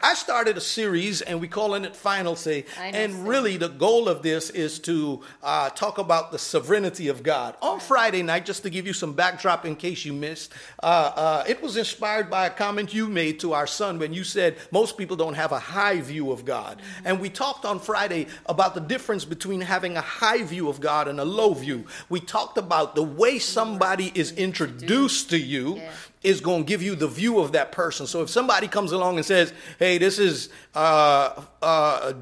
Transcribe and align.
I 0.00 0.14
started 0.14 0.56
a 0.56 0.60
series 0.60 1.20
and 1.20 1.40
we're 1.40 1.50
calling 1.50 1.84
it 1.84 1.94
Final 1.94 2.36
Say. 2.36 2.64
And 2.78 3.26
really, 3.28 3.56
the 3.56 3.68
goal 3.68 4.08
of 4.08 4.22
this 4.22 4.50
is 4.50 4.78
to 4.80 5.22
uh, 5.42 5.70
talk 5.70 5.98
about 5.98 6.32
the 6.32 6.38
sovereignty 6.38 7.08
of 7.08 7.22
God. 7.22 7.56
On 7.60 7.80
Friday 7.80 8.22
night, 8.22 8.46
just 8.46 8.62
to 8.62 8.70
give 8.70 8.86
you 8.86 8.92
some 8.92 9.12
backdrop 9.12 9.64
in 9.66 9.76
case 9.76 10.04
you 10.04 10.12
missed, 10.12 10.52
uh, 10.82 11.12
uh, 11.14 11.44
it 11.46 11.62
was 11.62 11.76
inspired 11.76 12.30
by 12.30 12.46
a 12.46 12.50
comment 12.50 12.94
you 12.94 13.08
made 13.08 13.40
to 13.40 13.52
our 13.52 13.66
son 13.66 13.98
when 13.98 14.12
you 14.12 14.24
said 14.24 14.56
most 14.70 14.96
people 14.96 15.16
don't 15.16 15.34
have 15.34 15.52
a 15.52 15.58
high 15.58 16.00
view 16.00 16.32
of 16.32 16.44
God. 16.44 16.78
Mm-hmm. 16.78 17.06
And 17.06 17.20
we 17.20 17.28
talked 17.28 17.64
on 17.64 17.78
Friday 17.78 18.28
about 18.46 18.74
the 18.74 18.80
difference 18.80 19.24
between 19.24 19.60
having 19.60 19.96
a 19.96 20.00
high 20.00 20.42
view 20.42 20.68
of 20.68 20.80
God 20.80 21.08
and 21.08 21.20
a 21.20 21.24
low 21.24 21.54
view. 21.54 21.86
We 22.08 22.20
talked 22.20 22.58
about 22.58 22.94
the 22.94 23.02
way 23.02 23.38
somebody 23.38 24.12
is 24.14 24.32
introduced 24.32 25.30
to 25.30 25.38
you 25.38 25.76
Yeah. 25.76 25.90
Is 26.22 26.40
going 26.40 26.64
to 26.64 26.68
give 26.68 26.82
you 26.82 26.94
the 26.94 27.08
view 27.08 27.40
of 27.40 27.52
that 27.52 27.72
person. 27.72 28.06
So 28.06 28.22
if 28.22 28.30
somebody 28.30 28.68
comes 28.68 28.92
along 28.92 29.16
and 29.16 29.24
says, 29.24 29.52
"Hey, 29.78 29.98
this 29.98 30.18
is," 30.18 30.48
uh, 30.74 31.42
uh, 31.60 32.12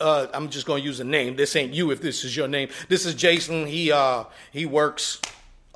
uh, 0.00 0.26
I'm 0.32 0.48
just 0.50 0.66
going 0.66 0.82
to 0.82 0.86
use 0.86 1.00
a 1.00 1.04
name. 1.04 1.36
This 1.36 1.56
ain't 1.56 1.72
you. 1.72 1.90
If 1.90 2.00
this 2.00 2.24
is 2.24 2.36
your 2.36 2.48
name, 2.48 2.68
this 2.88 3.06
is 3.06 3.14
Jason. 3.14 3.66
He 3.66 3.92
uh, 3.92 4.24
he 4.52 4.66
works. 4.66 5.20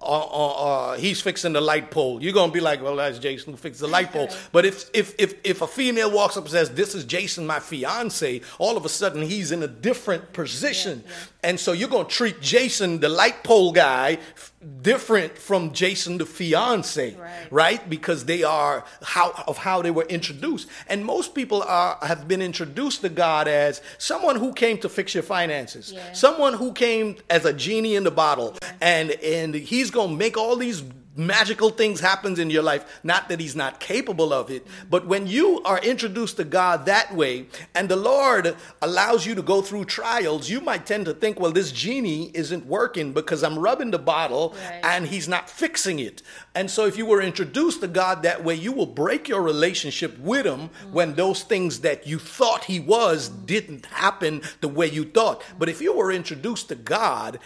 Uh, 0.05 0.21
uh, 0.21 0.49
uh, 0.49 0.97
he's 0.97 1.23
fixing 1.23 1.55
the 1.55 1.61
light 1.63 1.91
pole. 1.91 2.23
You're 2.23 2.35
gonna 2.35 2.53
be 2.53 2.61
like, 2.61 2.83
well, 2.83 2.97
that's 2.97 3.19
Jason 3.19 3.55
who 3.55 3.57
fixed 3.57 3.81
the 3.81 3.87
light 3.87 4.13
pole. 4.13 4.29
But 4.53 4.67
if 4.67 4.91
if 4.93 5.15
if 5.19 5.35
if 5.45 5.63
a 5.63 5.67
female 5.67 6.11
walks 6.11 6.37
up 6.37 6.45
and 6.45 6.51
says, 6.51 6.71
"This 6.71 6.95
is 6.95 7.05
Jason, 7.05 7.47
my 7.47 7.59
fiance," 7.59 8.43
all 8.59 8.77
of 8.77 8.85
a 8.85 8.89
sudden 8.91 9.23
he's 9.23 9.51
in 9.51 9.63
a 9.63 9.69
different 9.69 10.35
position, 10.35 11.05
and 11.45 11.61
so 11.61 11.73
you're 11.73 11.89
gonna 11.89 12.09
treat 12.09 12.41
Jason, 12.41 13.01
the 13.01 13.09
light 13.09 13.45
pole 13.45 13.71
guy, 13.73 14.19
different 14.83 15.37
from 15.39 15.73
Jason, 15.73 16.19
the 16.19 16.27
fiance, 16.27 17.15
Right. 17.15 17.31
right? 17.51 17.91
Because 17.91 18.25
they 18.25 18.43
are 18.43 18.85
how 19.03 19.33
of 19.47 19.59
how 19.59 19.83
they 19.83 19.91
were 19.91 20.07
introduced, 20.09 20.67
and 20.89 21.05
most 21.05 21.35
people 21.35 21.63
are 21.63 21.99
have 22.03 22.27
been 22.27 22.43
introduced 22.43 23.03
to 23.03 23.09
God 23.11 23.47
as 23.47 23.81
someone 23.99 24.37
who 24.37 24.53
came 24.53 24.79
to 24.79 24.89
fix 24.89 25.15
your 25.15 25.23
finances, 25.23 25.93
Yeah. 25.93 26.13
someone 26.15 26.55
who 26.55 26.73
came 26.73 27.17
as 27.29 27.45
a 27.45 27.53
genie 27.53 27.95
in 27.95 28.05
the 28.05 28.11
bottle, 28.11 28.57
and 28.81 29.11
and 29.23 29.55
he's 29.55 29.91
gonna 29.91 30.15
make 30.17 30.37
all 30.37 30.57
these 30.57 30.83
magical 31.17 31.71
things 31.71 32.01
happens 32.01 32.39
in 32.39 32.51
your 32.51 32.63
life. 32.63 33.01
Not 33.05 33.29
that 33.29 33.41
he's 33.41 33.57
not 33.57 33.81
capable 33.81 34.33
of 34.33 34.51
it, 34.51 34.67
but 34.91 35.07
when 35.07 35.27
you 35.27 35.63
are 35.65 35.79
introduced 35.79 36.37
to 36.39 36.45
God 36.45 36.87
that 36.87 37.15
way, 37.15 37.47
and 37.75 37.89
the 37.89 37.97
Lord 37.97 38.57
allows 38.83 39.27
you 39.27 39.35
to 39.35 39.43
go 39.43 39.63
through 39.63 39.85
trials, 39.87 40.51
you 40.51 40.61
might 40.61 40.87
tend 40.87 41.07
to 41.07 41.15
think, 41.15 41.39
well, 41.39 41.53
this 41.53 41.73
genie 41.73 42.31
isn't 42.35 42.67
working 42.67 43.13
because 43.13 43.43
I'm 43.43 43.59
rubbing 43.59 43.91
the 43.91 43.99
bottle 43.99 44.55
Right. 44.55 44.81
and 44.85 45.07
he's 45.07 45.29
not 45.29 45.49
fixing 45.51 45.99
it. 45.99 46.23
And 46.55 46.71
so 46.71 46.87
if 46.87 46.97
you 46.97 47.07
were 47.07 47.21
introduced 47.23 47.81
to 47.81 47.89
God 47.89 48.23
that 48.23 48.45
way, 48.45 48.55
you 48.55 48.73
will 48.73 48.87
break 48.87 49.29
your 49.29 49.43
relationship 49.43 50.19
with 50.19 50.47
him 50.47 50.71
when 50.93 51.15
those 51.15 51.43
things 51.43 51.81
that 51.81 52.07
you 52.07 52.19
thought 52.19 52.65
he 52.65 52.81
was 52.81 53.29
didn't 53.29 53.87
happen 53.87 54.43
the 54.61 54.69
way 54.69 54.87
you 54.89 55.05
thought. 55.05 55.43
But 55.59 55.69
if 55.69 55.81
you 55.81 55.93
were 55.95 56.13
introduced 56.13 56.69
to 56.69 56.75
God 56.75 57.39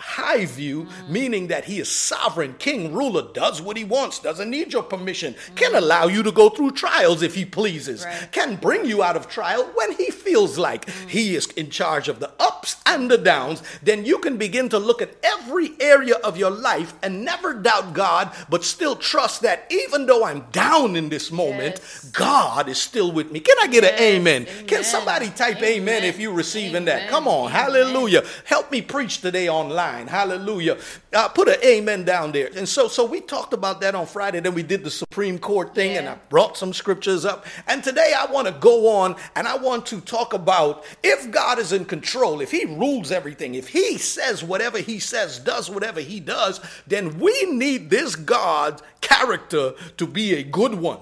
high 0.00 0.46
view, 0.46 0.84
mm. 0.84 1.08
meaning 1.08 1.48
that 1.48 1.64
he 1.66 1.78
is 1.78 1.90
sovereign, 1.90 2.54
king, 2.58 2.92
ruler, 2.92 3.32
does 3.32 3.60
what 3.62 3.76
he 3.76 3.84
wants, 3.84 4.18
doesn't 4.18 4.50
need 4.50 4.72
your 4.72 4.82
permission, 4.82 5.34
can 5.54 5.72
mm. 5.72 5.78
allow 5.78 6.06
you 6.06 6.22
to 6.22 6.32
go 6.32 6.48
through 6.48 6.72
trials 6.72 7.22
if 7.22 7.34
he 7.34 7.44
pleases, 7.44 8.04
Right. 8.04 8.32
can 8.32 8.56
bring 8.56 8.84
you 8.86 9.02
out 9.02 9.16
of 9.16 9.28
trial 9.28 9.64
when 9.74 9.92
he 9.92 10.10
feels 10.10 10.58
like 10.58 10.86
mm. 10.86 11.08
he 11.08 11.34
is 11.34 11.46
in 11.48 11.70
charge 11.70 12.08
of 12.08 12.20
the 12.20 12.30
ups 12.38 12.76
and 12.86 13.10
the 13.10 13.18
downs, 13.18 13.62
then 13.82 14.04
you 14.04 14.18
can 14.18 14.36
begin 14.36 14.68
to 14.70 14.78
look 14.78 15.02
at 15.02 15.14
every 15.22 15.72
area 15.80 16.16
of 16.16 16.36
your 16.36 16.50
life 16.50 16.94
and 17.02 17.24
never 17.24 17.54
doubt 17.54 17.92
God, 17.92 18.30
but 18.48 18.64
still 18.64 18.96
trust 18.96 19.42
that 19.42 19.66
even 19.70 20.06
though 20.06 20.24
I'm 20.24 20.46
down 20.52 20.96
in 20.96 21.08
this 21.08 21.30
moment, 21.30 21.80
Yes. 21.80 22.10
God 22.12 22.68
is 22.68 22.78
still 22.78 23.12
with 23.12 23.30
me. 23.32 23.40
Can 23.40 23.56
I 23.60 23.66
get 23.66 23.84
an 23.84 23.90
Yes, 23.90 24.00
amen? 24.00 24.46
Can 24.66 24.84
somebody 24.84 25.28
type 25.30 25.58
amen, 25.62 25.98
Amen. 25.98 26.04
if 26.04 26.18
you're 26.18 26.32
receiving 26.32 26.84
that? 26.86 27.08
Come 27.08 27.26
on, 27.28 27.50
Amen. 27.50 27.60
hallelujah. 27.62 28.22
Help 28.44 28.70
me 28.70 28.82
preach 28.82 29.20
today 29.20 29.48
online. 29.48 29.89
Hallelujah. 29.90 30.78
Uh, 31.12 31.28
put 31.28 31.48
an 31.48 31.56
amen 31.64 32.04
down 32.04 32.32
there. 32.32 32.50
And 32.56 32.68
so, 32.68 32.88
so 32.88 33.04
we 33.04 33.20
talked 33.20 33.52
about 33.52 33.80
that 33.80 33.94
on 33.94 34.06
Friday. 34.06 34.40
Then 34.40 34.54
we 34.54 34.62
did 34.62 34.84
the 34.84 34.90
Supreme 34.90 35.38
Court 35.38 35.74
thing, 35.74 35.96
and 35.96 36.08
I 36.08 36.16
brought 36.28 36.56
some 36.56 36.72
scriptures 36.72 37.24
up. 37.24 37.46
And 37.66 37.82
today 37.82 38.12
I 38.16 38.30
want 38.30 38.46
to 38.46 38.52
go 38.54 38.88
on 38.96 39.16
and 39.36 39.46
I 39.46 39.56
want 39.56 39.86
to 39.86 40.00
talk 40.00 40.32
about 40.32 40.84
if 41.02 41.30
God 41.30 41.58
is 41.58 41.72
in 41.72 41.84
control, 41.84 42.40
if 42.40 42.50
He 42.50 42.64
rules 42.64 43.10
everything, 43.10 43.54
if 43.54 43.68
He 43.68 43.98
says 43.98 44.42
whatever 44.42 44.78
He 44.78 44.98
says, 44.98 45.38
does 45.38 45.70
whatever 45.70 46.00
He 46.00 46.20
does, 46.20 46.60
then 46.86 47.18
we 47.18 47.44
need 47.52 47.90
this 47.90 48.16
God 48.16 48.82
character 49.00 49.74
to 49.96 50.06
be 50.06 50.34
a 50.34 50.42
good 50.42 50.74
one. 50.74 51.00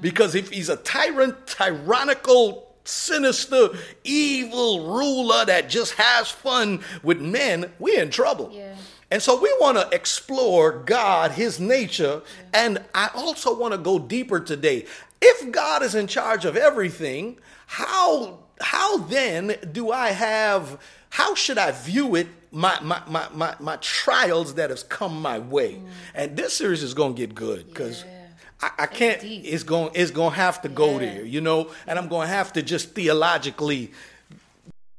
Because 0.00 0.34
if 0.34 0.50
He's 0.50 0.68
a 0.68 0.76
tyrant, 0.76 1.46
tyrannical, 1.46 2.75
sinister, 2.86 3.70
evil 4.04 4.86
ruler 4.86 5.44
that 5.44 5.68
just 5.68 5.94
has 5.94 6.30
fun 6.30 6.80
with 7.02 7.20
men, 7.20 7.72
we're 7.78 8.02
in 8.02 8.10
trouble. 8.10 8.50
Yeah. 8.52 8.74
And 9.10 9.22
so 9.22 9.40
we 9.40 9.54
want 9.60 9.78
to 9.78 9.88
explore 9.94 10.72
God, 10.72 11.32
His 11.32 11.60
nature, 11.60 12.22
and 12.52 12.82
I 12.94 13.10
also 13.14 13.56
want 13.56 13.72
to 13.72 13.78
go 13.78 13.98
deeper 13.98 14.40
today. 14.40 14.86
If 15.22 15.52
God 15.52 15.82
is 15.82 15.94
in 15.94 16.08
charge 16.08 16.44
of 16.44 16.56
everything, 16.56 17.38
how 17.66 18.40
how 18.60 18.98
then 18.98 19.56
do 19.72 19.92
I 19.92 20.08
have 20.10 20.80
how 21.10 21.34
should 21.34 21.58
I 21.58 21.72
view 21.72 22.14
it 22.16 22.26
my 22.50 22.78
my 22.80 23.00
my 23.06 23.28
my, 23.32 23.54
my 23.60 23.76
trials 23.76 24.54
that 24.54 24.70
has 24.70 24.82
come 24.82 25.22
my 25.22 25.38
way? 25.38 25.74
Mm. 25.74 25.88
And 26.14 26.36
this 26.36 26.54
series 26.54 26.82
is 26.82 26.92
going 26.94 27.14
to 27.14 27.18
get 27.18 27.34
good 27.34 27.68
because 27.68 28.04
Yeah. 28.04 28.15
I, 28.60 28.70
I 28.80 28.86
can't. 28.86 29.20
It's 29.22 29.62
going. 29.62 29.90
It's 29.94 30.10
going 30.10 30.30
to 30.32 30.36
have 30.36 30.62
to 30.62 30.68
go 30.68 30.92
Yeah. 30.92 31.14
there, 31.14 31.24
you 31.24 31.40
know. 31.40 31.70
And 31.86 31.98
I'm 31.98 32.08
going 32.08 32.28
to 32.28 32.32
have 32.34 32.52
to 32.54 32.62
just 32.62 32.94
theologically 32.94 33.92
you 34.30 34.36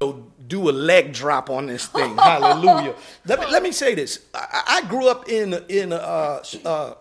know, 0.02 0.28
do 0.48 0.70
a 0.70 0.72
leg 0.72 1.14
drop 1.14 1.50
on 1.50 1.68
this 1.68 1.88
thing. 1.88 2.16
Hallelujah. 2.18 2.96
Let 3.26 3.40
me 3.40 3.46
let 3.48 3.64
me 3.64 3.72
say 3.72 3.96
this. 3.96 4.20
I, 4.34 4.82
I 4.84 4.88
grew 4.88 5.10
up 5.10 5.28
in 5.30 5.54
in 5.70 5.92
uh, 5.94 6.44
uh, 6.66 6.94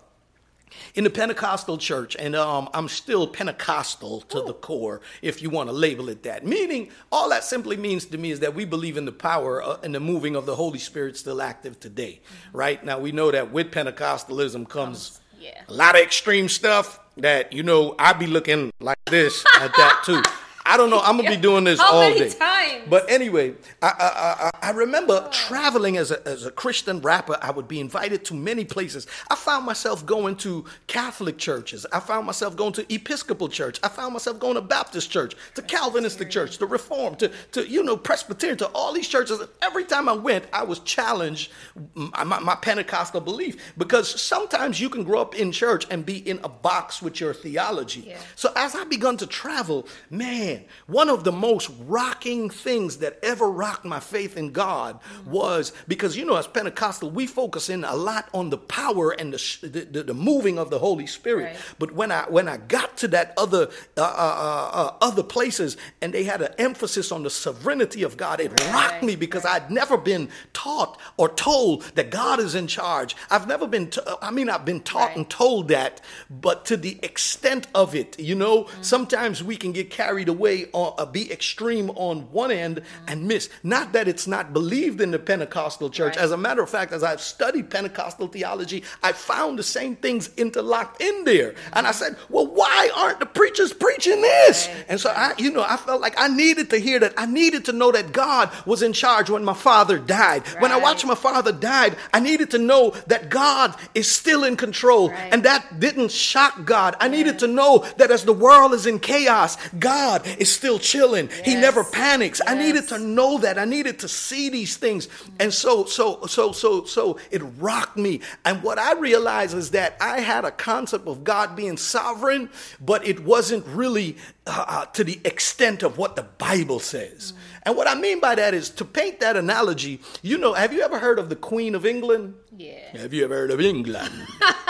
in 0.94 1.04
the 1.04 1.10
Pentecostal 1.10 1.76
church, 1.78 2.16
and 2.18 2.34
um, 2.34 2.68
I'm 2.72 2.88
still 2.88 3.26
Pentecostal 3.26 4.22
to 4.22 4.42
the 4.42 4.54
core, 4.54 5.00
if 5.22 5.42
you 5.42 5.50
want 5.50 5.68
to 5.68 5.72
label 5.74 6.08
it 6.08 6.22
that. 6.22 6.46
Meaning, 6.46 6.90
all 7.12 7.28
that 7.30 7.44
simply 7.44 7.76
means 7.76 8.06
to 8.06 8.18
me 8.18 8.30
is 8.30 8.40
that 8.40 8.54
we 8.54 8.64
believe 8.64 8.96
in 8.96 9.04
the 9.04 9.12
power 9.12 9.62
uh, 9.62 9.76
and 9.82 9.94
the 9.94 10.00
moving 10.00 10.36
of 10.36 10.46
the 10.46 10.56
Holy 10.56 10.78
Spirit 10.78 11.16
still 11.18 11.42
active 11.42 11.78
today, 11.80 12.20
right? 12.52 12.82
Now 12.84 12.98
we 12.98 13.12
know 13.12 13.30
that 13.30 13.52
with 13.52 13.70
Pentecostalism 13.72 14.68
comes 14.68 15.20
yeah. 15.40 15.62
a 15.68 15.72
lot 15.72 15.94
of 15.94 16.02
extreme 16.02 16.48
stuff 16.48 17.00
that 17.16 17.52
you 17.52 17.62
know 17.62 17.94
I'd 17.98 18.18
be 18.18 18.26
looking 18.26 18.72
like 18.80 18.98
this 19.06 19.44
at 19.60 19.72
that 19.76 20.02
too. 20.04 20.22
I 20.66 20.76
don't 20.76 20.90
know. 20.90 21.00
I'm 21.00 21.16
gonna 21.16 21.30
be 21.30 21.36
doing 21.36 21.64
this 21.64 21.80
How 21.80 21.94
all 21.94 22.00
many 22.00 22.18
day. 22.18 22.30
times? 22.30 22.84
But 22.88 23.08
anyway, 23.10 23.54
I, 23.80 23.88
I, 23.88 24.50
I, 24.66 24.68
I 24.68 24.70
remember 24.72 25.22
oh. 25.24 25.30
traveling 25.30 25.96
as 25.96 26.10
a, 26.10 26.26
as 26.26 26.44
a 26.44 26.50
Christian 26.50 27.00
rapper. 27.00 27.38
I 27.40 27.50
would 27.50 27.68
be 27.68 27.80
invited 27.80 28.24
to 28.26 28.34
many 28.34 28.64
places. 28.64 29.06
I 29.30 29.36
found 29.36 29.64
myself 29.64 30.04
going 30.04 30.36
to 30.36 30.64
Catholic 30.86 31.38
churches. 31.38 31.86
I 31.92 32.00
found 32.00 32.26
myself 32.26 32.56
going 32.56 32.72
to 32.74 32.92
Episcopal 32.92 33.48
church. 33.48 33.78
I 33.82 33.88
found 33.88 34.12
myself 34.12 34.40
going 34.40 34.54
to 34.54 34.60
Baptist 34.60 35.10
church, 35.10 35.36
to 35.54 35.62
Calvinistic 35.62 36.30
church, 36.30 36.58
to 36.58 36.66
Reformed, 36.66 37.20
to, 37.20 37.30
to 37.52 37.66
you 37.66 37.82
know 37.82 37.96
Presbyterian, 37.96 38.58
to 38.58 38.66
all 38.68 38.92
these 38.92 39.08
churches. 39.08 39.40
Every 39.62 39.84
time 39.84 40.08
I 40.08 40.14
went, 40.14 40.46
I 40.52 40.64
was 40.64 40.80
challenged 40.80 41.52
my, 41.94 42.24
my, 42.24 42.40
my 42.40 42.54
Pentecostal 42.56 43.20
belief 43.20 43.56
because 43.78 44.20
sometimes 44.20 44.80
you 44.80 44.90
can 44.90 45.04
grow 45.04 45.20
up 45.20 45.34
in 45.36 45.52
church 45.52 45.86
and 45.90 46.04
be 46.04 46.18
in 46.28 46.40
a 46.42 46.48
box 46.48 47.00
with 47.00 47.20
your 47.20 47.34
theology. 47.34 48.04
Yeah. 48.08 48.18
So 48.34 48.52
as 48.56 48.74
I 48.74 48.84
begun 48.84 49.16
to 49.18 49.26
travel, 49.26 49.86
man, 50.10 50.55
one 50.86 51.08
of 51.08 51.24
the 51.24 51.32
most 51.32 51.70
rocking 51.86 52.50
things 52.50 52.98
that 52.98 53.18
ever 53.22 53.50
rocked 53.50 53.84
my 53.84 54.00
faith 54.00 54.36
in 54.36 54.52
God 54.52 54.98
was 55.26 55.72
because 55.88 56.16
you 56.16 56.24
know 56.24 56.36
as 56.36 56.46
Pentecostal 56.46 57.10
we 57.10 57.26
focus 57.26 57.68
in 57.68 57.84
a 57.84 57.94
lot 57.94 58.28
on 58.32 58.50
the 58.50 58.58
power 58.58 59.10
and 59.10 59.32
the 59.32 59.38
the, 59.66 60.02
the, 60.02 60.14
moving 60.14 60.58
of 60.58 60.70
the 60.70 60.78
Holy 60.78 61.06
Spirit. 61.06 61.44
Right. 61.44 61.56
But 61.78 61.92
when 61.92 62.10
I 62.12 62.22
when 62.28 62.48
I 62.48 62.56
got 62.56 62.96
to 62.98 63.08
that 63.08 63.34
other 63.36 63.68
uh, 63.96 64.00
uh, 64.00 64.36
uh, 64.46 64.70
uh, 64.82 64.96
other 65.00 65.22
places 65.22 65.76
and 66.00 66.12
they 66.12 66.24
had 66.24 66.40
an 66.42 66.52
emphasis 66.58 67.12
on 67.12 67.22
the 67.22 67.30
sovereignty 67.30 68.02
of 68.02 68.16
God, 68.16 68.40
it 68.40 68.50
rocked 68.72 69.02
me 69.02 69.16
because 69.16 69.44
I'd 69.44 69.70
never 69.70 69.96
been 69.96 70.28
taught 70.52 70.98
or 71.16 71.28
told 71.28 71.82
that 71.96 72.10
God 72.10 72.40
is 72.40 72.54
in 72.54 72.66
charge. 72.66 73.14
I've 73.30 73.46
never 73.46 73.66
been. 73.66 73.90
T- 73.90 74.00
I 74.22 74.30
mean, 74.30 74.48
I've 74.50 74.64
been 74.64 74.80
taught 74.80 75.08
Right. 75.08 75.16
and 75.18 75.30
told 75.30 75.68
that, 75.68 76.00
but 76.28 76.64
to 76.66 76.76
the 76.76 76.98
extent 77.02 77.66
of 77.74 77.94
it, 77.94 78.18
you 78.18 78.34
know, 78.34 78.66
sometimes 78.80 79.42
we 79.50 79.56
can 79.56 79.72
get 79.72 79.90
carried 79.90 80.28
away 80.28 80.45
or 80.72 80.94
uh, 80.98 81.06
be 81.06 81.30
extreme 81.30 81.90
on 81.90 82.22
one 82.32 82.50
end 82.50 82.82
and 83.06 83.26
miss. 83.26 83.48
Not 83.62 83.92
that 83.92 84.08
it's 84.08 84.26
not 84.26 84.52
believed 84.52 85.00
in 85.00 85.10
the 85.10 85.18
Pentecostal 85.18 85.90
church. 85.90 86.16
Right. 86.16 86.24
As 86.24 86.32
a 86.32 86.36
matter 86.36 86.62
of 86.62 86.70
fact, 86.70 86.92
as 86.92 87.02
I've 87.02 87.20
studied 87.20 87.70
Pentecostal 87.70 88.28
theology, 88.28 88.82
I 89.02 89.12
found 89.12 89.58
the 89.58 89.62
same 89.62 89.96
things 89.96 90.30
interlocked 90.36 91.00
in 91.00 91.24
there. 91.24 91.54
And 91.72 91.86
I 91.86 91.92
said, 91.92 92.16
well, 92.28 92.46
why 92.46 92.90
aren't 92.94 93.20
the 93.20 93.26
preachers 93.26 93.72
preaching 93.72 94.20
this? 94.20 94.68
Right. 94.68 94.86
And 94.88 95.00
so 95.00 95.10
I, 95.10 95.34
you 95.38 95.50
know, 95.50 95.64
I 95.66 95.76
felt 95.76 96.00
like 96.00 96.14
I 96.18 96.28
needed 96.28 96.70
to 96.70 96.78
hear 96.78 96.98
that. 97.00 97.14
I 97.16 97.26
needed 97.26 97.64
to 97.66 97.72
know 97.72 97.92
that 97.92 98.12
God 98.12 98.50
was 98.64 98.82
in 98.82 98.92
charge 98.92 99.30
when 99.30 99.44
my 99.44 99.54
father 99.54 99.98
died. 99.98 100.46
When 100.58 100.72
I 100.72 100.76
watched 100.76 101.04
my 101.06 101.14
father 101.14 101.52
died, 101.52 101.96
I 102.12 102.20
needed 102.20 102.50
to 102.52 102.58
know 102.58 102.90
that 103.06 103.30
God 103.30 103.74
is 103.94 104.10
still 104.10 104.44
in 104.44 104.56
control. 104.56 105.10
Right. 105.10 105.32
And 105.32 105.42
that 105.44 105.80
didn't 105.80 106.10
shock 106.10 106.64
God. 106.64 106.96
I 107.00 107.08
needed 107.08 107.38
to 107.40 107.46
know 107.46 107.84
that 107.96 108.10
as 108.10 108.24
the 108.24 108.32
world 108.32 108.72
is 108.72 108.86
in 108.86 108.98
chaos, 108.98 109.56
God 109.78 110.26
is 110.38 110.52
still 110.52 110.78
chilling. 110.78 111.28
He 111.44 111.54
never 111.54 111.84
panics. 111.84 112.40
I 112.46 112.54
needed 112.54 112.88
to 112.88 112.98
know 112.98 113.38
that. 113.38 113.58
I 113.58 113.64
needed 113.64 113.98
to 114.00 114.08
see 114.08 114.48
these 114.48 114.76
things. 114.76 115.08
And 115.38 115.52
so, 115.52 115.84
so, 115.84 116.26
so, 116.26 116.52
so, 116.52 116.84
so 116.84 117.18
it 117.30 117.42
rocked 117.58 117.96
me. 117.96 118.20
And 118.44 118.62
what 118.62 118.78
I 118.78 118.94
realized 118.94 119.56
is 119.56 119.70
that 119.72 119.96
I 120.00 120.20
had 120.20 120.44
a 120.44 120.50
concept 120.50 121.06
of 121.06 121.24
God 121.24 121.56
being 121.56 121.76
sovereign, 121.76 122.50
but 122.80 123.06
it 123.06 123.20
wasn't 123.20 123.66
really 123.66 124.16
uh, 124.46 124.64
uh, 124.68 124.84
to 124.86 125.02
the 125.02 125.20
extent 125.24 125.82
of 125.82 125.98
what 125.98 126.14
the 126.14 126.22
Bible 126.22 126.78
says. 126.78 127.32
And 127.64 127.76
what 127.76 127.88
I 127.88 127.96
mean 127.96 128.20
by 128.20 128.36
that 128.36 128.54
is 128.54 128.70
to 128.70 128.84
paint 128.84 129.18
that 129.18 129.36
analogy, 129.36 130.00
you 130.22 130.38
know, 130.38 130.54
have 130.54 130.72
you 130.72 130.82
ever 130.82 131.00
heard 131.00 131.18
of 131.18 131.28
the 131.28 131.34
Queen 131.34 131.74
of 131.74 131.84
England? 131.84 132.34
Yeah. 132.56 132.96
Have 132.96 133.12
you 133.12 133.24
ever 133.24 133.34
heard 133.34 133.50
of 133.50 133.60
England? 133.60 134.12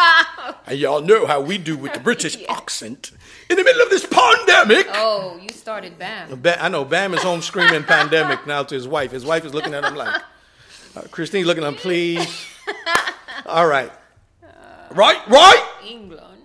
and 0.67 0.79
y'all 0.79 1.03
know 1.03 1.27
how 1.27 1.43
we 1.43 1.59
do 1.59 1.77
with 1.77 1.93
the 1.93 2.01
British 2.01 2.39
accent 2.49 3.11
in 3.51 3.57
the 3.57 3.65
middle 3.65 3.83
of 3.83 3.91
this 3.91 4.07
pandemic. 4.07 4.87
Oh, 4.93 5.39
you 5.41 5.49
started 5.51 5.99
BAM. 5.99 6.41
Ba- 6.41 6.63
I 6.63 6.69
know 6.69 6.85
Bam 6.85 7.15
is 7.15 7.23
home 7.23 7.43
screaming 7.43 7.85
pandemic 7.97 8.47
now 8.47 8.63
to 8.63 8.75
his 8.75 8.89
wife. 8.89 9.11
His 9.13 9.25
wife 9.25 9.45
is 9.45 9.55
looking 9.55 9.75
at 9.75 9.85
him 9.85 9.95
like, 9.95 10.23
uh, 10.97 11.03
Christine's 11.11 11.47
looking 11.47 11.65
at 11.65 11.69
him, 11.69 11.75
please. 11.75 12.47
All 13.47 13.67
right. 13.67 13.93
Right, 14.91 15.29
right. 15.29 15.69
England. 15.85 16.43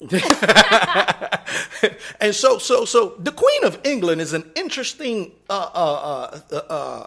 Yeah. 0.00 1.38
and 2.20 2.34
so, 2.34 2.58
so, 2.58 2.84
so 2.84 3.14
the 3.18 3.32
Queen 3.32 3.64
of 3.64 3.80
England 3.84 4.20
is 4.20 4.32
an 4.32 4.50
interesting 4.54 5.32
uh, 5.48 5.70
uh, 5.74 6.40
uh, 6.52 6.56
uh, 6.68 7.06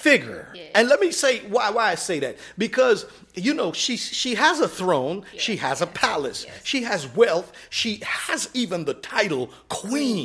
figure. 0.00 0.48
Yeah. 0.54 0.62
And 0.74 0.88
let 0.88 1.00
me 1.00 1.12
say 1.12 1.40
why 1.40 1.70
why 1.70 1.90
I 1.90 1.94
say 1.94 2.18
that 2.20 2.36
because 2.56 3.06
you 3.34 3.54
know 3.54 3.72
she 3.72 3.96
she 3.96 4.34
has 4.34 4.60
a 4.60 4.68
throne, 4.68 5.24
she 5.36 5.56
has 5.56 5.82
a 5.82 5.86
palace, 5.86 6.44
yes. 6.46 6.60
she 6.64 6.82
has 6.84 7.06
wealth, 7.14 7.52
she 7.68 8.00
has 8.04 8.48
even 8.54 8.84
the 8.84 8.94
title 8.94 9.50
Queen. 9.68 10.24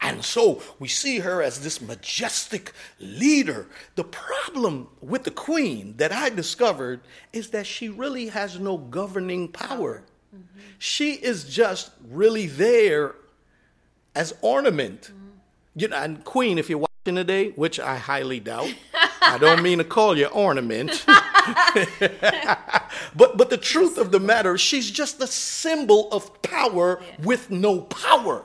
And 0.00 0.24
so 0.24 0.62
we 0.78 0.86
see 0.86 1.18
her 1.18 1.42
as 1.42 1.60
this 1.60 1.80
majestic 1.80 2.72
leader. 3.00 3.66
The 3.96 4.04
problem 4.04 4.88
with 5.00 5.24
the 5.24 5.32
queen 5.32 5.96
that 5.96 6.12
I 6.12 6.28
discovered 6.30 7.00
is 7.32 7.50
that 7.50 7.66
she 7.66 7.88
really 7.88 8.28
has 8.28 8.60
no 8.60 8.78
governing 8.78 9.48
power. 9.48 10.04
Mm-hmm. 10.34 10.60
She 10.78 11.14
is 11.14 11.44
just 11.44 11.90
really 12.08 12.46
there 12.46 13.16
as 14.14 14.34
ornament. 14.40 15.10
Mm-hmm. 15.12 15.28
You 15.74 15.88
know, 15.88 15.96
and 15.96 16.24
queen, 16.24 16.58
if 16.58 16.70
you're 16.70 16.78
watching 16.78 17.16
today, 17.16 17.50
which 17.50 17.80
I 17.80 17.96
highly 17.96 18.40
doubt, 18.40 18.72
I 19.20 19.38
don't 19.38 19.62
mean 19.62 19.78
to 19.78 19.84
call 19.84 20.16
you 20.16 20.26
ornament. 20.26 21.04
but 23.16 23.36
but 23.36 23.50
the 23.50 23.58
truth 23.60 23.98
of 23.98 24.10
the 24.10 24.20
matter, 24.20 24.56
she's 24.58 24.90
just 24.90 25.20
a 25.20 25.26
symbol 25.26 26.08
of 26.12 26.42
power 26.42 27.00
with 27.22 27.50
no 27.50 27.80
power. 27.82 28.44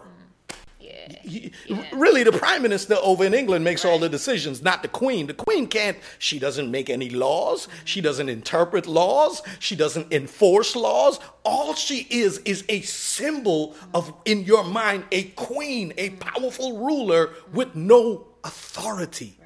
Yeah. 0.79 1.13
Y- 1.25 1.51
Really, 1.93 2.23
the 2.23 2.31
prime 2.31 2.61
minister 2.61 2.95
over 3.01 3.23
in 3.25 3.33
England 3.33 3.63
makes 3.63 3.85
all 3.85 3.97
the 3.99 4.09
decisions, 4.09 4.61
not 4.61 4.81
the 4.81 4.87
queen. 4.87 5.27
The 5.27 5.33
queen 5.33 5.67
can't, 5.67 5.97
she 6.19 6.39
doesn't 6.39 6.69
make 6.69 6.89
any 6.89 7.09
laws. 7.09 7.67
She 7.85 8.01
doesn't 8.01 8.29
interpret 8.29 8.85
laws. 8.87 9.41
She 9.59 9.75
doesn't 9.75 10.11
enforce 10.11 10.75
laws. 10.75 11.19
All 11.45 11.73
she 11.75 12.07
is, 12.09 12.39
is 12.39 12.63
a 12.69 12.81
symbol 12.81 13.75
of, 13.93 14.13
in 14.25 14.43
your 14.43 14.63
mind, 14.63 15.05
a 15.11 15.23
queen, 15.23 15.93
a 15.97 16.09
powerful 16.11 16.79
ruler 16.85 17.29
with 17.53 17.75
no 17.75 18.27
authority. 18.43 19.37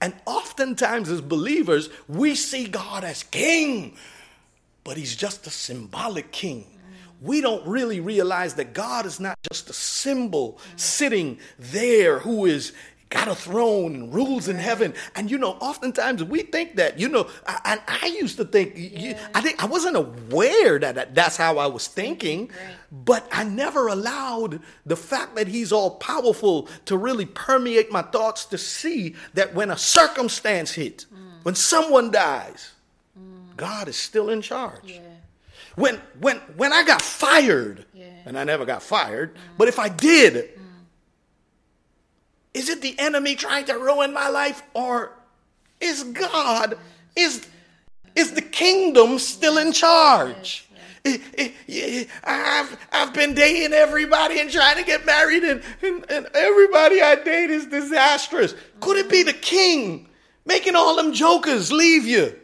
And 0.00 0.14
oftentimes, 0.24 1.10
as 1.10 1.20
believers, 1.20 1.90
we 2.08 2.34
see 2.34 2.66
God 2.66 3.04
as 3.04 3.22
king, 3.22 3.96
but 4.82 4.96
he's 4.96 5.14
just 5.14 5.46
a 5.46 5.50
symbolic 5.50 6.32
king. 6.32 6.66
We 7.20 7.42
don't 7.42 7.66
really 7.66 8.00
realize 8.00 8.54
that 8.54 8.72
God 8.72 9.04
is 9.04 9.20
not 9.20 9.38
just 9.52 9.68
a 9.68 9.74
symbol 9.74 10.58
sitting 10.76 11.38
there 11.58 12.20
who 12.20 12.46
is 12.46 12.72
got 13.10 13.26
a 13.26 13.34
throne 13.34 13.94
and 13.96 14.14
rules 14.14 14.46
in 14.48 14.56
heaven. 14.56 14.94
And 15.16 15.28
you 15.30 15.36
know, 15.36 15.50
oftentimes 15.60 16.22
we 16.22 16.42
think 16.42 16.76
that, 16.76 16.98
you 16.98 17.08
know, 17.08 17.28
I- 17.44 17.60
and 17.64 17.80
I, 17.88 18.06
used 18.06 18.36
to 18.36 18.44
think, 18.44 18.72
you- 18.76 19.16
I 19.34 19.40
think 19.40 19.62
I 19.62 19.66
wasn't 19.66 19.96
aware 19.96 20.78
that 20.78 20.94
that- 20.94 21.14
that's 21.14 21.36
how 21.36 21.58
I 21.58 21.66
was 21.66 21.88
thinking, 21.88 22.50
but 22.92 23.26
I 23.32 23.42
never 23.42 23.88
allowed 23.88 24.60
the 24.86 24.96
fact 24.96 25.34
that 25.34 25.48
he's 25.48 25.72
all 25.72 25.90
powerful 25.96 26.68
to 26.86 26.96
really 26.96 27.26
permeate 27.26 27.90
my 27.90 28.02
thoughts 28.02 28.44
to 28.46 28.58
see 28.58 29.16
that 29.34 29.54
when 29.54 29.70
a 29.72 29.76
circumstance 29.76 30.70
hit, 30.72 31.06
mm. 31.12 31.16
when 31.42 31.56
someone 31.56 32.12
dies, 32.12 32.70
mm. 33.18 33.56
God 33.56 33.88
is 33.88 33.96
still 33.96 34.30
in 34.30 34.40
charge. 34.40 34.84
Yeah. 34.84 35.00
When 35.74 36.00
when 36.20 36.36
when 36.56 36.72
I 36.72 36.84
got 36.84 37.02
fired, 37.02 37.86
Yeah. 37.92 38.04
and 38.26 38.38
I 38.38 38.44
never 38.44 38.64
got 38.64 38.82
fired, 38.84 39.34
mm. 39.34 39.38
but 39.58 39.66
if 39.68 39.78
I 39.80 39.88
did, 39.88 40.50
is 42.54 42.68
it 42.68 42.82
the 42.82 42.98
enemy 42.98 43.34
trying 43.34 43.66
to 43.66 43.74
ruin 43.74 44.12
my 44.12 44.28
life, 44.28 44.62
or 44.74 45.12
is 45.80 46.02
God 46.04 46.76
is 47.16 47.46
is 48.14 48.32
the 48.32 48.42
kingdom 48.42 49.18
still 49.18 49.58
in 49.58 49.72
charge? 49.72 50.66
I've 52.24 52.78
I've 52.92 53.14
been 53.14 53.34
dating 53.34 53.72
everybody 53.72 54.40
and 54.40 54.50
trying 54.50 54.76
to 54.76 54.84
get 54.84 55.06
married, 55.06 55.44
and, 55.44 55.62
and, 55.82 56.04
and 56.10 56.26
everybody 56.34 57.00
I 57.00 57.16
date 57.16 57.50
is 57.50 57.66
disastrous. 57.66 58.54
Could 58.80 58.96
it 58.98 59.08
be 59.08 59.22
the 59.22 59.32
king 59.32 60.08
making 60.44 60.76
all 60.76 60.96
them 60.96 61.12
jokers 61.12 61.72
leave 61.72 62.04
you? 62.04 62.38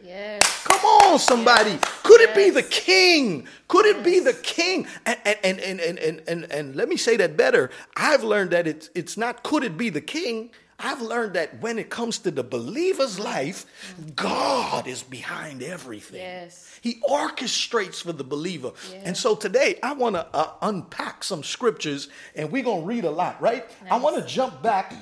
Yes. 0.69 0.81
Come 0.81 0.85
on, 0.85 1.19
somebody. 1.19 1.79
Could 2.03 2.21
it 2.21 2.35
be 2.35 2.49
the 2.49 2.63
king? 2.63 3.47
Could 3.67 3.85
it 3.85 4.03
be 4.03 4.19
the 4.19 4.33
king? 4.33 4.87
And 5.05 5.17
and, 5.43 5.59
and, 5.59 5.79
and, 5.79 6.21
and, 6.27 6.51
and, 6.51 6.75
let 6.75 6.89
me 6.89 6.97
say 6.97 7.17
that 7.17 7.37
better. 7.37 7.69
I've 7.95 8.23
learned 8.23 8.51
that 8.51 8.67
it's 8.67 8.89
it's 8.95 9.17
not 9.17 9.43
could 9.43 9.63
it 9.63 9.77
be 9.77 9.89
the 9.89 10.01
king? 10.01 10.51
I've 10.79 11.01
learned 11.01 11.33
that 11.33 11.59
when 11.59 11.79
it 11.79 11.89
comes 11.89 12.19
to 12.19 12.29
the 12.29 12.43
believer's 12.43 13.19
life, 13.19 13.65
God 14.15 14.85
is 14.85 15.01
behind 15.01 15.63
everything. 15.63 16.19
Yes. 16.19 16.79
He 16.81 17.01
orchestrates 17.09 18.03
for 18.03 18.13
the 18.13 18.23
believer. 18.23 18.73
Yeah. 18.91 19.01
And 19.05 19.17
so 19.17 19.35
today 19.35 19.79
I 19.81 19.93
want 19.93 20.15
to 20.17 20.27
uh, 20.35 20.51
unpack 20.61 21.23
some 21.23 21.43
scriptures 21.43 22.09
and 22.35 22.51
we're 22.51 22.63
going 22.63 22.81
to 22.81 22.87
read 22.87 23.05
a 23.05 23.11
lot, 23.11 23.41
right? 23.41 23.65
I 23.89 23.97
want 23.97 24.17
to 24.17 24.23
jump 24.23 24.61
back 24.61 24.93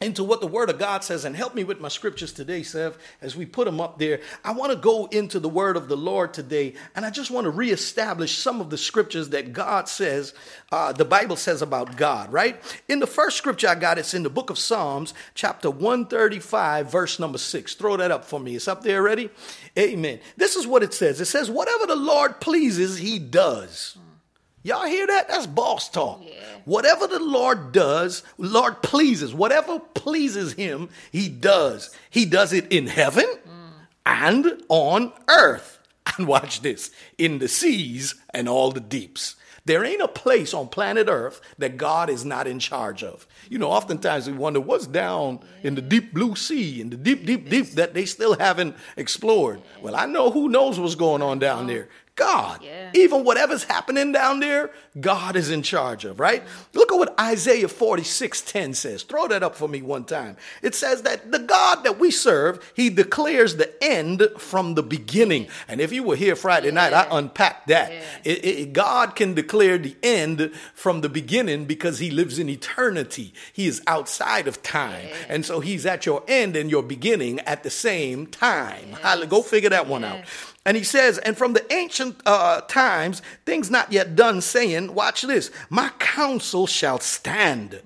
into 0.00 0.22
what 0.22 0.40
the 0.40 0.46
word 0.46 0.70
of 0.70 0.78
God 0.78 1.02
says 1.02 1.24
and 1.24 1.34
help 1.34 1.54
me 1.54 1.64
with 1.64 1.80
my 1.80 1.88
scriptures 1.88 2.32
today, 2.32 2.62
Sev, 2.62 2.96
as 3.20 3.34
we 3.34 3.44
put 3.44 3.64
them 3.64 3.80
up 3.80 3.98
there. 3.98 4.20
I 4.44 4.52
want 4.52 4.70
to 4.70 4.78
go 4.78 5.06
into 5.06 5.40
the 5.40 5.48
word 5.48 5.76
of 5.76 5.88
the 5.88 5.96
Lord 5.96 6.32
today 6.32 6.74
and 6.94 7.04
I 7.04 7.10
just 7.10 7.30
want 7.30 7.46
to 7.46 7.50
reestablish 7.50 8.38
some 8.38 8.60
of 8.60 8.70
the 8.70 8.78
scriptures 8.78 9.30
that 9.30 9.52
God 9.52 9.88
says, 9.88 10.34
uh, 10.70 10.92
the 10.92 11.04
Bible 11.04 11.34
says 11.34 11.62
about 11.62 11.96
God, 11.96 12.32
right? 12.32 12.62
In 12.88 13.00
the 13.00 13.06
first 13.08 13.36
scripture 13.36 13.68
I 13.68 13.74
got, 13.74 13.98
it's 13.98 14.14
in 14.14 14.22
the 14.22 14.30
book 14.30 14.50
of 14.50 14.58
Psalms, 14.58 15.14
chapter 15.34 15.70
135, 15.70 16.90
verse 16.90 17.18
number 17.18 17.38
six. 17.38 17.74
Throw 17.74 17.96
that 17.96 18.12
up 18.12 18.24
for 18.24 18.38
me. 18.38 18.54
It's 18.54 18.68
up 18.68 18.82
there 18.82 19.00
already? 19.00 19.30
Amen. 19.76 20.20
This 20.36 20.54
is 20.54 20.66
what 20.66 20.84
it 20.84 20.94
says. 20.94 21.20
It 21.20 21.26
says, 21.26 21.50
whatever 21.50 21.86
the 21.86 21.96
Lord 21.96 22.40
pleases, 22.40 22.98
he 22.98 23.18
does. 23.18 23.98
Y'all 24.68 24.84
hear 24.84 25.06
that? 25.06 25.28
That's 25.28 25.46
boss 25.46 25.88
talk. 25.88 26.20
Yeah. 26.22 26.34
Whatever 26.66 27.06
the 27.06 27.20
Lord 27.20 27.72
does, 27.72 28.22
Lord 28.36 28.82
pleases. 28.82 29.32
Whatever 29.32 29.78
pleases 29.80 30.52
him, 30.52 30.90
he 31.10 31.30
does. 31.30 31.88
He 32.10 32.26
does 32.26 32.52
it 32.52 32.70
in 32.70 32.86
heaven 32.86 33.24
mm. 33.24 33.70
and 34.04 34.62
on 34.68 35.14
earth. 35.26 35.78
And 36.18 36.26
watch 36.26 36.60
this 36.60 36.90
in 37.16 37.38
the 37.38 37.48
seas 37.48 38.14
and 38.34 38.46
all 38.46 38.70
the 38.70 38.80
deeps. 38.80 39.36
There 39.64 39.84
ain't 39.84 40.00
a 40.00 40.08
place 40.08 40.54
on 40.54 40.68
planet 40.68 41.08
Earth 41.10 41.42
that 41.58 41.76
God 41.76 42.08
is 42.08 42.24
not 42.24 42.46
in 42.46 42.58
charge 42.58 43.02
of. 43.02 43.26
You 43.50 43.58
know, 43.58 43.70
oftentimes 43.70 44.26
we 44.26 44.32
wonder 44.32 44.60
what's 44.60 44.86
down 44.86 45.40
in 45.62 45.74
the 45.74 45.82
deep 45.82 46.14
blue 46.14 46.36
sea, 46.36 46.80
in 46.80 46.88
the 46.88 46.96
deep, 46.96 47.26
deep, 47.26 47.50
deep 47.50 47.72
that 47.72 47.92
they 47.92 48.06
still 48.06 48.34
haven't 48.38 48.76
explored. 48.96 49.60
Well, 49.82 49.94
I 49.94 50.06
know 50.06 50.30
who 50.30 50.48
knows 50.48 50.80
what's 50.80 50.94
going 50.94 51.20
on 51.20 51.38
down 51.38 51.66
there. 51.66 51.88
God. 52.18 52.62
Yeah. 52.62 52.90
Even 52.94 53.24
whatever's 53.24 53.64
happening 53.64 54.12
down 54.12 54.40
there, 54.40 54.70
God 55.00 55.36
is 55.36 55.50
in 55.50 55.62
charge 55.62 56.04
of, 56.04 56.18
right? 56.20 56.44
Mm-hmm. 56.44 56.78
Look 56.78 56.92
at 56.92 56.96
what 56.98 57.18
Isaiah 57.20 57.68
46 57.68 58.40
10 58.42 58.74
says. 58.74 59.02
Throw 59.04 59.28
that 59.28 59.42
up 59.42 59.54
for 59.54 59.68
me 59.68 59.80
one 59.80 60.04
time. 60.04 60.36
It 60.60 60.74
says 60.74 61.02
that 61.02 61.30
the 61.32 61.38
God 61.38 61.84
that 61.84 61.98
we 61.98 62.10
serve, 62.10 62.72
he 62.74 62.90
declares 62.90 63.56
the 63.56 63.72
end 63.82 64.28
from 64.36 64.74
the 64.74 64.82
beginning. 64.82 65.46
And 65.68 65.80
if 65.80 65.92
you 65.92 66.02
were 66.02 66.16
here 66.16 66.34
Friday 66.36 66.72
night, 66.72 66.92
I 66.92 67.06
unpacked 67.10 67.68
that. 67.68 67.92
Yeah. 67.92 68.02
It- 68.24 68.44
it- 68.44 68.72
God 68.72 69.14
can 69.16 69.34
declare 69.34 69.78
the 69.78 69.96
end 70.02 70.50
from 70.74 71.00
the 71.00 71.08
beginning 71.08 71.64
because 71.66 72.00
he 72.00 72.10
lives 72.10 72.38
in 72.38 72.48
eternity. 72.48 73.32
He 73.52 73.66
is 73.68 73.80
outside 73.86 74.48
of 74.48 74.62
time. 74.62 75.06
And 75.28 75.46
so 75.46 75.60
he's 75.60 75.86
at 75.86 76.04
your 76.04 76.22
end 76.28 76.56
and 76.56 76.68
your 76.70 76.82
beginning 76.82 77.38
at 77.40 77.62
the 77.62 77.70
same 77.70 78.26
time. 78.26 78.92
Hall- 79.02 79.24
Go 79.26 79.42
figure 79.42 79.70
that 79.70 79.86
one 79.86 80.02
out. 80.04 80.20
And 80.68 80.76
he 80.76 80.84
says, 80.84 81.16
and 81.16 81.34
from 81.34 81.54
the 81.54 81.72
ancient 81.72 82.20
uh, 82.26 82.60
times, 82.60 83.22
things 83.46 83.70
not 83.70 83.90
yet 83.90 84.14
done, 84.14 84.42
saying, 84.42 84.92
watch 84.92 85.22
this, 85.22 85.50
my 85.70 85.88
counsel 85.98 86.66
shall 86.66 87.00
stand. 87.00 87.80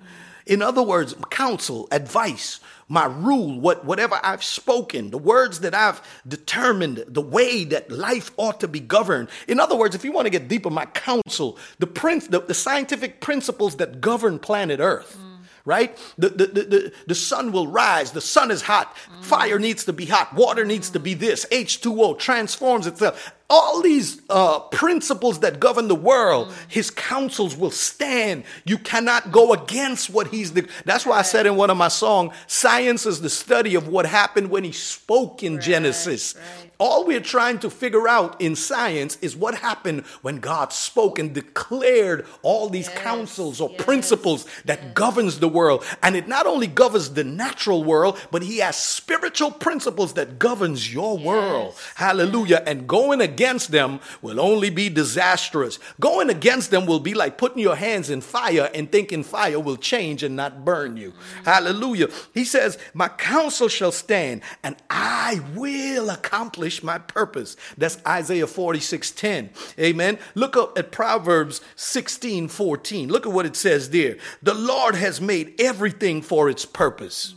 In 0.47 0.63
other 0.63 0.83
words, 0.83 1.15
counsel, 1.31 1.87
advice, 1.93 2.59
my 2.89 3.05
rule, 3.05 3.61
what, 3.61 3.85
whatever 3.85 4.19
I've 4.25 4.43
spoken, 4.43 5.11
the 5.11 5.17
words 5.17 5.61
that 5.61 5.77
I've 5.77 6.03
determined, 6.27 7.05
the 7.07 7.23
way 7.23 7.63
that 7.67 7.89
life 7.93 8.33
ought 8.37 8.59
to 8.59 8.67
be 8.67 8.81
governed. 8.81 9.29
In 9.47 9.61
other 9.61 9.77
words, 9.77 9.95
if 9.95 10.05
you 10.05 10.11
want 10.11 10.27
to 10.27 10.31
get 10.31 10.49
deeper, 10.49 10.69
my 10.69 10.87
counsel, 10.87 11.59
the, 11.79 11.87
prince, 11.87 12.27
the, 12.27 12.41
the 12.41 12.53
scientific 12.53 13.21
principles 13.21 13.77
that 13.77 14.01
govern 14.01 14.41
planet 14.41 14.81
Earth 14.81 15.17
right? 15.65 15.97
The, 16.19 16.29
the, 16.29 16.47
the, 16.47 16.63
the, 16.63 16.93
the 17.09 17.15
sun 17.15 17.53
will 17.53 17.69
rise. 17.69 18.13
The 18.13 18.21
sun 18.21 18.51
is 18.51 18.63
hot. 18.63 18.97
Fire 19.21 19.59
needs 19.59 19.85
to 19.85 19.93
be 19.93 20.07
hot. 20.07 20.35
Water 20.35 20.65
needs 20.65 20.91
to 20.91 21.01
be 21.01 21.15
this. 21.15 21.47
H2O 21.47 22.19
transforms 22.19 22.87
itself. 22.87 23.33
All 23.49 23.83
these 23.83 24.23
uh, 24.31 24.61
principles 24.61 25.41
that 25.41 25.61
govern 25.61 25.87
the 25.89 25.95
world, 25.95 26.53
his 26.69 26.91
counsels 26.91 27.55
will 27.55 27.71
stand. 27.71 28.45
You 28.65 28.79
cannot 28.79 29.31
go 29.31 29.53
against 29.53 30.09
what 30.09 30.29
he's. 30.29 30.53
The, 30.53 30.67
that's 30.87 31.05
why 31.05 31.19
I 31.19 31.23
said 31.23 31.47
in 31.47 31.57
one 31.57 31.69
of 31.69 31.77
my 31.77 31.89
songs, 31.89 32.35
science 32.47 33.05
is 33.05 33.21
the 33.21 33.29
study 33.29 33.75
of 33.75 33.89
what 33.89 34.07
happened 34.07 34.51
when 34.51 34.65
he 34.65 34.73
spoke 34.73 35.43
in 35.43 35.61
Genesis. 35.61 36.35
right. 36.35 36.72
All 36.85 37.05
we're 37.05 37.21
trying 37.21 37.61
to 37.61 37.71
figure 37.71 38.09
out 38.09 38.41
in 38.41 38.57
science 38.57 39.17
is 39.23 39.37
what 39.37 39.55
happened 39.55 40.05
when 40.23 40.41
God 40.41 40.73
spoke 40.73 41.21
and 41.21 41.33
declared 41.33 42.27
all 42.43 42.69
these 42.69 42.89
Yes, 42.89 42.99
counsels 42.99 43.61
or 43.61 43.71
yes, 43.71 43.85
principles 43.85 44.47
that 44.65 44.93
governs 44.93 45.39
the 45.39 45.47
world. 45.47 45.85
And 46.03 46.17
it 46.17 46.27
not 46.27 46.45
only 46.45 46.67
governs 46.67 47.15
the 47.15 47.23
natural 47.23 47.85
world, 47.85 48.19
but 48.33 48.43
he 48.43 48.59
has 48.59 48.77
spiritual 48.77 49.53
principles 49.53 50.15
that 50.15 50.41
governs 50.41 50.93
your 50.93 51.17
world. 51.17 51.77
Hallelujah. 51.95 52.65
And 52.67 52.89
going 52.89 53.21
against 53.21 53.71
them 53.71 54.01
will 54.21 54.41
only 54.41 54.69
be 54.69 54.89
disastrous. 54.89 55.79
Going 56.01 56.31
against 56.31 56.73
them 56.73 56.87
will 56.87 56.99
be 56.99 57.15
like 57.15 57.39
putting 57.39 57.63
your 57.63 57.77
hands 57.77 58.11
in 58.11 58.21
fire 58.21 58.69
and 58.75 58.91
thinking 58.91 59.23
fire 59.23 59.61
will 59.61 59.77
change 59.77 60.25
and 60.25 60.35
not 60.35 60.65
burn 60.65 60.97
you. 60.97 61.13
Mm. 61.13 61.45
Hallelujah. 61.45 62.09
He 62.35 62.45
says, 62.45 62.77
My 62.93 63.07
counsel 63.07 63.69
shall 63.69 63.93
stand 63.93 64.43
and 64.65 64.75
I 64.91 65.41
will 65.55 66.11
accomplish 66.11 66.72
my 66.81 66.99
purpose. 66.99 67.57
That's 67.77 67.99
Isaiah 68.07 68.47
46 68.47 69.11
10. 69.11 69.51
Amen. 69.81 70.19
Look 70.37 70.57
up 70.57 70.79
at 70.79 70.93
Proverbs 70.93 71.61
16 71.75 72.47
14. 72.47 73.09
Look 73.09 73.27
at 73.27 73.33
what 73.33 73.47
it 73.47 73.57
says 73.57 73.91
there. 73.91 74.19
The 74.43 74.55
Lord 74.55 74.95
has 74.95 75.21
made 75.21 75.61
everything 75.61 76.23
for 76.23 76.49
its 76.49 76.65
purpose. 76.65 77.35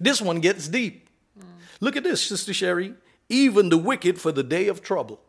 This 0.00 0.20
one 0.20 0.40
gets 0.40 0.66
deep. 0.66 1.08
Look 1.80 1.96
at 1.96 2.02
this, 2.02 2.20
Sister 2.22 2.52
Sherry. 2.52 2.94
Even 3.28 3.68
the 3.68 3.78
wicked 3.78 4.20
for 4.20 4.32
the 4.32 4.42
day 4.42 4.66
of 4.66 4.82
trouble. 4.82 5.20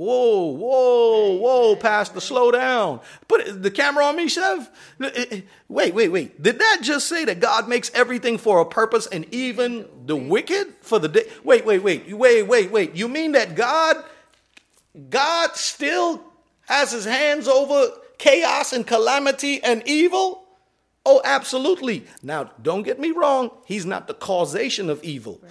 Whoa, 0.00 0.46
whoa, 0.46 1.36
whoa, 1.36 1.76
Pastor, 1.76 2.20
slow 2.20 2.50
down. 2.50 3.00
Put 3.28 3.62
the 3.62 3.70
camera 3.70 4.06
on 4.06 4.16
me, 4.16 4.28
Chef. 4.28 4.70
Eh, 4.98 5.10
eh, 5.30 5.40
wait, 5.68 5.92
wait, 5.92 6.08
wait. 6.08 6.42
Did 6.42 6.58
that 6.58 6.78
just 6.80 7.06
say 7.06 7.26
that 7.26 7.38
God 7.38 7.68
makes 7.68 7.90
everything 7.92 8.38
for 8.38 8.60
a 8.60 8.64
purpose 8.64 9.06
and 9.06 9.26
even 9.30 9.84
the 10.06 10.16
wicked 10.16 10.68
for 10.80 10.98
the 10.98 11.08
day? 11.08 11.24
Wait, 11.44 11.66
wait, 11.66 11.82
wait, 11.82 12.16
wait, 12.16 12.42
wait, 12.44 12.70
wait. 12.70 12.96
You 12.96 13.08
mean 13.08 13.32
that 13.32 13.54
God, 13.54 14.02
God 15.10 15.54
still 15.56 16.24
has 16.62 16.92
his 16.92 17.04
hands 17.04 17.46
over 17.46 17.88
chaos 18.16 18.72
and 18.72 18.86
calamity 18.86 19.62
and 19.62 19.82
evil? 19.84 20.44
Oh, 21.04 21.20
absolutely. 21.26 22.06
Now, 22.22 22.44
don't 22.62 22.84
get 22.84 22.98
me 22.98 23.10
wrong. 23.10 23.50
He's 23.66 23.84
not 23.84 24.06
the 24.06 24.14
causation 24.14 24.88
of 24.88 25.04
evil. 25.04 25.42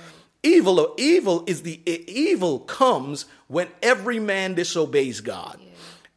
Evil 0.41 0.79
or 0.79 0.95
evil 0.97 1.43
is 1.45 1.61
the 1.63 1.81
e- 1.85 2.05
evil 2.07 2.59
comes 2.61 3.25
when 3.49 3.67
every 3.83 4.19
man 4.19 4.53
disobeys 4.53 5.19
God. 5.19 5.59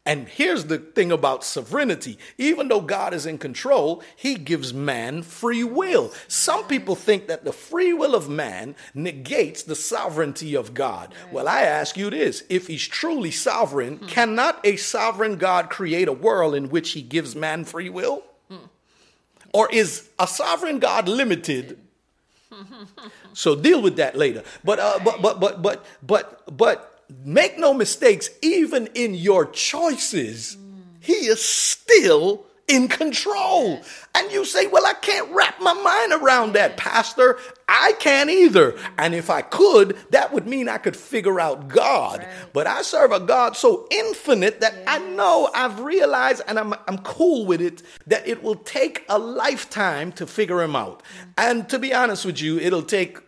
And 0.04 0.28
here's 0.28 0.64
the 0.64 0.78
thing 0.78 1.12
about 1.12 1.44
sovereignty. 1.44 2.18
Even 2.36 2.66
though 2.66 2.80
God 2.80 3.14
is 3.14 3.24
in 3.24 3.38
control, 3.38 4.02
he 4.16 4.34
gives 4.34 4.74
man 4.74 5.22
free 5.22 5.62
will. 5.62 6.12
Some 6.26 6.64
people 6.66 6.96
think 6.96 7.28
that 7.28 7.44
the 7.44 7.52
free 7.52 7.92
will 7.92 8.16
of 8.16 8.28
man 8.28 8.74
negates 8.94 9.62
the 9.62 9.76
sovereignty 9.76 10.56
of 10.56 10.74
God. 10.74 11.14
Well, 11.30 11.46
I 11.46 11.62
ask 11.62 11.96
you 11.96 12.10
this 12.10 12.42
if 12.48 12.66
he's 12.66 12.86
truly 12.86 13.30
sovereign, 13.30 13.98
cannot 14.08 14.60
a 14.64 14.74
sovereign 14.76 15.36
God 15.36 15.70
create 15.70 16.08
a 16.08 16.12
world 16.12 16.56
in 16.56 16.68
which 16.68 16.92
he 16.92 17.02
gives 17.02 17.36
man 17.36 17.64
free 17.64 17.88
will? 17.88 18.24
Or 19.54 19.70
is 19.70 20.08
a 20.18 20.26
sovereign 20.26 20.78
God 20.78 21.08
limited? 21.08 21.78
so 23.34 23.54
deal 23.54 23.82
with 23.82 23.96
that 23.96 24.16
later. 24.16 24.42
But 24.64 24.78
uh, 24.78 24.98
but 25.04 25.22
but 25.22 25.40
but 25.40 25.62
but 25.62 25.86
but 26.02 26.56
but 26.56 26.91
make 27.25 27.59
no 27.59 27.75
mistakes. 27.75 28.31
Even 28.42 28.88
in 28.95 29.14
your 29.14 29.47
choices, 29.47 30.57
He 31.00 31.12
is 31.12 31.42
still 31.42 32.47
in 32.69 32.88
control. 32.88 33.81
And 34.14 34.31
you 34.31 34.45
say, 34.45 34.66
"Well, 34.66 34.87
I 34.87 34.95
can't 34.95 35.31
wrap 35.33 35.61
my 35.61 35.73
mind 35.75 36.12
around 36.12 36.52
that, 36.54 36.76
Pastor. 36.76 37.38
I 37.69 37.95
can't 37.99 38.31
either. 38.31 38.76
And 38.99 39.14
if 39.14 39.31
I 39.31 39.42
could, 39.42 39.97
that 40.11 40.33
would 40.33 40.47
mean 40.47 40.69
I 40.69 40.78
could 40.78 40.97
figure 40.97 41.40
out 41.40 41.69
God. 41.69 42.19
Right. 42.19 42.28
But 42.52 42.66
I 42.66 42.83
serve 42.83 43.12
a 43.12 43.21
God 43.21 43.57
so 43.57 43.87
infinite 43.90 44.61
that 44.61 44.75
I 44.87 44.99
know 44.99 45.50
I've 45.54 45.81
realized, 45.81 46.42
and 46.47 46.59
I'm, 46.59 46.75
I'm 46.87 46.99
cool 46.99 47.47
with 47.47 47.62
it, 47.62 47.83
that 48.07 48.28
it 48.28 48.42
will 48.42 48.57
take 48.57 49.04
a 49.09 49.19
lifetime 49.19 50.12
to 50.12 50.26
figure 50.26 50.61
him 50.61 50.76
out. 50.76 51.02
Mm. 51.02 51.33
And 51.38 51.69
to 51.71 51.78
be 51.78 51.95
honest 51.95 52.26
with 52.26 52.40
you, 52.42 52.59
it'll 52.59 52.83
take 52.83 53.19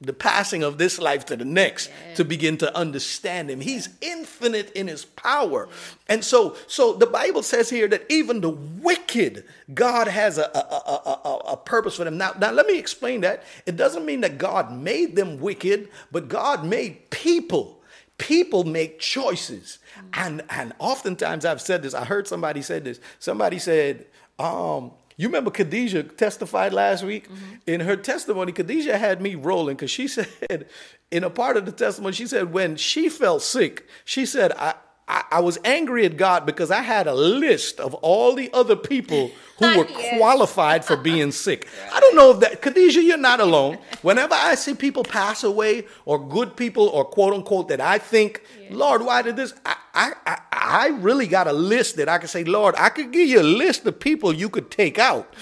the 0.00 0.12
passing 0.12 0.62
of 0.62 0.78
this 0.78 0.98
life 1.00 1.26
to 1.26 1.36
the 1.36 1.44
next 1.44 1.90
to 2.14 2.24
begin 2.24 2.56
to 2.58 2.76
understand 2.76 3.50
him. 3.50 3.60
He's 3.60 3.88
infinite 4.00 4.70
in 4.72 4.86
his 4.86 5.04
power. 5.04 5.68
And 6.08 6.24
so 6.24 6.56
so 6.68 6.92
the 6.92 7.06
Bible 7.06 7.42
says 7.42 7.68
here 7.68 7.88
that 7.88 8.04
even 8.08 8.40
the 8.40 8.50
wicked, 8.50 9.44
God 9.74 10.06
has 10.06 10.38
a, 10.38 10.44
a, 10.54 10.58
a, 10.58 11.20
a, 11.24 11.36
a 11.52 11.56
purpose 11.56 11.96
for 11.96 12.04
them. 12.04 12.16
Now, 12.16 12.32
now 12.38 12.52
let 12.52 12.66
me 12.66 12.78
explain 12.78 13.22
that. 13.22 13.42
It 13.66 13.76
doesn't 13.76 14.04
mean 14.04 14.20
that 14.20 14.38
God 14.38 14.72
made 14.72 15.16
them 15.16 15.40
wicked, 15.40 15.88
but 16.12 16.28
God 16.28 16.64
made 16.64 17.10
people. 17.10 17.80
People 18.18 18.64
make 18.64 19.00
choices. 19.00 19.78
And 20.12 20.42
and 20.48 20.74
oftentimes 20.78 21.44
I've 21.44 21.60
said 21.60 21.82
this, 21.82 21.94
I 21.94 22.04
heard 22.04 22.28
somebody 22.28 22.62
said 22.62 22.84
this. 22.84 23.00
Somebody 23.18 23.58
said, 23.58 24.06
um, 24.38 24.92
you 25.18 25.26
remember 25.26 25.50
Khadijah 25.50 26.04
testified 26.04 26.72
last 26.72 27.02
week? 27.02 27.28
Mm-hmm. 27.28 27.54
In 27.66 27.80
her 27.80 27.96
testimony, 27.96 28.52
Khadijah 28.52 28.96
had 28.96 29.20
me 29.20 29.34
rolling 29.34 29.74
because 29.74 29.90
she 29.90 30.06
said, 30.08 30.66
in 31.10 31.24
a 31.24 31.30
part 31.30 31.56
of 31.56 31.66
the 31.66 31.72
testimony, 31.72 32.14
she 32.14 32.26
said, 32.26 32.52
when 32.52 32.76
she 32.76 33.08
felt 33.08 33.42
sick, 33.42 33.86
she 34.04 34.24
said, 34.24 34.52
I, 34.52 34.74
I, 35.08 35.24
I 35.32 35.40
was 35.40 35.58
angry 35.64 36.04
at 36.04 36.16
God 36.16 36.46
because 36.46 36.70
I 36.70 36.82
had 36.82 37.08
a 37.08 37.14
list 37.14 37.80
of 37.80 37.94
all 37.94 38.36
the 38.36 38.48
other 38.52 38.76
people 38.76 39.32
who 39.58 39.78
were 39.78 39.86
qualified 39.86 40.84
for 40.84 40.96
being 40.96 41.32
sick. 41.46 41.66
I 41.92 41.98
don't 41.98 42.14
know 42.14 42.30
if 42.30 42.40
that, 42.40 42.62
Khadijah, 42.62 43.02
you're 43.02 43.16
not 43.16 43.40
alone. 43.40 43.78
Whenever 44.02 44.34
I 44.34 44.54
see 44.54 44.74
people 44.74 45.02
pass 45.02 45.42
away 45.42 45.86
or 46.04 46.24
good 46.28 46.56
people 46.56 46.86
or 46.88 47.04
quote 47.04 47.34
unquote 47.34 47.68
that 47.68 47.80
I 47.80 47.98
think, 47.98 48.44
Lord, 48.70 49.02
why 49.02 49.22
did 49.22 49.34
this? 49.34 49.52
I, 49.66 49.74
I, 49.98 50.12
I, 50.24 50.38
I 50.52 50.88
really 51.00 51.26
got 51.26 51.48
a 51.48 51.52
list 51.52 51.96
that 51.96 52.08
I 52.08 52.18
could 52.18 52.30
say, 52.30 52.44
Lord, 52.44 52.76
I 52.78 52.88
could 52.88 53.10
give 53.10 53.28
you 53.28 53.40
a 53.40 53.42
list 53.42 53.84
of 53.84 53.98
people 53.98 54.32
you 54.32 54.48
could 54.48 54.70
take 54.70 54.96
out. 54.96 55.34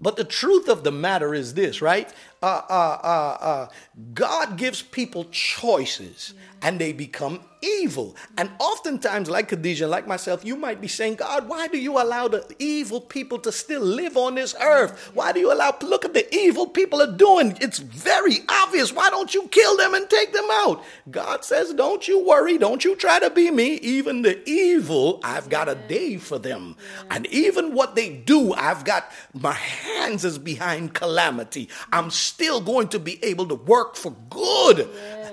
But 0.00 0.16
the 0.16 0.24
truth 0.24 0.68
of 0.68 0.82
the 0.82 0.90
matter 0.90 1.32
is 1.32 1.54
this, 1.54 1.80
right? 1.80 2.12
Uh, 2.42 2.62
uh, 2.68 2.98
uh, 3.04 3.36
uh, 3.40 3.68
God 4.14 4.56
gives 4.56 4.82
people 4.82 5.26
choices 5.30 6.34
and 6.62 6.78
they 6.78 6.92
become 6.92 7.40
evil. 7.62 8.16
And 8.36 8.50
oftentimes, 8.58 9.30
like 9.30 9.48
Khadijah, 9.48 9.86
like 9.86 10.06
myself, 10.06 10.44
you 10.44 10.56
might 10.56 10.80
be 10.80 10.88
saying, 10.88 11.16
God, 11.16 11.48
why 11.48 11.68
do 11.68 11.78
you 11.78 12.00
allow 12.00 12.28
the 12.28 12.44
evil 12.58 13.00
people 13.00 13.38
to 13.40 13.52
still 13.52 13.82
live 13.82 14.16
on 14.16 14.34
this 14.34 14.54
earth? 14.60 15.10
Why 15.14 15.32
do 15.32 15.40
you 15.40 15.52
allow, 15.52 15.76
look 15.82 16.04
at 16.04 16.14
the 16.14 16.32
evil 16.34 16.66
people 16.66 17.00
are 17.00 17.16
doing? 17.16 17.56
It's 17.60 17.78
very 17.78 18.38
obvious. 18.48 18.92
Why 18.92 19.10
don't 19.10 19.32
you 19.32 19.46
kill 19.48 19.76
them 19.76 19.94
and 19.94 20.10
take 20.10 20.32
them 20.32 20.48
out? 20.50 20.82
God 21.10 21.44
says, 21.44 21.72
don't 21.72 22.06
you 22.06 22.24
worry. 22.24 22.58
Don't 22.58 22.84
you 22.84 22.96
try 22.96 23.20
to 23.20 23.30
be 23.30 23.50
me. 23.50 23.74
Even 23.74 24.22
the 24.22 24.48
evil, 24.48 25.20
I've 25.22 25.48
got 25.48 25.68
a 25.68 25.74
day 25.74 26.16
for 26.16 26.38
them. 26.38 26.76
And 27.10 27.26
even 27.26 27.74
what 27.74 27.94
they 27.94 28.10
do, 28.10 28.52
I've 28.54 28.84
got 28.84 29.10
my 29.34 29.52
hands 29.52 30.24
is 30.24 30.38
behind 30.38 30.94
calamity. 30.94 31.68
I'm 31.92 32.10
still 32.10 32.60
going 32.60 32.88
to 32.88 32.98
be 32.98 33.22
able 33.24 33.46
to 33.46 33.54
work 33.54 33.94
for 33.94 34.14
good. 34.30 34.88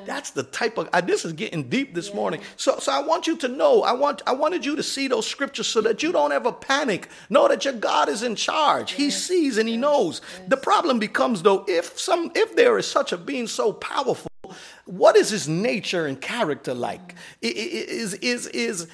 That's 0.09 0.31
the 0.31 0.41
type 0.41 0.79
of 0.79 0.89
uh, 0.91 1.01
this 1.01 1.23
is 1.23 1.33
getting 1.33 1.69
deep 1.69 1.93
this 1.93 2.15
morning. 2.15 2.41
So 2.57 2.79
so 2.79 2.91
I 2.91 2.99
want 2.99 3.27
you 3.27 3.37
to 3.37 3.47
know, 3.47 3.83
I 3.83 3.91
want 3.91 4.23
I 4.25 4.31
wanted 4.33 4.65
you 4.65 4.75
to 4.75 4.81
see 4.81 5.07
those 5.07 5.27
scriptures 5.27 5.67
so 5.67 5.81
that 5.81 6.01
you 6.01 6.11
don't 6.11 6.31
ever 6.31 6.51
panic. 6.51 7.09
Know 7.29 7.47
that 7.47 7.63
your 7.63 7.75
God 7.75 8.09
is 8.09 8.23
in 8.23 8.35
charge. 8.35 8.93
He 8.93 9.11
sees 9.11 9.59
and 9.59 9.69
he 9.69 9.77
knows. 9.77 10.21
The 10.47 10.57
problem 10.57 10.97
becomes 10.97 11.43
though 11.43 11.63
if 11.67 11.99
some 11.99 12.31
if 12.33 12.55
there 12.55 12.79
is 12.79 12.87
such 12.87 13.11
a 13.11 13.17
being 13.17 13.45
so 13.45 13.71
powerful 13.71 14.31
what 14.85 15.15
is 15.15 15.29
his 15.29 15.47
nature 15.47 16.07
and 16.07 16.19
character 16.19 16.73
like 16.73 17.13
I- 17.43 17.47
I- 17.47 17.85
is 18.01 18.15
is 18.15 18.47
is 18.47 18.87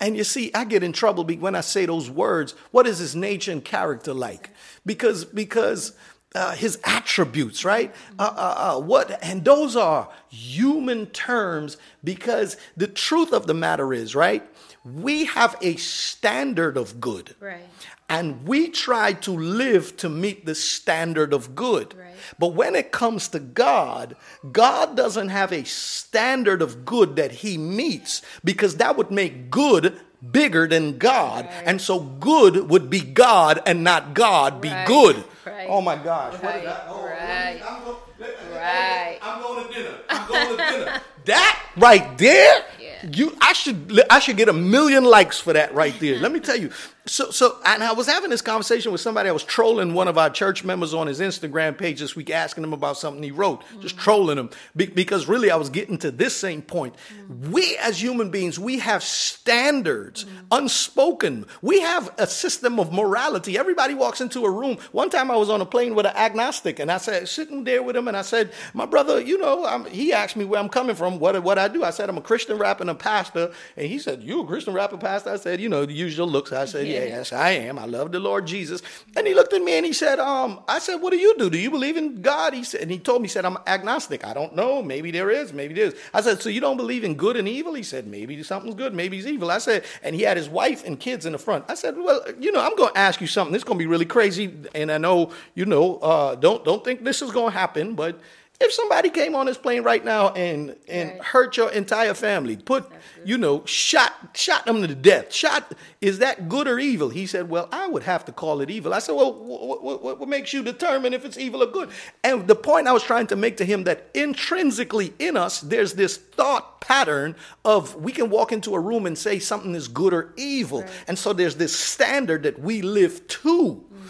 and 0.00 0.14
you 0.14 0.24
see 0.24 0.50
i 0.52 0.64
get 0.64 0.82
in 0.82 0.92
trouble 0.92 1.24
when 1.24 1.54
i 1.54 1.62
say 1.62 1.86
those 1.86 2.10
words 2.10 2.52
what 2.72 2.86
is 2.86 2.98
his 2.98 3.16
nature 3.16 3.52
and 3.52 3.64
character 3.64 4.12
like 4.12 4.50
because 4.84 5.24
because 5.24 5.92
uh, 6.34 6.52
his 6.54 6.78
attributes 6.84 7.64
right 7.64 7.94
uh, 8.18 8.22
uh, 8.36 8.76
uh, 8.76 8.80
what 8.80 9.22
and 9.22 9.44
those 9.44 9.74
are 9.76 10.08
human 10.28 11.06
terms 11.06 11.76
because 12.04 12.56
the 12.76 12.86
truth 12.88 13.32
of 13.32 13.46
the 13.46 13.54
matter 13.54 13.94
is 13.94 14.14
right 14.14 14.46
we 14.84 15.24
have 15.24 15.56
a 15.62 15.76
standard 15.76 16.76
of 16.76 17.00
good 17.00 17.34
Right. 17.40 17.64
and 18.08 18.46
we 18.46 18.68
try 18.68 19.14
to 19.14 19.32
live 19.32 19.96
to 19.96 20.08
meet 20.08 20.46
the 20.46 20.54
standard 20.54 21.32
of 21.32 21.56
good. 21.56 21.92
Right. 21.98 22.14
But 22.38 22.54
when 22.54 22.76
it 22.76 22.92
comes 22.92 23.26
to 23.28 23.40
God, 23.40 24.14
God 24.52 24.96
doesn't 24.96 25.30
have 25.30 25.52
a 25.52 25.64
standard 25.64 26.62
of 26.62 26.84
good 26.84 27.16
that 27.16 27.32
he 27.32 27.58
meets 27.58 28.22
because 28.44 28.76
that 28.76 28.96
would 28.96 29.10
make 29.10 29.50
good 29.50 29.98
bigger 30.32 30.66
than 30.66 30.98
God. 30.98 31.44
Right. 31.46 31.62
And 31.66 31.80
so 31.80 32.00
good 32.00 32.68
would 32.70 32.90
be 32.90 33.00
God 33.00 33.60
and 33.66 33.84
not 33.84 34.14
God 34.14 34.60
be 34.60 34.68
Right. 34.70 34.86
good. 34.86 35.24
Right. 35.44 35.66
Oh 35.68 35.80
my 35.80 35.96
gosh. 35.96 36.32
What 36.34 36.42
Right. 36.44 36.56
is 36.58 36.64
that? 36.64 36.86
Oh, 36.88 37.02
Right. 37.04 37.60
I'm 37.68 37.84
go- 37.84 37.98
let- 38.18 38.30
let- 38.52 38.60
Right. 38.62 39.18
I'm 39.22 39.42
going 39.42 39.66
to 39.68 39.74
dinner. 39.74 39.90
I'm 40.08 40.28
going 40.28 40.48
to 40.48 40.56
dinner. 40.56 41.00
that 41.26 41.62
right 41.76 42.18
there, 42.18 42.64
Yeah. 42.80 42.88
you 43.12 43.36
I 43.40 43.52
should 43.52 44.02
I 44.10 44.18
should 44.18 44.36
get 44.36 44.48
a 44.48 44.52
million 44.52 45.04
likes 45.04 45.38
for 45.38 45.52
that 45.52 45.74
right 45.74 45.94
there. 46.00 46.18
Let 46.20 46.32
me 46.32 46.40
tell 46.40 46.56
you. 46.56 46.70
So 47.08 47.30
so 47.30 47.58
and 47.64 47.84
I 47.84 47.92
was 47.92 48.08
having 48.08 48.30
this 48.30 48.42
conversation 48.42 48.90
with 48.90 49.00
somebody. 49.00 49.28
I 49.28 49.32
was 49.32 49.44
trolling 49.44 49.94
one 49.94 50.08
of 50.08 50.18
our 50.18 50.28
church 50.28 50.64
members 50.64 50.92
on 50.92 51.06
his 51.06 51.20
Instagram 51.20 51.78
page 51.78 52.00
this 52.00 52.16
week, 52.16 52.30
asking 52.30 52.64
him 52.64 52.72
about 52.72 52.98
something 52.98 53.22
he 53.22 53.30
wrote, 53.30 53.62
just 53.80 53.96
mm. 53.96 54.00
trolling 54.00 54.38
him 54.38 54.50
be- 54.74 54.86
because 54.86 55.28
really 55.28 55.52
I 55.52 55.56
was 55.56 55.70
getting 55.70 55.98
to 55.98 56.10
this 56.10 56.36
same 56.36 56.62
point. 56.62 56.96
Mm. 57.30 57.50
We 57.50 57.76
as 57.76 58.02
human 58.02 58.30
beings, 58.30 58.58
we 58.58 58.80
have 58.80 59.04
standards, 59.04 60.24
mm. 60.24 60.30
unspoken. 60.50 61.46
We 61.62 61.80
have 61.80 62.12
a 62.18 62.26
system 62.26 62.80
of 62.80 62.92
morality. 62.92 63.56
Everybody 63.56 63.94
walks 63.94 64.20
into 64.20 64.44
a 64.44 64.50
room. 64.50 64.76
One 64.90 65.08
time 65.08 65.30
I 65.30 65.36
was 65.36 65.48
on 65.48 65.60
a 65.60 65.66
plane 65.66 65.94
with 65.94 66.06
an 66.06 66.16
agnostic, 66.16 66.80
and 66.80 66.90
I 66.90 66.98
said, 66.98 67.28
sitting 67.28 67.62
there 67.62 67.84
with 67.84 67.96
him, 67.96 68.08
and 68.08 68.16
I 68.16 68.22
said, 68.22 68.52
my 68.74 68.84
brother, 68.84 69.20
you 69.20 69.38
know, 69.38 69.64
I'm, 69.64 69.84
he 69.84 70.12
asked 70.12 70.34
me 70.34 70.44
where 70.44 70.58
I'm 70.58 70.68
coming 70.68 70.96
from, 70.96 71.20
what 71.20 71.40
what 71.44 71.58
I 71.58 71.68
do. 71.68 71.84
I 71.84 71.90
said 71.90 72.08
I'm 72.08 72.18
a 72.18 72.22
Christian 72.22 72.58
rapper 72.58 72.82
and 72.82 72.90
a 72.90 72.96
pastor, 72.96 73.52
and 73.76 73.86
he 73.86 74.00
said, 74.00 74.24
you 74.24 74.40
a 74.42 74.46
Christian 74.46 74.74
rapper 74.74 74.98
pastor? 74.98 75.30
I 75.30 75.36
said, 75.36 75.60
you 75.60 75.68
know, 75.68 75.86
the 75.86 75.92
usual 75.92 76.26
looks. 76.26 76.52
I 76.52 76.64
said, 76.64 76.88
yeah, 76.88 76.95
yes, 77.04 77.32
I 77.32 77.50
am. 77.50 77.78
I 77.78 77.84
love 77.86 78.12
the 78.12 78.20
Lord 78.20 78.46
Jesus. 78.46 78.82
And 79.16 79.26
he 79.26 79.34
looked 79.34 79.52
at 79.52 79.62
me 79.62 79.74
and 79.74 79.86
he 79.86 79.92
said, 79.92 80.18
um, 80.18 80.60
I 80.68 80.78
said, 80.78 80.96
what 80.96 81.10
do 81.10 81.16
you 81.18 81.36
do? 81.38 81.50
Do 81.50 81.58
you 81.58 81.70
believe 81.70 81.96
in 81.96 82.22
God? 82.22 82.54
He 82.54 82.64
said, 82.64 82.82
and 82.82 82.90
he 82.90 82.98
told 82.98 83.22
me, 83.22 83.28
he 83.28 83.32
said, 83.32 83.44
I'm 83.44 83.58
agnostic. 83.66 84.24
I 84.24 84.34
don't 84.34 84.54
know. 84.54 84.82
Maybe 84.82 85.10
there 85.10 85.30
is. 85.30 85.52
Maybe 85.52 85.74
there 85.74 85.86
is. 85.86 85.94
I 86.12 86.20
said, 86.20 86.42
so 86.42 86.48
you 86.48 86.60
don't 86.60 86.76
believe 86.76 87.04
in 87.04 87.14
good 87.14 87.36
and 87.36 87.48
evil? 87.48 87.74
He 87.74 87.82
said, 87.82 88.06
maybe 88.06 88.42
something's 88.42 88.74
good. 88.74 88.94
Maybe 88.94 89.18
it's 89.18 89.26
evil. 89.26 89.50
I 89.50 89.58
said, 89.58 89.84
and 90.02 90.14
he 90.14 90.22
had 90.22 90.36
his 90.36 90.48
wife 90.48 90.84
and 90.84 90.98
kids 90.98 91.26
in 91.26 91.32
the 91.32 91.38
front. 91.38 91.64
I 91.68 91.74
said, 91.74 91.96
well, 91.96 92.22
you 92.38 92.52
know, 92.52 92.60
I'm 92.60 92.76
going 92.76 92.92
to 92.92 92.98
ask 92.98 93.20
you 93.20 93.26
something. 93.26 93.52
This 93.52 93.60
is 93.60 93.64
going 93.64 93.78
to 93.78 93.82
be 93.82 93.86
really 93.86 94.06
crazy. 94.06 94.52
And 94.74 94.90
I 94.90 94.98
know, 94.98 95.32
you 95.54 95.66
know, 95.66 95.96
uh, 95.98 96.34
don't 96.34 96.64
don't 96.64 96.84
think 96.84 97.04
this 97.04 97.22
is 97.22 97.30
going 97.30 97.52
to 97.52 97.58
happen, 97.58 97.94
but 97.94 98.20
if 98.58 98.72
somebody 98.72 99.10
came 99.10 99.34
on 99.34 99.46
this 99.46 99.58
plane 99.58 99.82
right 99.82 100.04
now 100.04 100.30
and 100.30 100.76
and 100.88 101.10
Right. 101.10 101.22
hurt 101.22 101.56
your 101.56 101.70
entire 101.70 102.14
family, 102.14 102.56
put 102.56 102.90
you 103.24 103.36
know, 103.36 103.62
shot 103.66 104.12
shot 104.34 104.64
them 104.66 104.80
to 104.86 104.94
death, 104.94 105.32
shot 105.32 105.72
is 106.00 106.18
that 106.20 106.48
good 106.48 106.66
or 106.68 106.78
evil? 106.78 107.08
He 107.10 107.26
said, 107.26 107.48
"Well, 107.50 107.68
I 107.72 107.86
would 107.88 108.04
have 108.04 108.24
to 108.26 108.32
call 108.32 108.60
it 108.60 108.70
evil." 108.70 108.94
I 108.94 109.00
said, 109.00 109.14
"Well, 109.14 109.32
what, 109.34 109.82
what, 110.02 110.20
what 110.20 110.28
makes 110.28 110.52
you 110.52 110.62
determine 110.62 111.12
if 111.12 111.24
it's 111.24 111.36
evil 111.36 111.62
or 111.62 111.66
good?" 111.66 111.90
And 112.24 112.46
the 112.46 112.54
point 112.54 112.86
I 112.88 112.92
was 112.92 113.02
trying 113.02 113.26
to 113.28 113.36
make 113.36 113.56
to 113.58 113.64
him 113.64 113.84
that 113.84 114.08
intrinsically 114.14 115.12
in 115.18 115.36
us, 115.36 115.60
there's 115.60 115.94
this 115.94 116.16
thought 116.16 116.80
pattern 116.80 117.34
of 117.64 117.96
we 117.96 118.12
can 118.12 118.30
walk 118.30 118.52
into 118.52 118.74
a 118.74 118.80
room 118.80 119.06
and 119.06 119.18
say 119.18 119.38
something 119.38 119.74
is 119.74 119.88
good 119.88 120.14
or 120.14 120.32
evil, 120.36 120.82
Right. 120.82 120.90
and 121.08 121.18
so 121.18 121.32
there's 121.32 121.56
this 121.56 121.74
standard 121.76 122.44
that 122.44 122.58
we 122.60 122.80
live 122.82 123.26
to. 123.28 123.84
Mm. 123.92 124.06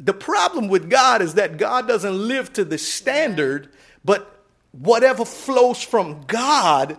The 0.00 0.12
problem 0.12 0.68
with 0.68 0.90
God 0.90 1.22
is 1.22 1.34
that 1.34 1.56
God 1.56 1.86
doesn't 1.88 2.28
live 2.28 2.52
to 2.54 2.64
the 2.64 2.76
standard, 2.78 3.68
but 4.06 4.40
whatever 4.72 5.24
flows 5.24 5.82
from 5.82 6.22
God 6.26 6.96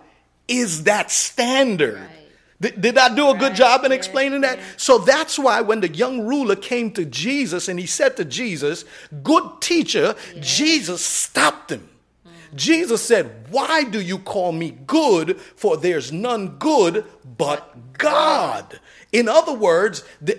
is 0.48 0.84
that 0.84 1.10
standard. 1.12 1.96
Right. 1.96 2.10
Did, 2.60 2.82
did 2.82 2.98
I 2.98 3.14
do 3.14 3.30
a 3.30 3.34
good 3.34 3.50
Right, 3.50 3.56
job 3.56 3.86
in 3.86 3.92
yeah, 3.92 3.98
explaining 3.98 4.42
that? 4.42 4.58
yeah. 4.58 4.64
So 4.78 4.98
that's 4.98 5.38
why 5.38 5.62
when 5.62 5.80
the 5.82 5.90
young 5.90 6.26
ruler 6.26 6.56
came 6.56 6.92
to 6.92 7.06
Jesus 7.06 7.68
and 7.68 7.80
he 7.80 7.86
said 7.86 8.18
to 8.18 8.26
Jesus, 8.26 8.84
Good 9.24 9.62
teacher, 9.62 10.16
Jesus 10.40 11.02
stopped 11.06 11.72
him. 11.72 11.88
Mm. 12.26 12.56
Jesus 12.56 13.04
said, 13.04 13.30
Why 13.52 13.84
do 13.84 14.02
you 14.02 14.18
call 14.18 14.52
me 14.54 14.72
good? 14.88 15.40
For 15.40 15.78
there's 15.78 16.12
none 16.12 16.58
good 16.58 17.06
but 17.38 17.94
God. 17.98 18.80
In 19.18 19.28
other 19.28 19.54
words, 19.54 20.04
the, 20.22 20.36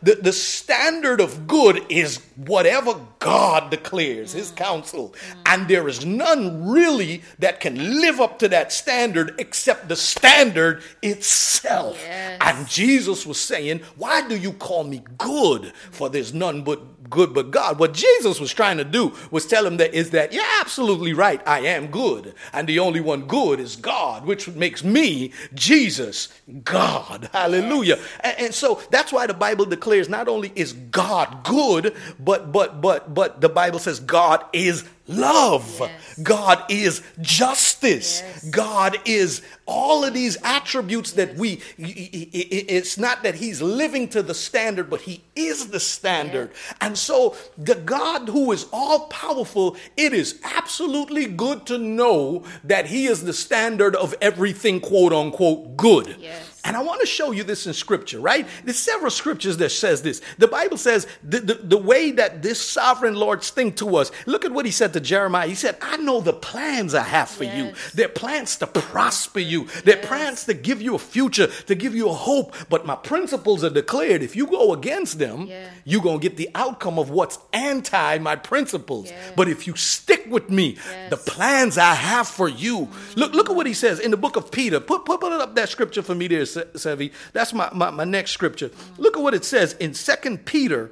the, 0.00 0.14
the 0.14 0.32
standard 0.32 1.20
of 1.20 1.46
good 1.46 1.84
is 1.90 2.16
whatever 2.36 2.98
God 3.18 3.70
declares, 3.70 4.32
his 4.32 4.50
mm. 4.50 4.56
counsel. 4.56 5.10
Mm. 5.10 5.42
And 5.44 5.68
there 5.68 5.86
is 5.86 6.06
none 6.06 6.66
really 6.66 7.24
that 7.40 7.60
can 7.60 8.00
live 8.00 8.22
up 8.22 8.38
to 8.38 8.48
that 8.48 8.72
standard 8.72 9.34
except 9.38 9.90
the 9.90 9.96
standard 9.96 10.82
itself. 11.02 11.98
Yes. 12.02 12.38
And 12.40 12.66
Jesus 12.66 13.26
was 13.26 13.38
saying, 13.38 13.80
Why 13.96 14.26
do 14.26 14.34
you 14.34 14.54
call 14.54 14.84
me 14.84 15.02
good? 15.18 15.74
For 15.90 16.08
there's 16.08 16.32
none 16.32 16.62
but 16.62 16.80
good 17.12 17.32
but 17.32 17.52
God. 17.52 17.78
What 17.78 17.94
Jesus 17.94 18.40
was 18.40 18.52
trying 18.52 18.78
to 18.78 18.84
do 18.84 19.12
was 19.30 19.46
tell 19.46 19.64
him 19.64 19.76
that 19.76 19.94
is 19.94 20.10
that 20.10 20.32
you're 20.32 20.42
absolutely 20.60 21.12
right. 21.12 21.40
I 21.46 21.60
am 21.60 21.86
good. 21.86 22.34
And 22.52 22.68
the 22.68 22.80
only 22.80 23.00
one 23.00 23.26
good 23.26 23.60
is 23.60 23.76
God, 23.76 24.26
which 24.26 24.48
makes 24.48 24.82
me, 24.82 25.32
Jesus, 25.54 26.28
God. 26.64 27.30
Hallelujah. 27.32 27.98
And, 28.20 28.38
and 28.40 28.54
so 28.54 28.82
that's 28.90 29.12
why 29.12 29.28
the 29.28 29.34
Bible 29.34 29.66
declares 29.66 30.08
not 30.08 30.26
only 30.26 30.50
is 30.56 30.72
God 30.72 31.44
good, 31.44 31.94
but 32.18 32.50
but 32.50 32.80
but 32.80 33.14
but 33.14 33.40
the 33.40 33.48
Bible 33.48 33.78
says 33.78 34.00
God 34.00 34.44
is 34.52 34.84
love. 35.06 35.78
Yes. 35.80 36.18
God 36.22 36.64
is 36.68 37.02
justice. 37.20 38.22
Yes. 38.22 38.50
God 38.50 38.98
is 39.04 39.42
all 39.66 40.04
of 40.04 40.14
these 40.14 40.36
attributes 40.42 41.12
that 41.12 41.34
we, 41.36 41.60
it's 41.78 42.98
not 42.98 43.22
that 43.22 43.36
he's 43.36 43.62
living 43.62 44.08
to 44.08 44.22
the 44.22 44.34
standard, 44.34 44.90
but 44.90 45.02
he 45.02 45.22
is 45.34 45.68
the 45.68 45.80
standard. 45.80 46.50
And 46.80 46.96
so, 46.96 47.36
the 47.56 47.76
God 47.76 48.28
who 48.28 48.52
is 48.52 48.66
all 48.72 49.06
powerful, 49.06 49.76
it 49.96 50.12
is 50.12 50.40
absolutely 50.42 51.26
good 51.26 51.66
to 51.66 51.78
know 51.78 52.44
that 52.64 52.86
he 52.86 53.06
is 53.06 53.24
the 53.24 53.32
standard 53.32 53.96
of 53.96 54.14
everything, 54.20 54.80
quote 54.80 55.12
unquote, 55.12 55.76
good. 55.76 56.16
Yes. 56.18 56.51
And 56.64 56.76
I 56.76 56.80
want 56.82 57.00
to 57.00 57.06
show 57.06 57.32
you 57.32 57.42
this 57.42 57.66
in 57.66 57.72
scripture, 57.72 58.20
right? 58.20 58.46
There's 58.64 58.78
several 58.78 59.10
scriptures 59.10 59.56
that 59.56 59.70
says 59.70 60.02
this. 60.02 60.20
The 60.38 60.46
Bible 60.46 60.76
says 60.76 61.08
the, 61.24 61.40
the, 61.40 61.54
the 61.54 61.76
way 61.76 62.12
that 62.12 62.42
this 62.42 62.60
sovereign 62.60 63.16
Lord 63.16 63.42
think 63.42 63.76
to 63.78 63.96
us. 63.96 64.12
Look 64.26 64.44
at 64.44 64.52
what 64.52 64.64
he 64.64 64.70
said 64.70 64.92
to 64.92 65.00
Jeremiah. 65.00 65.48
He 65.48 65.56
said, 65.56 65.76
I 65.82 65.96
know 65.96 66.20
the 66.20 66.32
plans 66.32 66.94
I 66.94 67.02
have 67.02 67.28
for 67.28 67.42
you. 67.42 67.64
Yes. 67.64 67.92
They're 67.94 68.08
plans 68.08 68.56
to 68.58 68.68
prosper 68.68 69.40
you. 69.40 69.66
They're 69.84 69.96
Yes. 69.96 70.06
plans 70.06 70.44
to 70.44 70.54
give 70.54 70.80
you 70.80 70.94
a 70.94 70.98
future, 71.00 71.48
to 71.48 71.74
give 71.74 71.94
you 71.96 72.08
a 72.08 72.12
hope. 72.12 72.54
But 72.68 72.86
my 72.86 72.94
principles 72.96 73.64
are 73.64 73.70
declared. 73.70 74.22
If 74.22 74.36
you 74.36 74.46
go 74.46 74.72
against 74.72 75.18
them, 75.18 75.46
Yeah. 75.46 75.68
you're 75.84 76.00
going 76.02 76.20
to 76.20 76.22
get 76.28 76.36
the 76.36 76.48
outcome 76.54 76.98
of 76.98 77.10
what's 77.10 77.38
anti 77.52 78.18
my 78.18 78.36
principles. 78.36 79.10
Yes. 79.10 79.32
But 79.34 79.48
if 79.48 79.66
you 79.66 79.74
stick 79.76 80.26
with 80.28 80.48
me, 80.48 80.78
the 81.10 81.16
plans 81.16 81.76
I 81.76 81.94
have 81.94 82.28
for 82.28 82.48
you. 82.48 82.88
Look, 83.16 83.34
look 83.34 83.50
at 83.50 83.56
what 83.56 83.66
he 83.66 83.74
says 83.74 83.98
in 83.98 84.10
the 84.12 84.16
book 84.16 84.36
of 84.36 84.50
Peter. 84.52 84.78
Put, 84.78 85.04
put, 85.04 85.20
put 85.20 85.32
up 85.32 85.54
that 85.56 85.68
scripture 85.68 86.02
for 86.02 86.14
me 86.14 86.28
there, 86.28 86.46
Sevi. 86.56 87.12
That's 87.32 87.52
my, 87.52 87.68
my, 87.72 87.90
my 87.90 88.04
next 88.04 88.32
scripture. 88.32 88.70
Look 88.98 89.16
at 89.16 89.22
what 89.22 89.34
it 89.34 89.44
says 89.44 89.74
in 89.74 89.94
Second 89.94 90.44
Peter 90.44 90.90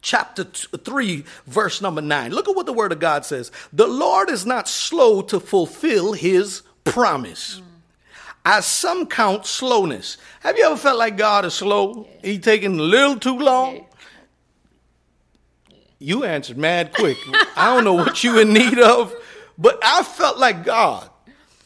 chapter 0.00 0.44
3 0.44 1.24
verse 1.46 1.82
number 1.82 2.00
9 2.00 2.30
look 2.30 2.48
at 2.48 2.54
what 2.54 2.66
the 2.66 2.72
word 2.72 2.92
of 2.92 3.00
god 3.00 3.24
says. 3.24 3.50
The 3.72 3.86
lord 3.86 4.30
is 4.30 4.46
not 4.46 4.68
slow 4.68 5.22
to 5.22 5.40
fulfill 5.40 6.12
his 6.12 6.62
promise. 6.84 7.60
As 8.44 8.64
some 8.64 9.06
count 9.06 9.44
slowness. 9.44 10.16
Have 10.40 10.56
you 10.56 10.64
ever 10.64 10.76
felt 10.76 10.98
like 10.98 11.16
god 11.16 11.44
is 11.44 11.54
slow? 11.54 12.08
He 12.22 12.38
taking 12.38 12.78
a 12.78 12.82
little 12.82 13.18
too 13.18 13.38
long? 13.38 13.86
You 15.98 16.24
answered 16.24 16.56
mad 16.56 16.94
quick. 16.94 17.18
I 17.56 17.74
don't 17.74 17.84
know 17.84 17.94
what 17.94 18.22
you 18.22 18.38
in 18.38 18.52
need 18.52 18.78
of 18.78 19.14
but 19.58 19.78
i 19.82 20.02
felt 20.04 20.38
like 20.38 20.64
god. 20.64 21.10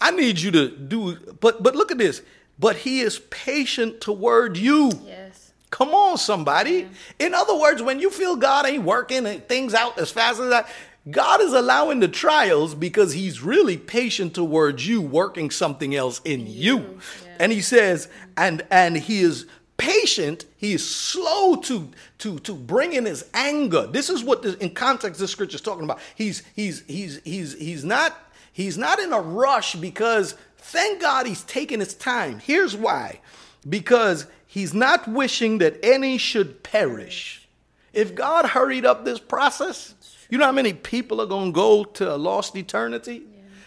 I 0.01 0.11
need 0.11 0.40
you 0.40 0.51
to 0.53 0.68
do 0.68 1.16
but 1.40 1.62
but 1.62 1.77
look 1.77 1.92
at 1.92 1.98
this 1.98 2.22
but 2.62 2.77
he 2.77 3.01
is 3.01 3.18
patient 3.18 4.01
toward 4.01 4.57
you 4.57 4.90
Yes. 5.07 5.42
Come 5.72 5.94
on, 5.94 6.18
somebody. 6.18 6.87
In 7.18 7.33
other 7.33 7.59
words, 7.59 7.83
when 7.83 7.98
you 7.98 8.11
feel 8.11 8.37
God 8.37 8.66
ain't 8.66 8.85
working 8.85 9.27
and 9.27 9.48
things 9.48 9.72
out 9.72 9.98
as 9.98 10.11
fast 10.11 10.38
as 10.38 10.51
that, 10.51 10.68
God 11.11 11.40
is 11.40 11.55
allowing 11.55 11.98
the 11.98 12.09
trials 12.09 12.75
because 12.75 13.14
he's 13.14 13.42
really 13.42 13.79
patient 13.79 14.35
towards 14.35 14.87
you, 14.87 15.01
working 15.01 15.51
something 15.51 15.94
else 15.94 16.20
in 16.27 16.46
you. 16.46 16.77
Yeah. 16.77 17.37
And 17.40 17.53
he 17.53 17.62
says, 17.62 18.09
and 18.37 18.64
and 18.70 18.98
he 18.98 19.22
is 19.22 19.46
patient, 19.79 20.44
he 20.59 20.75
is 20.75 20.94
slow 20.94 21.57
to 21.57 21.88
to 22.18 22.38
to 22.40 22.55
bring 22.55 22.92
in 22.92 23.07
his 23.07 23.25
anger. 23.33 23.87
This 23.87 24.11
is 24.11 24.22
what 24.22 24.42
the, 24.42 24.62
in 24.62 24.75
context 24.75 25.18
this 25.18 25.33
scripture 25.33 25.57
is 25.57 25.62
talking 25.62 25.85
about. 25.85 26.01
He's 26.14 26.42
he's 26.55 26.85
he's 26.87 27.20
he's 27.25 27.59
he's 27.59 27.85
not 27.85 28.16
he's 28.53 28.77
not 28.77 29.01
in 29.01 29.12
a 29.12 29.20
rush 29.20 29.75
because 29.75 30.37
thank 30.62 31.01
God 31.01 31.27
he's 31.27 31.42
taking 31.42 31.81
his 31.81 31.94
time. 31.94 32.38
Here's 32.38 32.77
why. 32.77 33.20
Because 33.68 34.27
he's 34.46 34.72
not 34.72 35.07
wishing 35.09 35.59
that 35.59 35.79
any 35.83 36.18
should 36.18 36.62
perish. 36.62 37.46
If 37.92 38.14
God 38.14 38.46
hurried 38.46 38.87
up 38.87 39.05
this 39.05 39.20
process, 39.20 39.94
you 40.31 40.38
know 40.38 40.46
how 40.46 40.53
many 40.53 40.72
people 40.72 41.20
are 41.20 41.27
going 41.27 41.53
to 41.53 41.55
go 41.55 41.85
to 41.85 42.14
a 42.14 42.16
lost 42.16 42.57
eternity? 42.57 43.25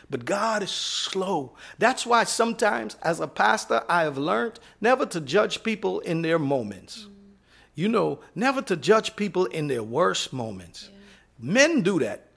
But 0.10 0.26
God 0.26 0.64
is 0.64 0.72
slow. 0.72 1.54
That's 1.80 2.06
why 2.06 2.26
sometimes, 2.26 2.96
as 3.02 3.20
a 3.20 3.28
pastor, 3.28 3.84
I 3.90 4.04
have 4.04 4.18
learned 4.18 4.60
never 4.80 5.06
to 5.08 5.20
judge 5.20 5.64
people 5.64 6.00
in 6.00 6.22
their 6.22 6.38
moments. 6.38 7.00
Mm. 7.00 7.10
You 7.76 7.90
know, 7.90 8.20
never 8.36 8.62
to 8.64 8.76
judge 8.76 9.16
people 9.16 9.46
in 9.46 9.68
their 9.68 9.84
worst 9.84 10.32
moments. 10.32 10.90
Men 11.40 11.82
do 11.82 12.00
that. 12.00 12.28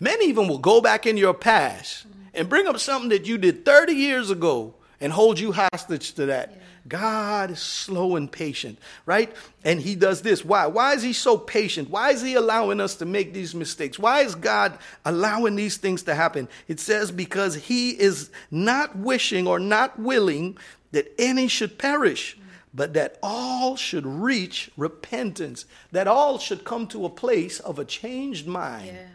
Men 0.00 0.18
even 0.22 0.48
will 0.48 0.58
go 0.58 0.80
back 0.80 1.06
in 1.06 1.16
your 1.16 1.34
past 1.34 2.06
and 2.34 2.48
bring 2.48 2.66
up 2.66 2.78
something 2.78 3.10
that 3.10 3.26
you 3.26 3.38
did 3.38 3.64
30 3.64 3.92
years 3.92 4.30
ago 4.30 4.74
and 5.00 5.12
hold 5.12 5.38
you 5.38 5.52
hostage 5.52 6.12
to 6.14 6.26
that. 6.26 6.56
God 6.86 7.52
is 7.52 7.60
slow 7.60 8.16
and 8.16 8.30
patient, 8.30 8.78
right? 9.06 9.34
And 9.64 9.80
he 9.80 9.94
does 9.94 10.22
this. 10.22 10.44
Why? 10.44 10.66
Why 10.66 10.92
is 10.92 11.02
he 11.02 11.12
so 11.12 11.38
patient? 11.38 11.88
Why 11.88 12.10
is 12.10 12.20
he 12.20 12.34
allowing 12.34 12.80
us 12.80 12.96
to 12.96 13.06
make 13.06 13.32
these 13.32 13.54
mistakes? 13.54 13.98
Why 13.98 14.20
is 14.20 14.34
God 14.34 14.78
allowing 15.04 15.56
these 15.56 15.78
things 15.78 16.02
to 16.04 16.14
happen? 16.14 16.48
It 16.68 16.80
says 16.80 17.10
because 17.10 17.54
he 17.54 17.90
is 17.90 18.30
not 18.50 18.96
wishing 18.96 19.46
or 19.46 19.58
not 19.58 19.98
willing 19.98 20.58
that 20.92 21.12
any 21.18 21.48
should 21.48 21.78
perish, 21.78 22.36
but 22.74 22.92
that 22.94 23.18
all 23.22 23.76
should 23.76 24.06
reach 24.06 24.70
repentance, 24.76 25.64
that 25.92 26.06
all 26.06 26.38
should 26.38 26.64
come 26.64 26.86
to 26.88 27.06
a 27.06 27.10
place 27.10 27.60
of 27.60 27.78
a 27.78 27.84
changed 27.84 28.46
mind. 28.46 28.88
Yeah. 28.88 29.06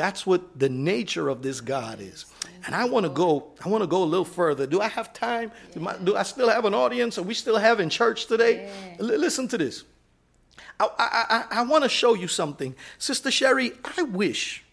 That's 0.00 0.24
what 0.24 0.58
the 0.58 0.70
nature 0.70 1.28
of 1.28 1.42
this 1.42 1.60
God 1.60 2.00
is. 2.00 2.24
And 2.64 2.74
I 2.74 2.86
want 2.86 3.04
to 3.04 3.10
go. 3.10 3.52
I 3.62 3.68
want 3.68 3.82
to 3.82 3.86
go 3.86 4.02
a 4.02 4.04
little 4.04 4.24
further. 4.24 4.66
Do 4.66 4.80
I 4.80 4.88
have 4.88 5.12
time? 5.12 5.52
Do, 5.74 5.80
my, 5.80 5.94
do 5.98 6.16
I 6.16 6.22
still 6.22 6.48
have 6.48 6.64
an 6.64 6.72
audience? 6.72 7.18
Are 7.18 7.22
we 7.22 7.34
still 7.34 7.58
having 7.58 7.90
church 7.90 8.24
today? 8.24 8.72
L- 8.98 9.04
listen 9.04 9.46
to 9.48 9.58
this. 9.58 9.84
I, 10.80 10.88
I, 10.98 11.24
I, 11.28 11.58
I 11.58 11.62
want 11.64 11.84
to 11.84 11.90
show 11.90 12.14
you 12.14 12.28
something, 12.28 12.74
Sister 12.96 13.30
Sherry. 13.30 13.72
I 13.98 14.04
wish, 14.04 14.64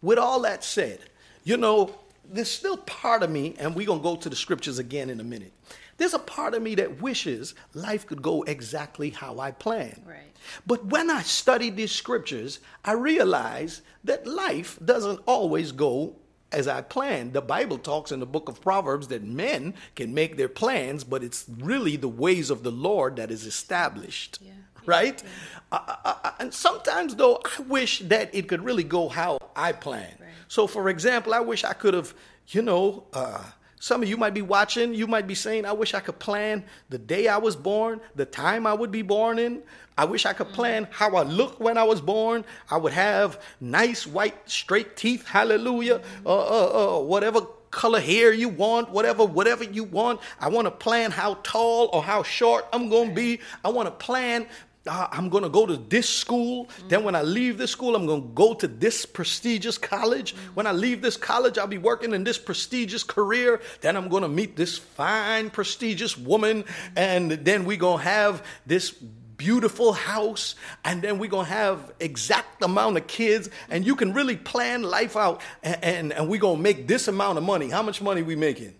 with 0.00 0.16
all 0.16 0.40
that 0.40 0.64
said, 0.64 1.00
you 1.44 1.58
know, 1.58 1.94
there's 2.24 2.50
still 2.50 2.78
part 2.78 3.22
of 3.22 3.28
me, 3.28 3.54
and 3.58 3.74
we're 3.74 3.86
gonna 3.86 4.00
go 4.02 4.16
to 4.16 4.30
the 4.30 4.36
scriptures 4.36 4.78
again 4.78 5.10
in 5.10 5.20
a 5.20 5.24
minute. 5.24 5.52
There's 5.96 6.14
a 6.14 6.18
part 6.18 6.54
of 6.54 6.62
me 6.62 6.74
that 6.76 7.02
wishes 7.02 7.54
life 7.74 8.06
could 8.06 8.22
go 8.22 8.42
exactly 8.42 9.10
how 9.10 9.38
I 9.38 9.50
planned. 9.50 10.02
Right. 10.06 10.32
But 10.66 10.86
when 10.86 11.10
I 11.10 11.22
studied 11.22 11.76
these 11.76 11.92
scriptures, 11.92 12.60
I 12.84 12.92
realized 12.92 13.82
that 14.04 14.26
life 14.26 14.78
doesn't 14.84 15.20
always 15.26 15.72
go 15.72 16.16
as 16.50 16.68
I 16.68 16.82
planned. 16.82 17.32
The 17.32 17.40
Bible 17.40 17.78
talks 17.78 18.12
in 18.12 18.20
the 18.20 18.26
book 18.26 18.48
of 18.48 18.60
Proverbs 18.60 19.08
that 19.08 19.22
men 19.22 19.74
can 19.94 20.12
make 20.12 20.36
their 20.36 20.48
plans, 20.48 21.04
but 21.04 21.24
it's 21.24 21.46
really 21.58 21.96
the 21.96 22.08
ways 22.08 22.50
of 22.50 22.62
the 22.62 22.70
Lord 22.70 23.16
that 23.16 23.30
is 23.30 23.46
established. 23.46 24.38
Yeah. 24.42 24.52
Right? 24.84 25.22
Uh, 25.70 25.78
uh, 26.04 26.14
uh, 26.24 26.32
and 26.40 26.52
sometimes, 26.52 27.14
though, 27.14 27.40
I 27.44 27.62
wish 27.62 28.00
that 28.00 28.34
it 28.34 28.48
could 28.48 28.64
really 28.64 28.82
go 28.82 29.08
how 29.08 29.38
I 29.54 29.70
planned. 29.72 30.16
Right. 30.20 30.28
So, 30.48 30.66
for 30.66 30.88
example, 30.88 31.32
I 31.32 31.40
wish 31.40 31.62
I 31.62 31.72
could 31.72 31.94
have, 31.94 32.12
you 32.48 32.62
know, 32.62 33.04
uh, 33.12 33.44
some 33.82 34.00
of 34.00 34.08
you 34.08 34.16
might 34.16 34.32
be 34.32 34.42
watching, 34.42 34.94
you 34.94 35.08
might 35.08 35.26
be 35.26 35.34
saying, 35.34 35.66
I 35.66 35.72
wish 35.72 35.92
I 35.92 35.98
could 35.98 36.20
plan 36.20 36.62
the 36.88 36.98
day 36.98 37.26
I 37.26 37.38
was 37.38 37.56
born, 37.56 38.00
the 38.14 38.24
time 38.24 38.64
I 38.64 38.72
would 38.72 38.92
be 38.92 39.02
born 39.02 39.40
in. 39.40 39.60
I 39.98 40.04
wish 40.04 40.24
I 40.24 40.32
could 40.32 40.50
plan 40.50 40.86
how 40.92 41.16
I 41.16 41.24
look 41.24 41.58
when 41.58 41.76
I 41.76 41.82
was 41.82 42.00
born. 42.00 42.44
I 42.70 42.76
would 42.76 42.92
have 42.92 43.42
nice 43.60 44.06
white 44.06 44.36
straight 44.48 44.96
teeth, 44.96 45.26
hallelujah. 45.26 46.00
Uh, 46.24 46.28
uh, 46.28 46.98
uh, 46.98 47.02
whatever 47.02 47.40
color 47.72 47.98
hair 47.98 48.32
you 48.32 48.48
want, 48.48 48.88
whatever, 48.90 49.24
whatever 49.24 49.64
you 49.64 49.82
want. 49.82 50.20
I 50.38 50.48
want 50.48 50.66
to 50.66 50.70
plan 50.70 51.10
how 51.10 51.38
tall 51.42 51.90
or 51.92 52.04
how 52.04 52.22
short 52.22 52.68
I'm 52.72 52.88
going 52.88 53.08
to 53.08 53.14
be. 53.16 53.40
I 53.64 53.70
want 53.70 53.88
to 53.88 54.06
plan 54.06 54.46
uh, 54.86 55.06
I'm 55.12 55.28
going 55.28 55.44
to 55.44 55.48
go 55.48 55.66
to 55.66 55.76
this 55.76 56.08
school. 56.08 56.66
Mm-hmm. 56.66 56.88
Then 56.88 57.04
when 57.04 57.14
I 57.14 57.22
leave 57.22 57.58
this 57.58 57.70
school, 57.70 57.94
I'm 57.94 58.06
going 58.06 58.22
to 58.22 58.28
go 58.28 58.54
to 58.54 58.66
this 58.66 59.06
prestigious 59.06 59.78
college. 59.78 60.34
Mm-hmm. 60.34 60.54
When 60.54 60.66
I 60.66 60.72
leave 60.72 61.02
this 61.02 61.16
college, 61.16 61.56
I'll 61.56 61.66
be 61.66 61.78
working 61.78 62.12
in 62.12 62.24
this 62.24 62.38
prestigious 62.38 63.04
career. 63.04 63.60
Then 63.80 63.96
I'm 63.96 64.08
going 64.08 64.22
to 64.22 64.28
meet 64.28 64.56
this 64.56 64.78
fine, 64.78 65.50
prestigious 65.50 66.18
woman. 66.18 66.64
Mm-hmm. 66.64 66.98
And 66.98 67.30
then 67.30 67.64
we're 67.64 67.76
going 67.76 67.98
to 67.98 68.04
have 68.04 68.44
this 68.66 68.90
beautiful 69.36 69.92
house 69.92 70.54
and 70.84 71.02
then 71.02 71.18
we're 71.18 71.30
going 71.30 71.46
to 71.46 71.52
have 71.52 71.92
exact 71.98 72.62
amount 72.62 72.96
of 72.96 73.04
kids 73.08 73.50
and 73.70 73.84
you 73.84 73.96
can 73.96 74.12
really 74.12 74.36
plan 74.36 74.84
life 74.84 75.16
out 75.16 75.40
and, 75.64 75.82
and, 75.82 76.12
and 76.12 76.28
we're 76.28 76.38
going 76.38 76.58
to 76.58 76.62
make 76.62 76.86
this 76.86 77.08
amount 77.08 77.36
of 77.36 77.42
money 77.42 77.68
how 77.68 77.82
much 77.82 78.00
money 78.00 78.22
we 78.22 78.36
making 78.36 78.72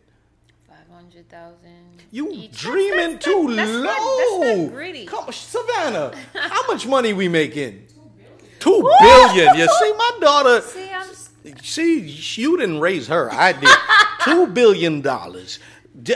500000 0.69 2.02
you 2.13 2.31
you 2.31 2.49
dreaming 2.53 3.13
that's, 3.13 3.25
too 3.25 3.57
that's 3.57 3.71
low. 3.71 4.69
That's. 4.69 5.09
Come 5.09 5.25
on, 5.25 5.33
Savannah. 5.33 6.15
how 6.35 6.67
much 6.67 6.87
money 6.87 7.15
we 7.15 7.27
making? 7.27 7.87
Two 8.59 8.93
billion. 9.01 9.57
You 9.57 9.67
see, 9.81 9.93
my 9.97 10.19
daughter. 10.21 10.61
See, 10.61 10.91
I'm... 10.93 11.57
see, 11.63 12.01
you 12.41 12.59
didn't 12.59 12.81
raise 12.81 13.09
her. 13.09 13.33
I 13.33 13.53
did. 13.55 13.69
Two 14.25 14.47
billion 14.47 15.01
dollars, 15.01 15.59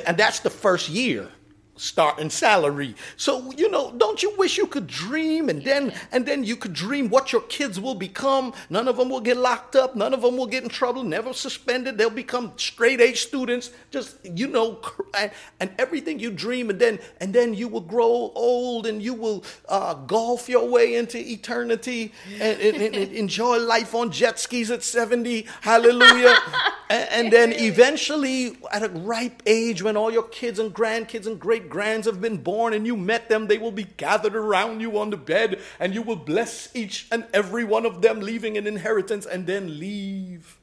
and 0.07 0.17
that's 0.17 0.41
the 0.41 0.51
first 0.51 0.91
year 0.91 1.29
starting 1.77 2.31
salary. 2.31 2.95
So 3.17 3.53
you 3.53 3.71
know, 3.71 3.93
don't 3.97 4.23
you 4.23 4.35
wish 4.37 4.57
you 4.59 4.67
could 4.67 4.87
dream, 4.87 5.49
and 5.49 5.63
then 5.63 5.93
and 6.13 6.27
then 6.27 6.45
you 6.45 6.57
could 6.57 6.73
dream 6.73 7.09
what 7.09 7.33
your 7.33 7.43
kids 7.43 7.79
will 7.81 7.95
become. 7.95 8.53
None 8.71 8.89
of 8.89 8.97
them 8.97 9.09
will 9.09 9.21
get 9.21 9.37
locked 9.37 9.77
up. 9.77 9.95
None 9.97 10.15
of 10.15 10.23
them 10.23 10.37
will 10.37 10.47
get 10.47 10.63
in 10.63 10.69
trouble. 10.69 11.03
Never 11.03 11.33
suspended. 11.33 11.99
They'll 11.99 12.11
become 12.11 12.53
straight 12.57 13.01
A 13.01 13.15
students. 13.15 13.71
Just 13.91 14.17
you 14.25 14.49
know, 14.49 14.81
and, 15.19 15.31
and 15.61 15.71
everything 15.79 16.19
you 16.19 16.31
dream, 16.31 16.71
and 16.71 16.79
then 16.81 16.99
and 17.21 17.33
then 17.35 17.55
you 17.55 17.69
will 17.69 17.81
grow 17.81 18.33
old, 18.35 18.87
and 18.87 19.03
you 19.03 19.15
will 19.15 19.45
uh, 19.69 19.95
golf 19.95 20.49
your 20.49 20.69
way 20.69 20.95
into 20.97 21.19
eternity, 21.19 22.13
and, 22.41 22.61
and, 22.61 22.77
and- 22.83 22.95
and 22.97 23.13
enjoy 23.27 23.59
life 23.59 23.95
on 23.95 24.11
jet 24.11 24.39
skis 24.39 24.71
at 24.71 24.83
seventy. 24.83 25.47
Hallelujah. 25.61 26.37
and, 26.91 27.09
and 27.11 27.33
then 27.33 27.53
eventually, 27.53 28.57
at 28.73 28.83
a 28.83 28.89
ripe 28.89 29.43
age, 29.47 29.83
when 29.83 29.97
all 29.97 30.11
your 30.11 30.23
kids 30.29 30.59
and 30.59 30.75
grandkids 30.75 31.27
and 31.27 31.39
great 31.39 31.66
grands 31.69 32.07
have 32.07 32.21
been 32.21 32.39
born 32.39 32.73
and 32.73 32.87
you 32.87 32.97
met 32.97 33.29
them, 33.29 33.47
they 33.47 33.59
will 33.59 33.73
be 33.73 33.85
gathered 33.85 34.35
around 34.37 34.81
you 34.81 34.99
on 34.99 35.11
the 35.11 35.17
bed 35.17 35.61
and 35.81 35.95
you 35.95 36.03
will 36.03 36.17
bless 36.17 36.75
each 36.75 37.07
and 37.13 37.27
every 37.33 37.65
one 37.65 37.87
of 37.87 38.03
them, 38.03 38.21
leaving 38.21 38.57
an 38.57 38.67
inheritance 38.67 39.27
and 39.27 39.47
then 39.47 39.79
leave. 39.79 40.59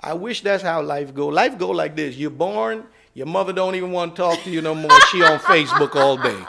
I 0.00 0.12
wish 0.14 0.42
that's 0.42 0.62
how 0.62 0.82
life 0.82 1.14
go. 1.14 1.28
Life 1.28 1.58
go 1.58 1.70
like 1.70 1.96
this. 1.96 2.16
You're 2.16 2.30
born, 2.30 2.84
your 3.14 3.26
mother 3.26 3.52
don't 3.52 3.74
even 3.74 3.92
want 3.92 4.14
to 4.16 4.22
talk 4.22 4.42
to 4.42 4.50
you 4.50 4.60
no 4.60 4.74
more. 4.74 4.90
She 5.10 5.22
on 5.22 5.38
Facebook 5.54 5.94
all 5.96 6.16
day. 6.16 6.44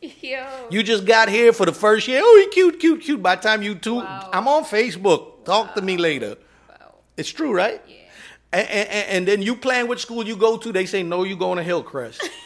Yo. 0.00 0.46
You 0.70 0.82
just 0.82 1.04
got 1.04 1.28
here 1.28 1.52
for 1.52 1.66
the 1.66 1.72
first 1.72 2.06
year. 2.08 2.20
Oh, 2.22 2.42
he 2.44 2.54
cute, 2.54 2.78
cute, 2.78 3.00
cute. 3.02 3.22
By 3.22 3.36
the 3.36 3.42
time 3.42 3.62
you 3.62 3.74
two, 3.74 3.96
Wow. 3.96 4.30
I'm 4.32 4.46
on 4.48 4.64
Facebook. 4.64 5.44
Talk 5.44 5.74
to 5.74 5.82
me 5.82 5.96
later. 5.96 6.36
Wow. 6.68 6.94
It's 7.16 7.30
true, 7.30 7.52
right? 7.52 7.82
Yeah. 7.88 7.94
And, 8.52 8.68
and, 8.68 9.08
and 9.08 9.28
then 9.28 9.42
you 9.42 9.56
plan 9.56 9.88
which 9.88 10.00
school 10.02 10.24
you 10.26 10.36
go 10.36 10.56
to. 10.56 10.72
They 10.72 10.86
say 10.86 11.02
no, 11.02 11.24
you 11.24 11.36
going 11.36 11.56
to 11.58 11.64
Hillcrest. 11.64 12.22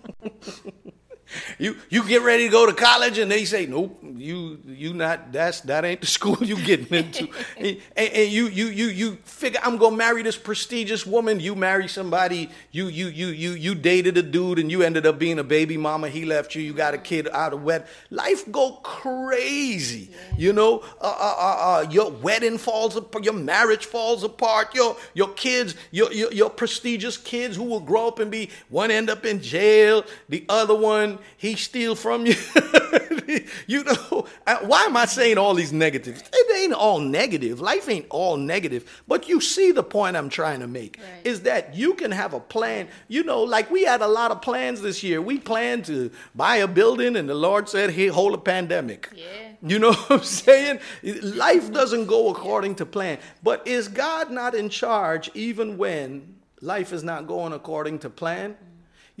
you 1.57 1.77
you 1.89 2.07
get 2.07 2.21
ready 2.21 2.45
to 2.45 2.49
go 2.49 2.65
to 2.65 2.73
college, 2.73 3.17
and 3.17 3.31
they 3.31 3.45
say 3.45 3.65
nope, 3.65 3.99
you 4.03 4.59
you 4.65 4.93
not 4.93 5.31
that's 5.31 5.61
that 5.61 5.85
ain't 5.85 6.01
the 6.01 6.07
school 6.19 6.37
you 6.41 6.57
getting 6.57 6.93
into. 6.93 7.29
and, 7.57 7.77
and 7.95 8.31
you 8.31 8.47
you 8.47 8.65
you 8.67 8.87
you 8.87 9.15
figure 9.23 9.59
I'm 9.63 9.77
gonna 9.77 9.95
marry 9.95 10.23
this 10.23 10.37
prestigious 10.37 11.05
woman. 11.05 11.39
You 11.39 11.55
marry 11.55 11.87
somebody. 11.87 12.49
You 12.71 12.87
you 12.87 13.07
you 13.07 13.27
you 13.27 13.51
you 13.51 13.75
dated 13.75 14.17
a 14.17 14.23
dude, 14.23 14.59
and 14.59 14.71
you 14.71 14.81
ended 14.81 15.05
up 15.05 15.19
being 15.19 15.39
a 15.39 15.43
baby 15.43 15.77
mama. 15.77 16.09
He 16.09 16.25
left 16.25 16.55
you. 16.55 16.61
You 16.61 16.73
got 16.73 16.93
a 16.93 16.97
kid 16.97 17.27
out 17.31 17.53
of 17.53 17.63
wed. 17.63 17.87
Life 18.09 18.51
go 18.51 18.73
crazy. 18.83 20.09
You 20.37 20.53
know, 20.53 20.79
uh, 20.99 21.15
uh, 21.19 21.35
uh, 21.37 21.57
uh, 21.61 21.89
your 21.89 22.11
wedding 22.11 22.57
falls 22.57 22.95
apart. 22.95 23.23
Your 23.23 23.33
marriage 23.33 23.85
falls 23.85 24.23
apart. 24.23 24.73
Your 24.75 24.97
your 25.13 25.29
kids, 25.29 25.75
your, 25.91 26.11
your 26.11 26.31
your 26.31 26.49
prestigious 26.49 27.17
kids 27.17 27.55
who 27.55 27.63
will 27.63 27.79
grow 27.79 28.07
up 28.07 28.19
and 28.19 28.31
be 28.31 28.49
one 28.69 28.91
end 28.91 29.09
up 29.09 29.25
in 29.25 29.41
jail. 29.41 30.03
The 30.29 30.45
other 30.49 30.75
one 30.75 31.19
he 31.41 31.55
steal 31.55 31.95
from 31.95 32.27
you. 32.27 32.35
you 33.67 33.83
know, 33.83 34.27
why 34.61 34.83
am 34.83 34.95
I 34.95 35.05
saying 35.05 35.39
all 35.39 35.55
these 35.55 35.73
negatives? 35.73 36.23
They 36.31 36.63
ain't 36.63 36.73
all 36.73 36.99
negative. 36.99 37.59
Life 37.59 37.89
ain't 37.89 38.05
all 38.11 38.37
negative. 38.37 39.01
But 39.07 39.27
you 39.27 39.41
see 39.41 39.71
the 39.71 39.81
point 39.81 40.15
I'm 40.15 40.29
trying 40.29 40.59
to 40.59 40.67
make 40.67 40.99
Right. 41.01 41.25
is 41.25 41.41
that 41.41 41.73
you 41.73 41.95
can 41.95 42.11
have 42.11 42.33
a 42.35 42.39
plan. 42.39 42.89
You 43.07 43.23
know, 43.23 43.41
like 43.41 43.71
we 43.71 43.83
had 43.85 44.01
a 44.01 44.07
lot 44.07 44.29
of 44.29 44.43
plans 44.43 44.81
this 44.81 45.01
year. 45.01 45.19
We 45.19 45.39
planned 45.39 45.85
to 45.85 46.11
buy 46.35 46.57
a 46.57 46.67
building, 46.67 47.15
and 47.15 47.27
the 47.27 47.33
Lord 47.33 47.67
said, 47.67 47.89
"Hey, 47.91 48.07
hold 48.07 48.35
a 48.35 48.37
pandemic." 48.37 49.09
Yeah. 49.15 49.25
You 49.63 49.79
know 49.79 49.93
what 50.07 50.11
I'm 50.11 50.23
saying? 50.23 50.79
Life 51.23 51.71
doesn't 51.73 52.05
go 52.05 52.29
according 52.29 52.75
to 52.75 52.85
plan. 52.85 53.17
But 53.41 53.65
is 53.67 53.87
God 53.87 54.29
not 54.29 54.53
in 54.53 54.69
charge 54.69 55.31
even 55.33 55.77
when 55.77 56.35
life 56.61 56.93
is 56.93 57.03
not 57.03 57.25
going 57.25 57.53
according 57.53 57.99
to 57.99 58.09
plan? 58.11 58.57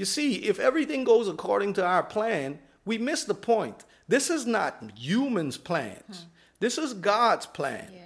You 0.01 0.05
see, 0.05 0.37
if 0.37 0.59
everything 0.59 1.03
goes 1.03 1.27
according 1.27 1.73
to 1.73 1.85
our 1.85 2.01
plan, 2.01 2.57
we 2.85 2.97
miss 2.97 3.23
the 3.23 3.35
point. 3.35 3.85
This 4.07 4.31
is 4.31 4.47
not 4.47 4.81
humans' 4.95 5.57
plans. 5.57 6.21
Hmm. 6.21 6.29
This 6.59 6.79
is 6.79 6.95
God's 6.95 7.45
plan. 7.45 7.87
Yeah. 7.93 7.99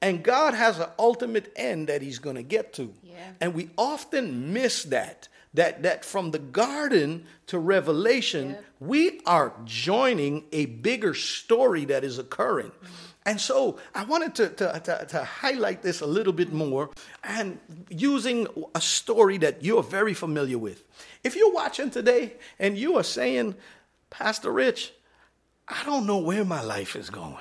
And 0.00 0.22
God 0.22 0.54
has 0.54 0.78
an 0.78 0.88
ultimate 0.98 1.52
end 1.54 1.88
that 1.88 2.00
he's 2.00 2.18
going 2.18 2.36
to 2.36 2.42
get 2.42 2.72
to. 2.74 2.94
Yeah. 3.02 3.32
And 3.42 3.52
we 3.52 3.68
often 3.76 4.54
miss 4.54 4.84
that. 4.84 5.28
That, 5.52 5.82
that 5.82 6.06
from 6.06 6.30
the 6.30 6.38
garden 6.38 7.26
to 7.48 7.58
revelation, 7.58 8.56
we 8.80 9.20
are 9.26 9.52
joining 9.66 10.44
a 10.50 10.64
bigger 10.64 11.12
story 11.12 11.84
that 11.84 12.04
is 12.04 12.18
occurring. 12.18 12.72
Hmm. 12.80 12.86
And 13.26 13.40
so 13.40 13.78
I 13.94 14.04
wanted 14.04 14.34
to, 14.36 14.48
to, 14.50 14.80
to, 14.84 15.06
to 15.08 15.24
highlight 15.24 15.82
this 15.82 16.00
a 16.00 16.06
little 16.06 16.32
bit 16.32 16.52
more 16.52 16.90
and 17.22 17.58
using 17.88 18.46
a 18.74 18.80
story 18.80 19.38
that 19.38 19.64
you're 19.64 19.82
very 19.82 20.12
familiar 20.12 20.58
with. 20.58 20.84
If 21.24 21.34
you're 21.36 21.52
watching 21.52 21.90
today 21.90 22.34
and 22.58 22.76
you 22.78 22.96
are 22.98 23.02
saying, 23.02 23.54
Pastor 24.10 24.52
Rich, 24.52 24.92
I 25.66 25.82
don't 25.84 26.06
know 26.06 26.18
where 26.18 26.44
my 26.44 26.62
life 26.62 26.94
is 26.94 27.08
going. 27.10 27.36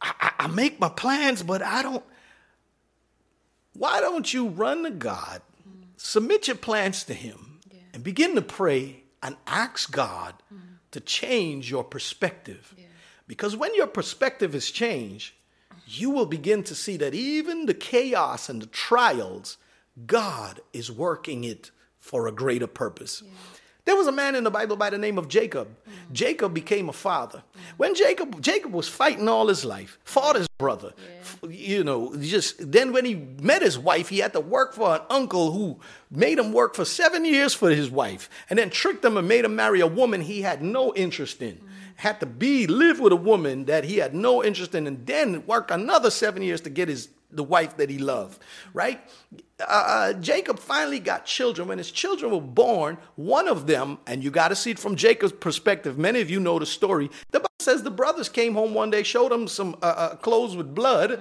I, 0.00 0.12
I, 0.20 0.32
I 0.40 0.46
make 0.48 0.80
my 0.80 0.88
plans, 0.88 1.42
but 1.42 1.62
I 1.62 1.82
don't. 1.82 2.02
Why 3.74 4.00
don't 4.00 4.32
you 4.32 4.48
run 4.48 4.84
to 4.84 4.90
God, 4.90 5.42
submit 5.96 6.46
your 6.48 6.56
plans 6.56 7.04
to 7.04 7.14
Him, 7.14 7.60
Yeah. 7.70 7.80
and 7.92 8.04
begin 8.04 8.34
to 8.36 8.42
pray 8.42 9.02
and 9.22 9.36
ask 9.46 9.90
God 9.90 10.34
to 10.92 11.00
change 11.00 11.70
your 11.70 11.84
perspective? 11.84 12.74
Yeah. 12.78 12.84
Because 13.26 13.56
when 13.56 13.74
your 13.74 13.86
perspective 13.88 14.54
is 14.54 14.70
changed, 14.70 15.34
you 15.86 16.10
will 16.10 16.26
begin 16.26 16.62
to 16.64 16.74
see 16.74 16.96
that 16.98 17.14
even 17.14 17.66
the 17.66 17.74
chaos 17.74 18.48
and 18.48 18.62
the 18.62 18.66
trials, 18.66 19.56
God 20.06 20.60
is 20.72 20.90
working 20.90 21.44
it 21.44 21.70
for 22.04 22.26
a 22.28 22.32
greater 22.32 22.66
purpose. 22.66 23.22
There 23.86 23.96
was 23.96 24.06
a 24.06 24.12
man 24.12 24.34
in 24.34 24.44
the 24.44 24.50
Bible 24.50 24.76
by 24.76 24.90
the 24.90 24.98
name 24.98 25.18
of 25.18 25.26
Jacob. 25.28 25.68
Mm-hmm. 25.68 26.12
Jacob 26.12 26.54
became 26.54 26.88
a 26.88 26.92
father. 26.92 27.38
Mm-hmm. 27.38 27.76
When 27.78 27.94
Jacob 27.94 28.40
Jacob 28.40 28.72
was 28.72 28.88
fighting 28.88 29.28
all 29.28 29.48
his 29.48 29.64
life, 29.64 29.98
fought 30.04 30.36
his 30.36 30.48
brother. 30.58 30.92
F- 31.20 31.38
You 31.48 31.82
know, 31.84 32.14
just 32.16 32.70
then 32.72 32.92
when 32.92 33.04
he 33.04 33.14
met 33.14 33.62
his 33.62 33.78
wife, 33.78 34.08
he 34.10 34.18
had 34.18 34.32
to 34.34 34.40
work 34.40 34.74
for 34.74 34.94
an 34.96 35.02
uncle 35.10 35.52
who 35.52 35.80
made 36.10 36.38
him 36.38 36.52
work 36.52 36.74
for 36.74 36.84
7 36.84 37.24
years 37.24 37.52
for 37.54 37.70
his 37.70 37.90
wife 37.90 38.28
and 38.48 38.58
then 38.58 38.70
tricked 38.70 39.04
him 39.04 39.16
and 39.16 39.28
made 39.28 39.44
him 39.44 39.56
marry 39.56 39.80
a 39.80 39.86
woman 39.86 40.20
he 40.22 40.42
had 40.42 40.62
no 40.62 40.94
interest 40.94 41.42
in. 41.42 41.56
Mm-hmm. 41.56 41.68
Had 41.96 42.20
to 42.20 42.26
be 42.26 42.66
live 42.66 43.00
with 43.00 43.12
a 43.12 43.22
woman 43.32 43.64
that 43.66 43.84
he 43.84 43.96
had 43.98 44.14
no 44.14 44.42
interest 44.44 44.74
in 44.74 44.86
and 44.86 45.06
then 45.06 45.44
work 45.46 45.70
another 45.70 46.10
7 46.10 46.42
years 46.42 46.60
to 46.62 46.70
get 46.70 46.88
his 46.88 47.08
the 47.36 47.44
wife 47.44 47.76
that 47.76 47.90
he 47.90 47.98
loved, 47.98 48.40
right? 48.72 49.00
Uh, 49.66 50.12
Jacob 50.14 50.58
finally 50.58 50.98
got 50.98 51.24
children. 51.24 51.68
When 51.68 51.78
his 51.78 51.90
children 51.90 52.32
were 52.32 52.40
born, 52.40 52.98
one 53.16 53.48
of 53.48 53.66
them, 53.66 53.98
and 54.06 54.22
you 54.22 54.30
got 54.30 54.48
to 54.48 54.56
see 54.56 54.72
it 54.72 54.78
from 54.78 54.96
Jacob's 54.96 55.32
perspective. 55.32 55.98
Many 55.98 56.20
of 56.20 56.30
you 56.30 56.40
know 56.40 56.58
the 56.58 56.66
story. 56.66 57.10
The 57.30 57.40
Bible 57.40 57.48
says 57.60 57.82
the 57.82 57.90
brothers 57.90 58.28
came 58.28 58.54
home 58.54 58.74
one 58.74 58.90
day, 58.90 59.02
showed 59.02 59.32
him 59.32 59.48
some 59.48 59.76
uh, 59.82 59.86
uh, 59.86 60.16
clothes 60.16 60.56
with 60.56 60.74
blood, 60.74 61.20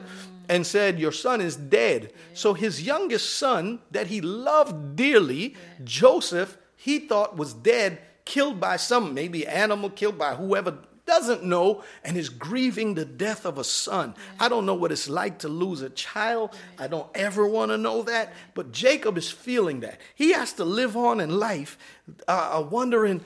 and 0.49 0.65
said, 0.65 0.99
"Your 0.99 1.12
son 1.12 1.41
is 1.41 1.56
dead." 1.56 2.13
So 2.34 2.54
his 2.54 2.82
youngest 2.82 3.36
son, 3.36 3.80
that 3.91 4.08
he 4.08 4.21
loved 4.21 4.95
dearly, 4.95 5.56
Joseph, 5.84 6.58
he 6.76 6.99
thought 6.99 7.38
was 7.38 7.54
dead, 7.54 7.99
killed 8.26 8.60
by 8.60 8.78
some 8.78 9.13
maybe 9.13 9.45
animal, 9.47 9.89
killed 9.89 10.17
by 10.17 10.36
whoever 10.36 10.80
doesn't 11.13 11.43
know 11.43 11.84
and 12.04 12.17
is 12.17 12.30
grieving 12.30 12.95
the 12.95 13.06
death 13.06 13.45
of 13.45 13.60
a 13.60 13.63
son. 13.63 14.15
I 14.39 14.49
don't 14.49 14.65
know 14.65 14.73
what 14.73 14.91
it's 14.91 15.08
like 15.08 15.39
to 15.39 15.47
lose 15.47 15.84
a 15.84 15.91
child. 15.91 16.58
I 16.80 16.88
don't 16.88 17.08
ever 17.13 17.47
want 17.47 17.69
to 17.69 17.78
know 17.78 18.02
that. 18.04 18.34
But 18.56 18.71
Jacob 18.71 19.15
is 19.19 19.30
feeling 19.30 19.82
that. 19.82 20.02
He 20.15 20.32
has 20.32 20.54
to 20.54 20.65
live 20.65 20.97
on 20.97 21.19
in 21.19 21.39
life, 21.39 21.78
uh, 22.28 22.58
uh, 22.58 22.62
wondering, 22.62 23.21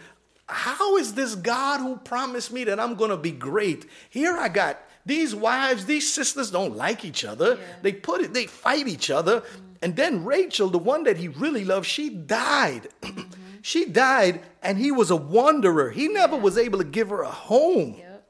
how 0.47 0.97
is 0.97 1.13
this 1.13 1.35
God 1.35 1.79
who 1.79 1.95
promised 1.95 2.51
me 2.51 2.65
that 2.65 2.77
I'm 2.77 2.95
going 2.95 3.11
to 3.11 3.17
be 3.17 3.31
great? 3.31 3.85
Here 4.09 4.35
I 4.35 4.49
got 4.49 4.79
these 5.05 5.33
wives, 5.33 5.85
these 5.85 6.11
sisters 6.11 6.51
don't 6.51 6.75
like 6.75 7.05
each 7.05 7.23
other. 7.23 7.57
They 7.83 7.93
put 7.93 8.19
it, 8.19 8.33
they 8.33 8.47
fight 8.47 8.89
each 8.89 9.09
other. 9.09 9.43
And 9.81 9.95
then 9.95 10.25
Rachel, 10.25 10.69
the 10.69 10.77
one 10.77 11.03
that 11.05 11.15
he 11.15 11.29
really 11.29 11.63
loved, 11.63 11.85
she 11.85 12.09
died. 12.09 12.89
she 13.61 13.85
died, 13.85 14.41
and 14.61 14.77
he 14.77 14.91
was 14.91 15.11
a 15.11 15.15
wanderer. 15.15 15.89
He 15.89 16.07
never 16.07 16.37
was 16.37 16.57
able 16.57 16.79
to 16.79 16.85
give 16.85 17.09
her 17.09 17.21
a 17.21 17.31
home. 17.31 17.95
Yep. 17.97 18.27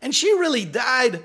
And 0.00 0.14
she 0.14 0.32
really 0.32 0.64
died 0.64 1.22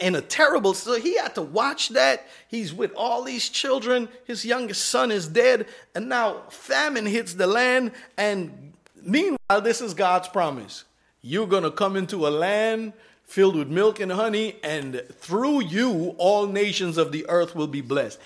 in 0.00 0.14
a 0.14 0.20
terrible 0.20 0.74
so 0.74 0.94
he 0.94 1.16
had 1.16 1.34
to 1.34 1.42
watch 1.42 1.88
that 1.88 2.26
he's 2.46 2.72
with 2.72 2.92
all 2.94 3.24
these 3.24 3.48
children 3.48 4.08
his 4.24 4.44
youngest 4.44 4.86
son 4.86 5.10
is 5.10 5.26
dead 5.26 5.66
and 5.94 6.08
now 6.08 6.40
famine 6.50 7.04
hits 7.04 7.34
the 7.34 7.46
land 7.46 7.90
and 8.16 8.72
meanwhile 9.02 9.60
this 9.60 9.80
is 9.80 9.92
god's 9.92 10.28
promise 10.28 10.84
you're 11.20 11.48
going 11.48 11.64
to 11.64 11.70
come 11.70 11.96
into 11.96 12.28
a 12.28 12.30
land 12.30 12.92
filled 13.24 13.56
with 13.56 13.66
milk 13.66 13.98
and 13.98 14.12
honey 14.12 14.54
and 14.62 15.02
through 15.18 15.60
you 15.64 16.14
all 16.16 16.46
nations 16.46 16.96
of 16.96 17.10
the 17.10 17.28
earth 17.28 17.56
will 17.56 17.66
be 17.66 17.80
blessed 17.80 18.20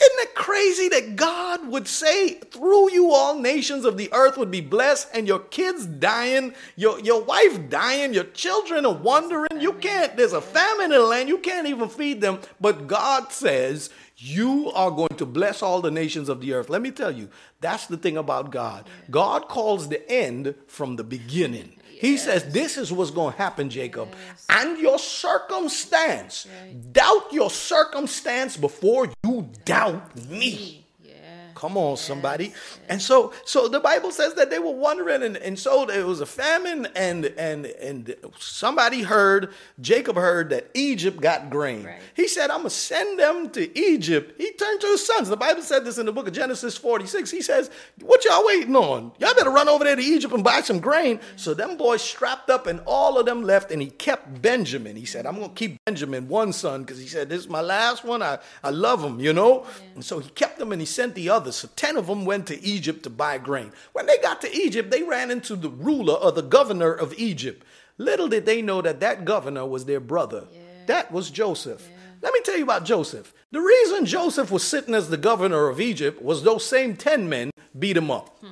isn't 0.00 0.20
it 0.20 0.34
crazy 0.36 0.88
that 0.90 1.16
God 1.16 1.66
would 1.68 1.88
say, 1.88 2.34
through 2.34 2.92
you 2.92 3.10
all 3.10 3.38
nations 3.38 3.84
of 3.84 3.96
the 3.96 4.12
earth 4.12 4.36
would 4.38 4.50
be 4.50 4.60
blessed, 4.60 5.08
and 5.12 5.26
your 5.26 5.40
kids 5.40 5.86
dying, 5.86 6.54
your, 6.76 7.00
your 7.00 7.22
wife 7.22 7.68
dying, 7.68 8.14
your 8.14 8.24
children 8.24 8.86
are 8.86 8.94
wandering? 8.94 9.60
You 9.60 9.72
can't, 9.72 10.16
there's 10.16 10.32
a 10.32 10.40
famine 10.40 10.92
in 10.92 11.00
the 11.00 11.00
land, 11.00 11.28
you 11.28 11.38
can't 11.38 11.66
even 11.66 11.88
feed 11.88 12.20
them. 12.20 12.38
But 12.60 12.86
God 12.86 13.32
says, 13.32 13.90
you 14.16 14.70
are 14.72 14.90
going 14.90 15.16
to 15.16 15.26
bless 15.26 15.62
all 15.62 15.80
the 15.80 15.90
nations 15.90 16.28
of 16.28 16.40
the 16.40 16.52
earth. 16.52 16.68
Let 16.68 16.82
me 16.82 16.90
tell 16.92 17.12
you, 17.12 17.28
that's 17.60 17.86
the 17.86 17.96
thing 17.96 18.16
about 18.16 18.50
God. 18.52 18.88
God 19.10 19.48
calls 19.48 19.88
the 19.88 20.08
end 20.10 20.54
from 20.66 20.96
the 20.96 21.04
beginning. 21.04 21.77
He 22.00 22.16
says, 22.16 22.52
This 22.52 22.76
is 22.76 22.92
what's 22.92 23.10
going 23.10 23.32
to 23.32 23.38
happen, 23.38 23.70
Jacob. 23.70 24.08
And 24.48 24.78
your 24.78 24.98
circumstance, 24.98 26.46
doubt 26.92 27.32
your 27.32 27.50
circumstance 27.50 28.56
before 28.56 29.08
you 29.24 29.50
doubt 29.64 30.16
me. 30.28 30.84
Mm. 30.84 30.87
Come 31.58 31.76
on, 31.76 31.96
somebody. 31.96 32.52
And 32.88 33.02
so, 33.02 33.32
so 33.44 33.66
the 33.66 33.80
Bible 33.80 34.12
says 34.12 34.34
that 34.34 34.48
they 34.48 34.60
were 34.60 34.70
wondering, 34.70 35.24
and, 35.24 35.36
and 35.36 35.58
so 35.58 35.86
there 35.86 36.06
was 36.06 36.20
a 36.20 36.26
famine, 36.26 36.86
and 36.94 37.24
and 37.36 37.66
and 37.66 38.14
somebody 38.38 39.02
heard, 39.02 39.52
Jacob 39.80 40.14
heard 40.14 40.50
that 40.50 40.70
Egypt 40.74 41.20
got 41.20 41.50
grain. 41.50 41.82
Right. 41.82 41.98
He 42.14 42.28
said, 42.28 42.50
"I'm 42.50 42.58
gonna 42.58 42.70
send 42.70 43.18
them 43.18 43.50
to 43.50 43.76
Egypt." 43.76 44.40
He 44.40 44.52
turned 44.52 44.80
to 44.82 44.86
his 44.86 45.04
sons. 45.04 45.28
The 45.28 45.36
Bible 45.36 45.62
said 45.62 45.84
this 45.84 45.98
in 45.98 46.06
the 46.06 46.12
book 46.12 46.28
of 46.28 46.32
Genesis 46.32 46.76
46. 46.76 47.28
He 47.28 47.42
says, 47.42 47.70
"What 48.02 48.24
y'all 48.24 48.46
waiting 48.46 48.76
on? 48.76 49.10
Y'all 49.18 49.34
better 49.34 49.50
run 49.50 49.68
over 49.68 49.82
there 49.82 49.96
to 49.96 50.02
Egypt 50.02 50.32
and 50.32 50.44
buy 50.44 50.60
some 50.60 50.78
grain." 50.78 51.18
So 51.34 51.54
them 51.54 51.76
boys 51.76 52.02
strapped 52.02 52.50
up, 52.50 52.68
and 52.68 52.80
all 52.86 53.18
of 53.18 53.26
them 53.26 53.42
left, 53.42 53.72
and 53.72 53.82
he 53.82 53.90
kept 53.90 54.40
Benjamin. 54.40 54.94
He 54.94 55.06
said, 55.06 55.26
"I'm 55.26 55.40
gonna 55.40 55.48
keep 55.56 55.84
Benjamin, 55.86 56.28
one 56.28 56.52
son, 56.52 56.84
because 56.84 57.00
he 57.00 57.08
said 57.08 57.28
this 57.28 57.40
is 57.40 57.48
my 57.48 57.62
last 57.62 58.04
one. 58.04 58.22
I 58.22 58.38
I 58.62 58.70
love 58.70 59.02
him, 59.02 59.18
you 59.18 59.32
know." 59.32 59.66
And 59.96 60.04
so 60.04 60.20
he 60.20 60.30
kept 60.30 60.60
them, 60.60 60.70
and 60.70 60.80
he 60.80 60.86
sent 60.86 61.16
the 61.16 61.28
others. 61.48 61.56
So 61.56 61.68
ten 61.74 61.96
of 61.96 62.06
them 62.06 62.24
went 62.24 62.46
to 62.48 62.62
Egypt 62.62 63.02
to 63.04 63.10
buy 63.10 63.38
grain. 63.38 63.72
When 63.92 64.06
they 64.06 64.18
got 64.18 64.40
to 64.42 64.54
Egypt, 64.54 64.90
they 64.90 65.02
ran 65.02 65.30
into 65.30 65.56
the 65.56 65.70
ruler 65.70 66.14
or 66.14 66.32
the 66.32 66.42
governor 66.42 66.92
of 66.92 67.14
Egypt. 67.18 67.64
Little 67.96 68.28
did 68.28 68.46
they 68.46 68.62
know 68.62 68.80
that 68.82 69.00
that 69.00 69.24
governor 69.24 69.66
was 69.66 69.86
their 69.86 70.00
brother. 70.00 70.46
That 70.86 71.10
was 71.10 71.30
Joseph. 71.30 71.86
Let 72.22 72.32
me 72.32 72.40
tell 72.42 72.56
you 72.56 72.64
about 72.64 72.84
Joseph. 72.84 73.32
The 73.50 73.60
reason 73.60 74.06
Joseph 74.06 74.50
was 74.50 74.64
sitting 74.64 74.94
as 74.94 75.08
the 75.08 75.16
governor 75.16 75.68
of 75.68 75.80
Egypt 75.80 76.20
was 76.20 76.42
those 76.42 76.64
same 76.64 76.96
10 76.96 77.28
men 77.28 77.50
beat 77.78 77.96
him 77.96 78.10
up. 78.10 78.38
Hmm. 78.40 78.46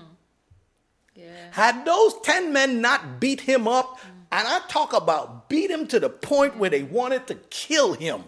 Yeah. 1.15 1.27
Had 1.53 1.85
those 1.85 2.15
10 2.23 2.53
men 2.53 2.81
not 2.81 3.21
beat 3.21 3.41
him 3.41 3.67
up, 3.67 3.99
hmm. 4.01 4.11
and 4.31 4.47
I 4.47 4.61
talk 4.69 4.93
about 4.93 5.49
beat 5.49 5.71
him 5.71 5.87
to 5.89 5.99
the 5.99 6.09
point 6.09 6.59
where 6.59 6.71
they 6.71 6.85
wanted 6.85 7.27
to 7.27 7.35
kill 7.51 7.95
him, 7.95 8.25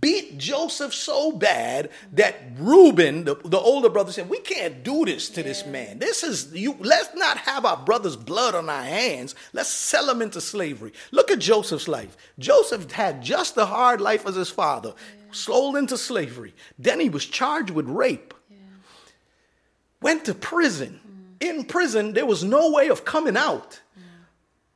beat 0.00 0.38
Joseph 0.38 0.94
so 0.94 1.32
bad 1.32 1.90
that 2.12 2.36
Reuben, 2.58 3.24
the, 3.24 3.34
the 3.44 3.58
older 3.58 3.88
brother, 3.88 4.12
said, 4.12 4.28
We 4.28 4.40
can't 4.40 4.82
do 4.82 5.04
this 5.04 5.28
to 5.30 5.42
this 5.42 5.66
man. 5.66 5.98
This 5.98 6.22
is, 6.22 6.52
you. 6.54 6.76
let's 6.80 7.14
not 7.14 7.38
have 7.38 7.64
our 7.64 7.76
brother's 7.76 8.16
blood 8.16 8.54
on 8.54 8.68
our 8.68 8.82
hands. 8.82 9.34
Let's 9.52 9.68
sell 9.70 10.08
him 10.08 10.22
into 10.22 10.40
slavery. 10.40 10.92
Look 11.10 11.30
at 11.30 11.38
Joseph's 11.38 11.88
life. 11.88 12.16
Joseph 12.38 12.90
had 12.92 13.22
just 13.22 13.54
the 13.54 13.66
hard 13.66 14.00
life 14.00 14.26
as 14.26 14.36
his 14.36 14.50
father, 14.50 14.94
sold 15.32 15.76
into 15.76 15.98
slavery. 15.98 16.54
Then 16.78 17.00
he 17.00 17.08
was 17.08 17.26
charged 17.26 17.70
with 17.70 17.88
rape 17.88 18.34
went 20.04 20.26
to 20.26 20.34
prison. 20.34 21.00
Mm. 21.40 21.48
In 21.48 21.64
prison, 21.64 22.12
there 22.12 22.26
was 22.26 22.44
no 22.44 22.70
way 22.70 22.88
of 22.88 23.04
coming 23.04 23.36
out. 23.36 23.80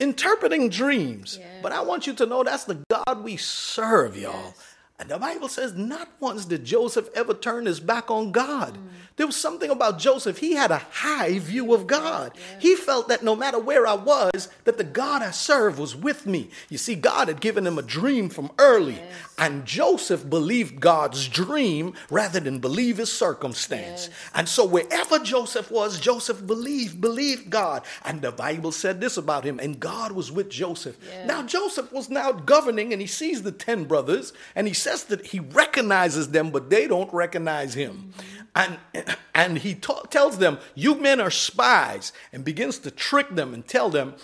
interpreting 0.01 0.69
dreams. 0.71 1.39
Yeah. 1.41 1.47
But 1.61 1.73
I 1.73 1.81
want 1.83 2.07
you 2.07 2.15
to 2.15 2.27
know 2.27 2.45
that's 2.45 2.65
the 2.65 2.81
God 2.89 3.25
we 3.25 3.37
serve, 3.37 4.17
y'all. 4.17 4.33
Yes. 4.33 4.75
And 4.99 5.09
the 5.09 5.19
Bible 5.19 5.49
says, 5.49 5.75
not 5.75 6.09
once 6.19 6.45
did 6.45 6.65
Joseph 6.65 7.09
ever 7.15 7.33
turn 7.33 7.67
his 7.67 7.79
back 7.79 8.11
on 8.11 8.33
God. 8.33 8.75
Mm. 8.75 8.89
There 9.19 9.27
was 9.27 9.37
something 9.37 9.69
about 9.69 9.99
Joseph. 9.99 10.39
He 10.39 10.55
had 10.55 10.71
a 10.71 10.79
high 10.79 11.39
view 11.41 11.75
of 11.75 11.87
God. 11.87 12.33
He 12.61 12.77
felt 12.77 13.09
that 13.09 13.23
no 13.23 13.37
matter 13.37 13.59
where 13.59 13.87
I 13.87 13.95
was, 13.95 14.49
that 14.65 14.79
the 14.79 14.85
God 14.85 15.23
I 15.23 15.33
served 15.33 15.79
was 15.79 15.95
with 15.95 16.25
me. 16.25 16.51
You 16.71 16.79
see, 16.79 16.95
God 16.95 17.29
had 17.29 17.41
given 17.41 17.67
him 17.67 17.79
a 17.79 17.83
dream 17.83 18.31
from 18.31 18.51
early. 18.59 19.03
And 19.37 19.65
Joseph 19.65 20.29
believed 20.29 20.81
God's 20.81 21.29
dream 21.29 21.95
rather 22.11 22.41
than 22.41 22.61
believe 22.61 22.97
his 22.97 23.13
circumstance. 23.13 24.09
And 24.35 24.49
so 24.49 24.65
wherever 24.65 25.19
Joseph 25.19 25.71
was, 25.71 26.01
Joseph 26.01 26.47
believed, 26.47 27.01
believed 27.01 27.51
God. 27.51 27.83
And 28.05 28.23
the 28.23 28.33
Bible 28.33 28.73
said 28.73 29.01
this 29.01 29.17
about 29.17 29.45
him, 29.45 29.59
and 29.59 29.81
God 29.81 30.13
was 30.13 30.31
with 30.31 30.49
Joseph. 30.49 30.97
Now 31.27 31.43
Joseph 31.43 31.93
was 31.93 32.09
now 32.09 32.31
governing 32.31 32.93
and 32.93 33.01
he 33.01 33.09
sees 33.09 33.43
the 33.43 33.53
10 33.53 33.85
brothers 33.85 34.33
and 34.55 34.69
he 34.69 34.75
says 34.75 35.05
that 35.05 35.27
he 35.27 35.41
recognizes 35.41 36.31
them, 36.31 36.51
but 36.51 36.71
they 36.71 36.87
don't 36.87 37.13
recognize 37.13 37.75
him. 37.75 38.13
Mm-hmm. 38.17 38.39
And, 38.55 38.79
and 39.35 39.59
he 39.59 39.75
ta- 39.75 40.03
tells 40.03 40.39
them, 40.39 40.59
You 40.75 40.95
men 40.95 41.21
are 41.21 41.31
spies, 41.31 42.13
and 42.33 42.45
begins 42.45 42.79
to 42.81 42.91
trick 42.91 43.35
them 43.35 43.55
and 43.55 43.67
tell 43.67 43.91
them, 43.91 44.15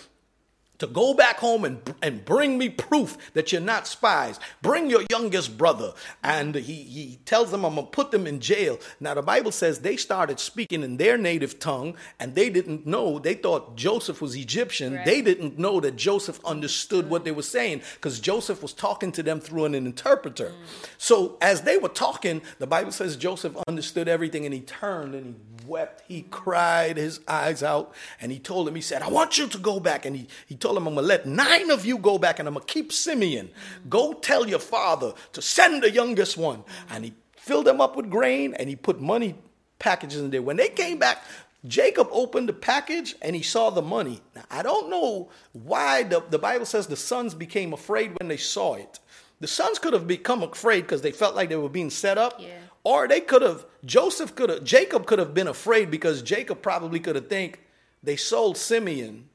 to 0.78 0.86
go 0.86 1.14
back 1.14 1.38
home 1.38 1.64
and, 1.64 1.94
and 2.02 2.24
bring 2.24 2.58
me 2.58 2.68
proof 2.68 3.16
that 3.34 3.52
you're 3.52 3.60
not 3.60 3.86
spies. 3.86 4.40
Bring 4.62 4.90
your 4.90 5.02
youngest 5.10 5.56
brother. 5.56 5.92
And 6.22 6.54
he, 6.54 6.74
he 6.74 7.18
tells 7.24 7.50
them, 7.50 7.64
I'm 7.64 7.74
going 7.74 7.86
to 7.86 7.90
put 7.90 8.10
them 8.10 8.26
in 8.26 8.40
jail. 8.40 8.78
Now, 9.00 9.14
the 9.14 9.22
Bible 9.22 9.52
says 9.52 9.80
they 9.80 9.96
started 9.96 10.40
speaking 10.40 10.82
in 10.82 10.96
their 10.96 11.16
native 11.16 11.58
tongue, 11.58 11.96
and 12.18 12.34
they 12.34 12.50
didn't 12.50 12.86
know. 12.86 13.18
They 13.18 13.34
thought 13.34 13.76
Joseph 13.76 14.20
was 14.20 14.34
Egyptian. 14.36 14.94
Right. 14.94 15.04
They 15.04 15.22
didn't 15.22 15.58
know 15.58 15.80
that 15.80 15.96
Joseph 15.96 16.40
understood 16.44 17.08
what 17.08 17.24
they 17.24 17.32
were 17.32 17.42
saying 17.42 17.82
because 17.94 18.18
Joseph 18.18 18.62
was 18.62 18.72
talking 18.72 19.12
to 19.12 19.22
them 19.22 19.40
through 19.40 19.66
an 19.66 19.74
interpreter. 19.74 20.48
Mm. 20.48 20.88
So, 20.98 21.38
as 21.40 21.62
they 21.62 21.78
were 21.78 21.88
talking, 21.88 22.42
the 22.58 22.66
Bible 22.66 22.92
says 22.92 23.16
Joseph 23.16 23.56
understood 23.68 24.08
everything 24.08 24.44
and 24.44 24.54
he 24.54 24.60
turned 24.60 25.14
and 25.14 25.26
he 25.26 25.34
wept. 25.66 26.02
He 26.08 26.22
cried 26.22 26.96
his 26.96 27.20
eyes 27.28 27.62
out 27.62 27.94
and 28.20 28.32
he 28.32 28.38
told 28.38 28.68
him, 28.68 28.74
He 28.74 28.80
said, 28.80 29.02
I 29.02 29.08
want 29.08 29.38
you 29.38 29.46
to 29.48 29.58
go 29.58 29.80
back. 29.80 30.04
And 30.06 30.16
he, 30.16 30.26
he 30.46 30.56
told 30.64 30.78
him, 30.78 30.88
I'm 30.88 30.94
going 30.94 31.04
to 31.04 31.08
let 31.08 31.26
nine 31.26 31.70
of 31.70 31.84
you 31.84 31.98
go 31.98 32.18
back 32.18 32.38
and 32.38 32.48
I'm 32.48 32.54
going 32.54 32.66
to 32.66 32.72
keep 32.72 32.90
Simeon. 32.90 33.50
Go 33.88 34.14
tell 34.14 34.48
your 34.48 34.58
father 34.58 35.12
to 35.34 35.42
send 35.42 35.82
the 35.82 35.90
youngest 35.90 36.36
one. 36.36 36.64
And 36.90 37.04
he 37.04 37.14
filled 37.36 37.66
them 37.66 37.80
up 37.80 37.96
with 37.96 38.08
grain 38.08 38.54
and 38.54 38.68
he 38.68 38.74
put 38.74 39.00
money 39.00 39.34
packages 39.78 40.20
in 40.20 40.30
there. 40.30 40.40
When 40.40 40.56
they 40.56 40.70
came 40.70 40.98
back, 40.98 41.22
Jacob 41.66 42.08
opened 42.10 42.48
the 42.48 42.54
package 42.54 43.14
and 43.20 43.36
he 43.36 43.42
saw 43.42 43.68
the 43.68 43.82
money. 43.82 44.22
Now, 44.34 44.44
I 44.50 44.62
don't 44.62 44.88
know 44.88 45.28
why 45.52 46.02
the, 46.02 46.22
the 46.30 46.38
Bible 46.38 46.64
says 46.64 46.86
the 46.86 46.96
sons 46.96 47.34
became 47.34 47.74
afraid 47.74 48.18
when 48.18 48.28
they 48.28 48.38
saw 48.38 48.74
it. 48.74 48.98
The 49.40 49.46
sons 49.46 49.78
could 49.78 49.92
have 49.92 50.06
become 50.06 50.42
afraid 50.42 50.82
because 50.82 51.02
they 51.02 51.12
felt 51.12 51.36
like 51.36 51.50
they 51.50 51.56
were 51.56 51.68
being 51.68 51.90
set 51.90 52.16
up. 52.16 52.40
Yeah. 52.40 52.56
Or 52.84 53.06
they 53.06 53.20
could 53.20 53.42
have, 53.42 53.66
Joseph 53.84 54.34
could 54.34 54.48
have, 54.48 54.64
Jacob 54.64 55.04
could 55.06 55.18
have 55.18 55.34
been 55.34 55.48
afraid 55.48 55.90
because 55.90 56.22
Jacob 56.22 56.62
probably 56.62 57.00
could 57.00 57.16
have 57.16 57.28
think 57.28 57.60
they 58.02 58.16
sold 58.16 58.56
Simeon 58.56 59.28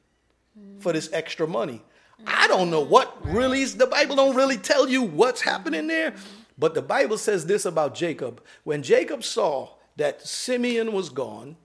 for 0.79 0.93
this 0.93 1.09
extra 1.13 1.47
money. 1.47 1.81
I 2.27 2.47
don't 2.47 2.69
know 2.69 2.81
what 2.81 3.15
really 3.25 3.61
is, 3.61 3.77
the 3.77 3.87
Bible 3.87 4.15
don't 4.15 4.35
really 4.35 4.57
tell 4.57 4.89
you 4.89 5.03
what's 5.03 5.41
happening 5.41 5.87
there. 5.87 6.13
But 6.57 6.73
the 6.73 6.81
Bible 6.81 7.17
says 7.17 7.45
this 7.45 7.65
about 7.65 7.95
Jacob. 7.95 8.43
When 8.65 8.83
Jacob 8.83 9.23
saw 9.23 9.69
that 9.95 10.21
Simeon 10.21 10.91
was 10.91 11.09
gone, 11.09 11.55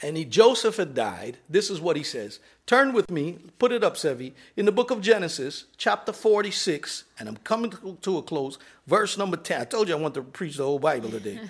and 0.00 0.16
he, 0.16 0.24
Joseph 0.24 0.76
had 0.76 0.94
died, 0.94 1.38
this 1.48 1.70
is 1.70 1.80
what 1.80 1.96
he 1.96 2.02
says. 2.02 2.40
Turn 2.66 2.92
with 2.92 3.10
me, 3.10 3.38
put 3.58 3.72
it 3.72 3.84
up, 3.84 3.94
Sevi, 3.94 4.32
in 4.56 4.66
the 4.66 4.72
book 4.72 4.90
of 4.90 5.00
Genesis, 5.00 5.66
chapter 5.76 6.12
46, 6.12 7.04
and 7.18 7.28
I'm 7.28 7.36
coming 7.38 7.70
to, 7.70 7.98
to 8.02 8.18
a 8.18 8.22
close, 8.22 8.58
verse 8.86 9.16
number 9.16 9.36
10. 9.36 9.60
I 9.60 9.64
told 9.64 9.88
you 9.88 9.96
I 9.96 9.98
want 9.98 10.14
to 10.14 10.22
preach 10.22 10.56
the 10.56 10.64
whole 10.64 10.80
Bible 10.80 11.10
today. 11.10 11.40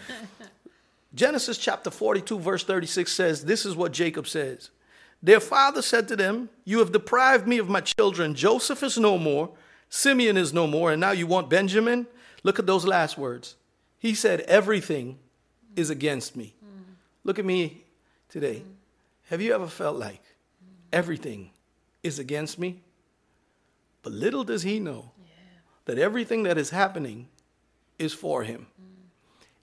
Genesis 1.14 1.58
chapter 1.58 1.90
42, 1.90 2.38
verse 2.38 2.64
36 2.64 3.10
says, 3.12 3.44
This 3.44 3.66
is 3.66 3.76
what 3.76 3.92
Jacob 3.92 4.26
says. 4.26 4.70
Their 5.22 5.40
father 5.40 5.82
said 5.82 6.08
to 6.08 6.16
them, 6.16 6.48
You 6.64 6.80
have 6.80 6.92
deprived 6.92 7.46
me 7.46 7.58
of 7.58 7.68
my 7.68 7.80
children. 7.80 8.34
Joseph 8.34 8.82
is 8.82 8.98
no 8.98 9.18
more, 9.18 9.50
Simeon 9.88 10.36
is 10.36 10.52
no 10.52 10.66
more, 10.66 10.90
and 10.90 11.00
now 11.00 11.12
you 11.12 11.26
want 11.26 11.50
Benjamin? 11.50 12.06
Look 12.42 12.58
at 12.58 12.66
those 12.66 12.84
last 12.84 13.16
words. 13.16 13.56
He 13.98 14.14
said, 14.14 14.40
Everything 14.42 15.18
is 15.76 15.90
against 15.90 16.36
me. 16.36 16.54
Look 17.24 17.38
at 17.38 17.44
me 17.44 17.84
today. 18.28 18.64
Have 19.28 19.40
you 19.40 19.54
ever 19.54 19.68
felt 19.68 19.96
like 19.96 20.22
everything 20.92 21.50
is 22.02 22.18
against 22.18 22.58
me? 22.58 22.80
But 24.02 24.12
little 24.12 24.42
does 24.42 24.62
he 24.62 24.80
know 24.80 25.12
that 25.84 25.98
everything 25.98 26.42
that 26.44 26.58
is 26.58 26.70
happening 26.70 27.28
is 27.98 28.12
for 28.12 28.42
him. 28.42 28.66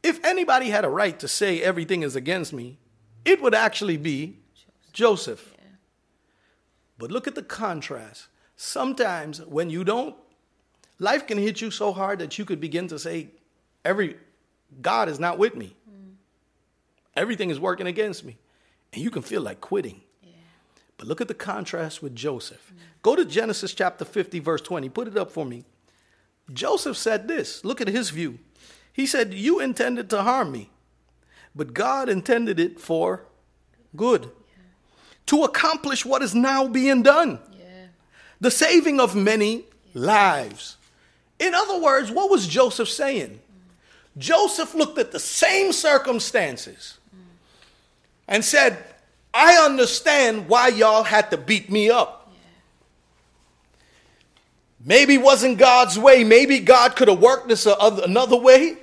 If 0.02 0.24
anybody 0.24 0.70
had 0.70 0.86
a 0.86 0.90
right 0.90 1.20
to 1.20 1.28
say 1.28 1.62
everything 1.62 2.04
is 2.04 2.16
against 2.16 2.54
me, 2.54 2.78
it 3.26 3.42
would 3.42 3.54
actually 3.54 3.98
be 3.98 4.38
Joseph. 4.94 5.54
But 6.98 7.12
look 7.12 7.28
at 7.28 7.36
the 7.36 7.44
contrast. 7.44 8.28
Sometimes 8.56 9.42
when 9.46 9.70
you 9.70 9.84
don't, 9.84 10.16
life 11.00 11.26
can 11.26 11.38
hit 11.38 11.62
you 11.62 11.72
so 11.72 11.94
hard 11.94 12.20
that 12.20 12.38
you 12.38 12.46
could 12.46 12.60
begin 12.60 12.88
to 12.90 13.00
say, 13.00 13.30
every 13.86 14.18
God 14.82 15.08
is 15.08 15.20
not 15.20 15.38
with 15.38 15.56
me. 15.56 15.76
Mm. 15.90 16.14
Everything 17.16 17.50
is 17.50 17.60
working 17.60 17.88
against 17.88 18.26
me. 18.26 18.38
And 18.92 19.02
you 19.02 19.10
can 19.10 19.22
feel 19.22 19.42
like 19.42 19.62
quitting. 19.62 20.02
But 20.98 21.08
look 21.08 21.22
at 21.22 21.30
the 21.30 21.34
contrast 21.34 22.04
with 22.04 22.14
Joseph. 22.14 22.74
Mm. 22.76 23.02
Go 23.02 23.16
to 23.16 23.24
Genesis 23.24 23.74
chapter 23.74 24.04
50, 24.04 24.40
verse 24.40 24.62
20. 24.62 24.90
Put 24.90 25.08
it 25.08 25.18
up 25.18 25.32
for 25.32 25.46
me. 25.46 25.64
Joseph 26.52 26.98
said 26.98 27.28
this. 27.28 27.64
Look 27.64 27.80
at 27.80 27.88
his 27.88 28.10
view. 28.10 28.40
He 28.92 29.06
said, 29.06 29.34
You 29.34 29.60
intended 29.60 30.10
to 30.10 30.24
harm 30.24 30.52
me, 30.52 30.70
but 31.56 31.74
God 31.74 32.10
intended 32.10 32.60
it 32.60 32.80
for 32.80 33.26
good, 33.96 34.32
to 35.30 35.44
accomplish 35.44 36.06
what 36.06 36.22
is 36.22 36.34
now 36.36 36.68
being 36.68 37.04
done 37.04 37.40
Yeah. 37.58 37.66
the 38.42 38.52
saving 38.52 39.00
of 39.00 39.16
many 39.16 39.64
lives. 39.94 40.76
In 41.40 41.54
other 41.54 41.80
words, 41.80 42.12
what 42.12 42.30
was 42.30 42.48
Joseph 42.48 42.90
saying? 42.90 43.40
Joseph 44.18 44.74
looked 44.74 44.98
at 44.98 45.12
the 45.12 45.20
same 45.20 45.72
circumstances 45.72 46.98
and 48.28 48.44
said, 48.44 48.84
I 49.34 49.58
understand 49.58 50.50
why 50.50 50.70
y'all 50.70 51.04
had 51.04 51.30
to 51.32 51.38
beat 51.38 51.70
me 51.72 51.90
up. 51.90 52.32
Maybe 54.84 55.16
it 55.16 55.22
wasn't 55.22 55.58
God's 55.58 56.00
way. 56.00 56.24
Maybe 56.24 56.60
God 56.60 56.96
could 56.96 57.08
have 57.08 57.20
worked 57.20 57.48
this 57.50 57.68
another 57.68 58.38
way. 58.38 58.78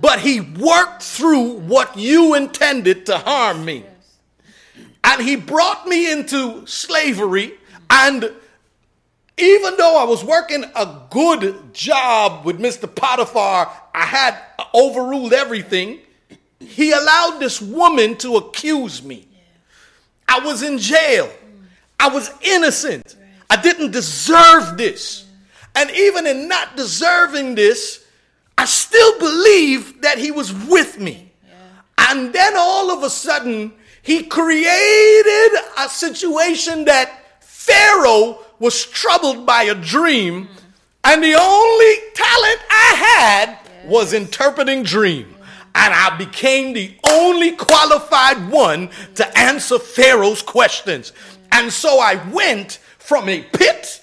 But 0.00 0.20
he 0.20 0.40
worked 0.40 1.02
through 1.02 1.58
what 1.60 1.96
you 1.96 2.34
intended 2.34 3.06
to 3.06 3.18
harm 3.18 3.64
me. 3.64 3.84
And 5.04 5.20
he 5.20 5.36
brought 5.36 5.86
me 5.86 6.10
into 6.10 6.66
slavery. 6.66 7.54
And 7.90 8.32
even 9.38 9.76
though 9.76 10.00
I 10.00 10.04
was 10.04 10.24
working 10.24 10.64
a 10.76 11.00
good 11.10 11.74
job 11.74 12.44
with 12.44 12.60
Mr. 12.60 12.92
Potiphar, 12.92 13.70
I 13.94 14.04
had 14.04 14.36
overruled 14.74 15.32
everything. 15.32 15.98
He 16.60 16.92
allowed 16.92 17.38
this 17.38 17.60
woman 17.60 18.16
to 18.18 18.36
accuse 18.36 19.02
me. 19.02 19.26
I 20.28 20.40
was 20.40 20.62
in 20.62 20.78
jail. 20.78 21.30
I 21.98 22.08
was 22.08 22.30
innocent. 22.42 23.16
I 23.50 23.60
didn't 23.60 23.90
deserve 23.90 24.76
this. 24.76 25.26
And 25.74 25.90
even 25.90 26.26
in 26.26 26.48
not 26.48 26.76
deserving 26.76 27.54
this, 27.54 28.04
I 28.56 28.64
still 28.66 29.18
believe 29.18 30.02
that 30.02 30.18
he 30.18 30.30
was 30.30 30.52
with 30.52 30.98
me. 30.98 31.32
And 31.98 32.32
then 32.32 32.54
all 32.56 32.90
of 32.90 33.02
a 33.02 33.10
sudden, 33.10 33.72
he 34.02 34.24
created 34.24 35.50
a 35.78 35.88
situation 35.88 36.84
that 36.86 37.40
Pharaoh 37.40 38.38
was 38.58 38.84
troubled 38.84 39.46
by 39.46 39.64
a 39.64 39.74
dream, 39.74 40.48
and 41.04 41.22
the 41.22 41.34
only 41.34 41.94
talent 42.14 42.60
I 42.70 42.94
had 42.96 43.58
was 43.88 44.12
interpreting 44.12 44.82
dream. 44.82 45.34
And 45.74 45.94
I 45.94 46.16
became 46.18 46.74
the 46.74 46.94
only 47.08 47.52
qualified 47.52 48.50
one 48.50 48.90
to 49.14 49.38
answer 49.38 49.78
Pharaoh's 49.78 50.42
questions. 50.42 51.12
And 51.50 51.72
so 51.72 51.98
I 51.98 52.16
went 52.30 52.78
from 52.98 53.28
a 53.28 53.42
pit 53.42 54.02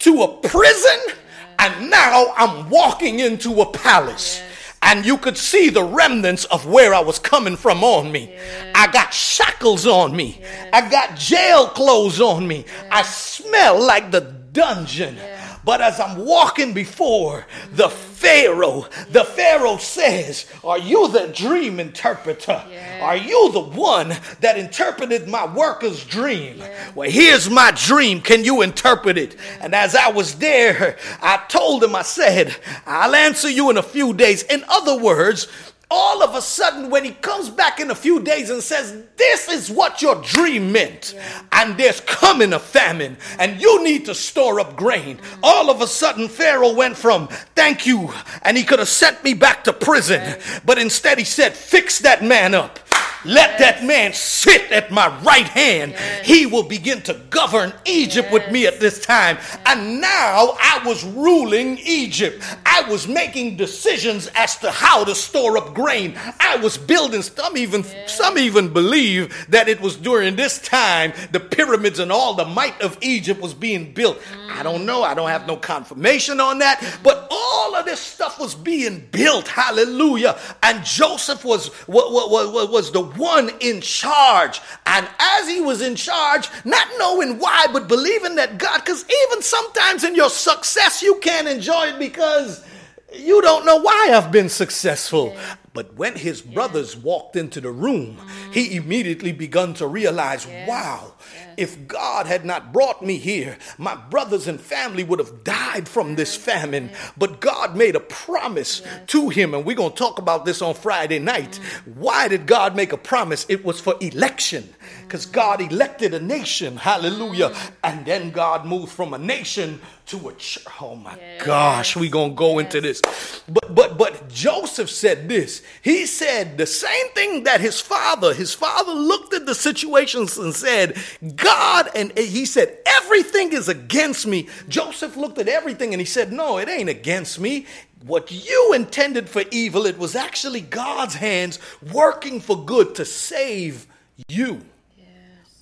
to 0.00 0.22
a 0.22 0.28
prison, 0.48 1.14
and 1.58 1.90
now 1.90 2.32
I'm 2.36 2.70
walking 2.70 3.20
into 3.20 3.60
a 3.62 3.66
palace. 3.66 4.40
And 4.82 5.04
you 5.04 5.18
could 5.18 5.36
see 5.36 5.68
the 5.68 5.82
remnants 5.82 6.44
of 6.46 6.66
where 6.66 6.94
I 6.94 7.00
was 7.00 7.18
coming 7.18 7.56
from 7.56 7.82
on 7.82 8.12
me. 8.12 8.36
I 8.74 8.86
got 8.88 9.12
shackles 9.12 9.86
on 9.86 10.14
me. 10.14 10.40
I 10.72 10.88
got 10.88 11.16
jail 11.16 11.68
clothes 11.68 12.20
on 12.20 12.46
me. 12.46 12.64
I 12.90 13.02
smell 13.02 13.84
like 13.84 14.10
the 14.10 14.20
dungeon. 14.52 15.18
But 15.66 15.80
as 15.80 15.98
I'm 15.98 16.24
walking 16.24 16.72
before 16.72 17.44
the 17.72 17.88
Pharaoh, 17.88 18.86
the 19.10 19.24
Pharaoh 19.24 19.78
says, 19.78 20.46
Are 20.62 20.78
you 20.78 21.08
the 21.08 21.26
dream 21.34 21.80
interpreter? 21.80 22.62
Yeah. 22.70 23.00
Are 23.02 23.16
you 23.16 23.50
the 23.50 23.60
one 23.60 24.14
that 24.42 24.56
interpreted 24.56 25.26
my 25.26 25.52
worker's 25.52 26.04
dream? 26.04 26.62
Well, 26.94 27.10
here's 27.10 27.50
my 27.50 27.72
dream. 27.72 28.20
Can 28.20 28.44
you 28.44 28.62
interpret 28.62 29.18
it? 29.18 29.34
And 29.60 29.74
as 29.74 29.96
I 29.96 30.08
was 30.08 30.36
there, 30.36 30.98
I 31.20 31.42
told 31.48 31.82
him, 31.82 31.96
I 31.96 32.02
said, 32.02 32.54
I'll 32.86 33.16
answer 33.16 33.50
you 33.50 33.68
in 33.68 33.76
a 33.76 33.82
few 33.82 34.14
days. 34.14 34.44
In 34.44 34.64
other 34.68 34.96
words, 34.96 35.48
all 35.88 36.22
of 36.22 36.34
a 36.34 36.42
sudden, 36.42 36.90
when 36.90 37.04
he 37.04 37.12
comes 37.12 37.48
back 37.48 37.78
in 37.78 37.90
a 37.90 37.94
few 37.94 38.20
days 38.20 38.50
and 38.50 38.60
says, 38.60 39.04
This 39.16 39.48
is 39.48 39.70
what 39.70 40.02
your 40.02 40.20
dream 40.22 40.72
meant, 40.72 41.14
and 41.52 41.76
there's 41.76 42.00
coming 42.00 42.52
a 42.52 42.58
famine, 42.58 43.16
and 43.38 43.60
you 43.60 43.84
need 43.84 44.06
to 44.06 44.14
store 44.14 44.58
up 44.58 44.76
grain, 44.76 45.18
mm. 45.18 45.38
all 45.44 45.70
of 45.70 45.80
a 45.82 45.86
sudden, 45.86 46.28
Pharaoh 46.28 46.74
went 46.74 46.96
from, 46.96 47.28
Thank 47.54 47.86
you, 47.86 48.12
and 48.42 48.56
he 48.56 48.64
could 48.64 48.80
have 48.80 48.88
sent 48.88 49.22
me 49.22 49.34
back 49.34 49.62
to 49.64 49.72
prison, 49.72 50.40
but 50.64 50.78
instead 50.78 51.18
he 51.18 51.24
said, 51.24 51.54
Fix 51.54 52.00
that 52.00 52.24
man 52.24 52.54
up. 52.54 52.80
Let 53.26 53.58
that 53.58 53.84
man 53.84 54.12
sit 54.12 54.70
at 54.70 54.90
my 54.90 55.08
right 55.22 55.48
hand. 55.48 55.94
He 56.24 56.46
will 56.46 56.62
begin 56.62 57.02
to 57.02 57.14
govern 57.30 57.72
Egypt 57.84 58.32
with 58.32 58.50
me 58.50 58.66
at 58.66 58.80
this 58.80 59.00
time. 59.00 59.38
And 59.64 60.00
now 60.00 60.56
I 60.60 60.80
was 60.84 61.04
ruling 61.04 61.78
Egypt. 61.78 62.42
I 62.64 62.88
was 62.88 63.08
making 63.08 63.56
decisions 63.56 64.30
as 64.34 64.56
to 64.58 64.70
how 64.70 65.04
to 65.04 65.14
store 65.14 65.58
up 65.58 65.74
grain. 65.74 66.16
I 66.38 66.56
was 66.56 66.78
building 66.78 67.22
some 67.22 67.56
even 67.56 67.84
some 68.06 68.38
even 68.38 68.72
believe 68.72 69.46
that 69.48 69.68
it 69.68 69.80
was 69.80 69.96
during 69.96 70.36
this 70.36 70.60
time 70.60 71.12
the 71.32 71.40
pyramids 71.40 71.98
and 71.98 72.12
all 72.12 72.34
the 72.34 72.44
might 72.44 72.80
of 72.80 72.96
Egypt 73.00 73.40
was 73.40 73.54
being 73.54 73.92
built. 73.92 74.20
I 74.50 74.62
don't 74.62 74.86
know. 74.86 75.02
I 75.02 75.14
don't 75.14 75.28
have 75.28 75.46
no 75.46 75.56
confirmation 75.56 76.40
on 76.40 76.58
that, 76.60 76.98
but 77.02 77.26
all 77.30 77.74
of 77.74 77.84
this 77.84 78.00
stuff 78.00 78.38
was 78.38 78.54
being 78.54 79.06
built. 79.10 79.48
Hallelujah. 79.48 80.38
And 80.62 80.84
Joseph 80.84 81.44
was 81.44 81.70
was, 81.86 82.30
was, 82.30 82.70
was 82.70 82.92
the 82.92 83.02
one 83.18 83.50
in 83.60 83.80
charge. 83.80 84.60
And 84.86 85.08
as 85.18 85.48
he 85.48 85.60
was 85.60 85.82
in 85.82 85.96
charge, 85.96 86.48
not 86.64 86.86
knowing 86.98 87.38
why, 87.38 87.66
but 87.72 87.88
believing 87.88 88.36
that 88.36 88.58
God, 88.58 88.84
because 88.84 89.04
even 89.28 89.42
sometimes 89.42 90.04
in 90.04 90.14
your 90.14 90.30
success, 90.30 91.02
you 91.02 91.18
can't 91.20 91.48
enjoy 91.48 91.88
it 91.88 91.98
because 91.98 92.64
you 93.12 93.40
don't 93.42 93.64
know 93.64 93.76
why 93.76 94.10
I've 94.12 94.32
been 94.32 94.48
successful. 94.48 95.36
But 95.76 95.94
when 95.94 96.16
his 96.16 96.40
brothers 96.40 96.96
walked 96.96 97.36
into 97.36 97.60
the 97.60 97.70
room, 97.70 98.18
he 98.50 98.70
mm. 98.70 98.76
immediately 98.76 99.30
begun 99.30 99.74
to 99.74 99.86
realize, 99.86 100.46
wow, 100.66 101.12
if 101.58 101.86
God 101.86 102.26
had 102.26 102.44
not 102.46 102.72
brought 102.72 103.02
me 103.02 103.18
here, 103.18 103.58
my 103.76 103.94
brothers 103.94 104.48
and 104.48 104.58
family 104.58 105.04
would 105.04 105.18
have 105.18 105.44
died 105.44 105.86
from 105.86 106.16
this 106.16 106.34
famine. 106.34 106.90
But 107.18 107.40
God 107.40 107.76
made 107.76 107.94
a 107.94 108.00
promise 108.00 108.82
to 109.08 109.28
him, 109.28 109.52
and 109.52 109.66
we're 109.66 109.76
going 109.76 109.92
to 109.92 109.96
talk 109.96 110.18
about 110.18 110.46
this 110.46 110.62
on 110.62 110.74
Friday 110.74 111.18
night. 111.18 111.60
Mm. 111.60 111.96
Why 111.96 112.28
did 112.28 112.46
God 112.46 112.74
make 112.74 112.92
a 112.92 112.98
promise? 112.98 113.44
It 113.48 113.62
was 113.62 113.78
for 113.78 113.96
election, 114.00 114.74
because 115.06 115.26
God 115.26 115.60
elected 115.60 116.14
a 116.14 116.20
nation. 116.20 116.76
Hallelujah. 116.76 117.54
And 117.84 118.04
then 118.04 118.30
God 118.30 118.66
moved 118.66 118.92
from 118.92 119.14
a 119.14 119.18
nation 119.18 119.80
to 120.06 120.28
a 120.28 120.34
church. 120.34 120.64
Oh 120.80 120.96
my 120.96 121.18
gosh, 121.44 121.96
we're 121.96 122.10
going 122.10 122.30
to 122.30 122.36
go 122.36 122.58
into 122.58 122.80
this. 122.80 123.00
But 123.48 123.74
but 123.74 123.98
but 123.98 124.28
Joseph 124.28 124.90
said 124.90 125.28
this. 125.28 125.62
He 125.82 126.06
said 126.06 126.58
the 126.58 126.66
same 126.66 127.08
thing 127.10 127.44
that 127.44 127.60
his 127.60 127.80
father, 127.80 128.34
his 128.34 128.54
father 128.54 128.92
looked 128.92 129.34
at 129.34 129.46
the 129.46 129.54
situations 129.54 130.36
and 130.38 130.54
said, 130.54 130.96
God, 131.36 131.88
and 131.94 132.16
he 132.16 132.44
said, 132.44 132.78
everything 133.06 133.52
is 133.52 133.68
against 133.68 134.26
me. 134.26 134.48
Joseph 134.68 135.16
looked 135.16 135.38
at 135.38 135.48
everything 135.48 135.92
and 135.92 136.00
he 136.00 136.06
said, 136.06 136.32
No, 136.32 136.58
it 136.58 136.68
ain't 136.68 136.88
against 136.88 137.38
me. 137.40 137.66
What 138.04 138.30
you 138.30 138.72
intended 138.74 139.28
for 139.28 139.42
evil, 139.50 139.86
it 139.86 139.98
was 139.98 140.14
actually 140.14 140.60
God's 140.60 141.14
hands 141.14 141.58
working 141.92 142.40
for 142.40 142.64
good 142.64 142.94
to 142.96 143.04
save 143.04 143.86
you. 144.28 144.62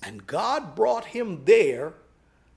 And 0.05 0.25
God 0.27 0.75
brought 0.75 1.05
him 1.05 1.43
there. 1.45 1.93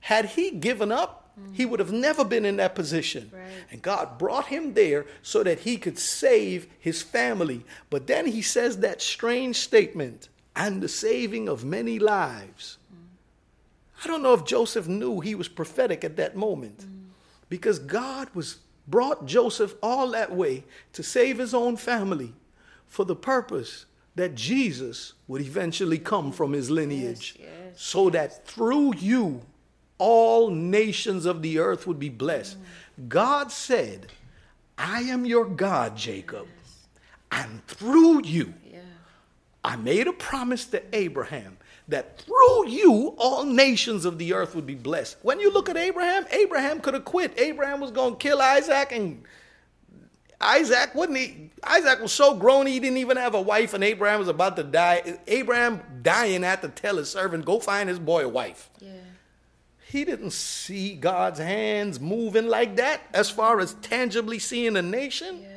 Had 0.01 0.25
he 0.25 0.51
given 0.51 0.91
up, 0.91 1.31
he 1.53 1.65
would 1.65 1.79
have 1.79 1.91
never 1.91 2.23
been 2.23 2.45
in 2.45 2.57
that 2.57 2.75
position. 2.75 3.31
Right. 3.33 3.41
And 3.71 3.81
God 3.81 4.17
brought 4.17 4.47
him 4.47 4.73
there 4.73 5.05
so 5.21 5.43
that 5.43 5.59
he 5.59 5.77
could 5.77 5.97
save 5.97 6.67
his 6.79 7.01
family. 7.01 7.65
But 7.89 8.07
then 8.07 8.27
he 8.27 8.41
says 8.41 8.77
that 8.79 9.01
strange 9.01 9.55
statement 9.55 10.29
and 10.55 10.81
the 10.81 10.87
saving 10.87 11.47
of 11.47 11.63
many 11.63 11.99
lives. 11.99 12.77
I 14.03 14.07
don't 14.07 14.23
know 14.23 14.33
if 14.33 14.45
Joseph 14.45 14.87
knew 14.87 15.19
he 15.19 15.35
was 15.35 15.47
prophetic 15.47 16.03
at 16.03 16.17
that 16.17 16.35
moment 16.35 16.85
because 17.49 17.79
God 17.79 18.29
was 18.33 18.57
brought 18.87 19.25
Joseph 19.25 19.75
all 19.83 20.11
that 20.11 20.33
way 20.33 20.63
to 20.93 21.03
save 21.03 21.37
his 21.37 21.53
own 21.53 21.77
family 21.77 22.33
for 22.87 23.05
the 23.05 23.15
purpose 23.15 23.85
that 24.19 24.35
Jesus 24.35 25.13
would 25.27 25.41
eventually 25.41 25.97
come 25.97 26.31
from 26.33 26.51
his 26.51 26.69
lineage 26.69 27.37
Yes, 27.39 27.47
yes, 27.49 27.81
so 27.81 28.09
that 28.09 28.45
through 28.45 28.95
you 28.97 29.41
all 29.97 30.49
nations 30.49 31.25
of 31.25 31.41
the 31.41 31.59
earth 31.59 31.87
would 31.87 31.99
be 31.99 32.09
blessed. 32.09 32.57
Mm. 32.57 33.07
God 33.07 33.51
said, 33.51 34.07
I 34.77 35.01
am 35.01 35.25
your 35.25 35.45
God, 35.45 35.95
Jacob, 35.95 36.47
and 37.31 37.65
through 37.67 38.25
you 38.25 38.53
Yeah. 38.69 38.79
I 39.63 39.77
made 39.77 40.07
a 40.07 40.13
promise 40.13 40.65
to 40.67 40.83
Abraham 40.93 41.57
that 41.87 42.19
through 42.19 42.67
you 42.67 43.15
all 43.17 43.45
nations 43.45 44.03
of 44.03 44.17
the 44.17 44.33
earth 44.33 44.53
would 44.53 44.65
be 44.65 44.75
blessed. 44.75 45.17
When 45.21 45.39
you 45.39 45.51
look 45.51 45.69
at 45.69 45.77
Abraham, 45.77 46.25
Abraham 46.31 46.81
could 46.81 46.93
have 46.93 47.05
quit. 47.05 47.39
Abraham 47.39 47.79
was 47.79 47.91
going 47.91 48.13
to 48.13 48.19
kill 48.19 48.41
Isaac 48.41 48.91
and 48.91 49.23
Isaac 50.41 50.95
wouldn't 50.95 51.17
he? 51.17 51.51
Isaac 51.63 52.01
was 52.01 52.13
so 52.13 52.35
grown 52.35 52.65
he 52.65 52.79
didn't 52.79 52.97
even 52.97 53.17
have 53.17 53.35
a 53.35 53.41
wife, 53.41 53.73
and 53.73 53.83
Abraham 53.83 54.19
was 54.19 54.29
about 54.29 54.55
to 54.55 54.63
die. 54.63 55.17
Abraham 55.27 55.81
dying 56.01 56.43
had 56.43 56.61
to 56.61 56.69
tell 56.69 56.97
his 56.97 57.09
servant, 57.09 57.45
"Go 57.45 57.59
find 57.59 57.89
his 57.89 57.99
boy 57.99 58.23
a 58.23 58.29
wife." 58.29 58.69
Yeah. 58.79 58.91
He 59.89 60.05
didn't 60.05 60.31
see 60.31 60.95
God's 60.95 61.39
hands 61.39 61.99
moving 61.99 62.47
like 62.47 62.75
that 62.75 63.01
as 63.11 63.31
far 63.31 63.59
as 63.59 63.73
tangibly 63.81 64.37
seeing 64.37 64.77
a 64.77 64.83
nation. 64.83 65.41
Yeah. 65.41 65.47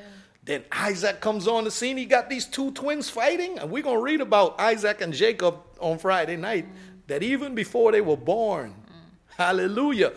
Then 0.44 0.64
Isaac 0.72 1.20
comes 1.20 1.46
on 1.46 1.64
the 1.64 1.70
scene. 1.70 1.98
He 1.98 2.06
got 2.06 2.30
these 2.30 2.46
two 2.46 2.72
twins 2.72 3.10
fighting. 3.10 3.58
And 3.58 3.70
we're 3.70 3.82
going 3.82 3.98
to 3.98 4.02
read 4.02 4.22
about 4.22 4.58
Isaac 4.58 5.02
and 5.02 5.12
Jacob 5.12 5.58
on 5.78 5.98
Friday 5.98 6.36
night. 6.36 6.66
Mm. 6.66 7.06
That 7.08 7.22
even 7.22 7.54
before 7.54 7.92
they 7.92 8.00
were 8.00 8.16
born, 8.16 8.70
mm. 8.70 9.36
hallelujah. 9.36 10.14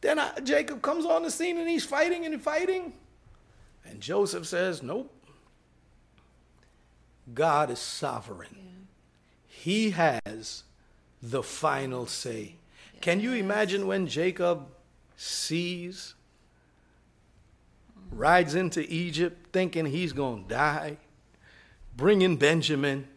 Then 0.00 0.18
I, 0.18 0.40
Jacob 0.40 0.82
comes 0.82 1.06
on 1.06 1.22
the 1.22 1.30
scene 1.30 1.58
and 1.58 1.68
he's 1.68 1.84
fighting 1.84 2.26
and 2.26 2.42
fighting. 2.42 2.92
And 3.88 4.00
Joseph 4.00 4.46
says, 4.46 4.82
Nope. 4.82 5.12
God 7.34 7.70
is 7.70 7.78
sovereign. 7.78 8.88
He 9.48 9.90
has 9.90 10.62
the 11.22 11.42
final 11.42 12.06
say. 12.06 12.56
Can 13.00 13.20
you 13.20 13.32
imagine 13.32 13.86
when 13.86 14.06
Jacob 14.06 14.68
sees, 15.16 16.14
rides 18.10 18.54
into 18.54 18.80
Egypt 18.92 19.48
thinking 19.52 19.86
he's 19.86 20.12
going 20.12 20.44
to 20.44 20.48
die, 20.48 20.98
bringing 21.96 22.36
Benjamin, 22.36 23.08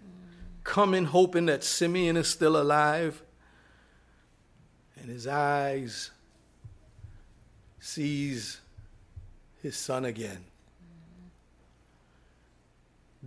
coming 0.63 1.05
hoping 1.05 1.45
that 1.45 1.63
Simeon 1.63 2.17
is 2.17 2.27
still 2.27 2.59
alive, 2.59 3.21
and 4.99 5.09
his 5.09 5.27
eyes 5.27 6.11
sees 7.79 8.59
his 9.61 9.75
son 9.75 10.05
again. 10.05 10.45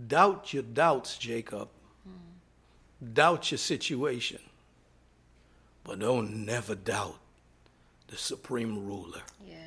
Doubt 0.07 0.53
your 0.53 0.63
doubts, 0.63 1.17
Jacob. 1.17 1.69
Doubt 3.13 3.51
your 3.51 3.57
situation. 3.57 4.39
But 5.83 5.99
don't 5.99 6.45
never 6.45 6.75
doubt 6.75 7.19
the 8.07 8.17
supreme 8.17 8.85
ruler. 8.85 9.21
Yes. 9.45 9.57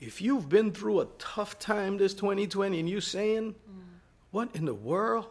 If 0.00 0.20
you've 0.20 0.48
been 0.48 0.72
through 0.72 1.00
a 1.00 1.06
tough 1.18 1.58
time 1.58 1.96
this 1.96 2.14
2020 2.14 2.80
and 2.80 2.88
you're 2.88 3.00
saying, 3.00 3.54
what 4.30 4.50
in 4.54 4.66
the 4.66 4.74
world? 4.74 5.26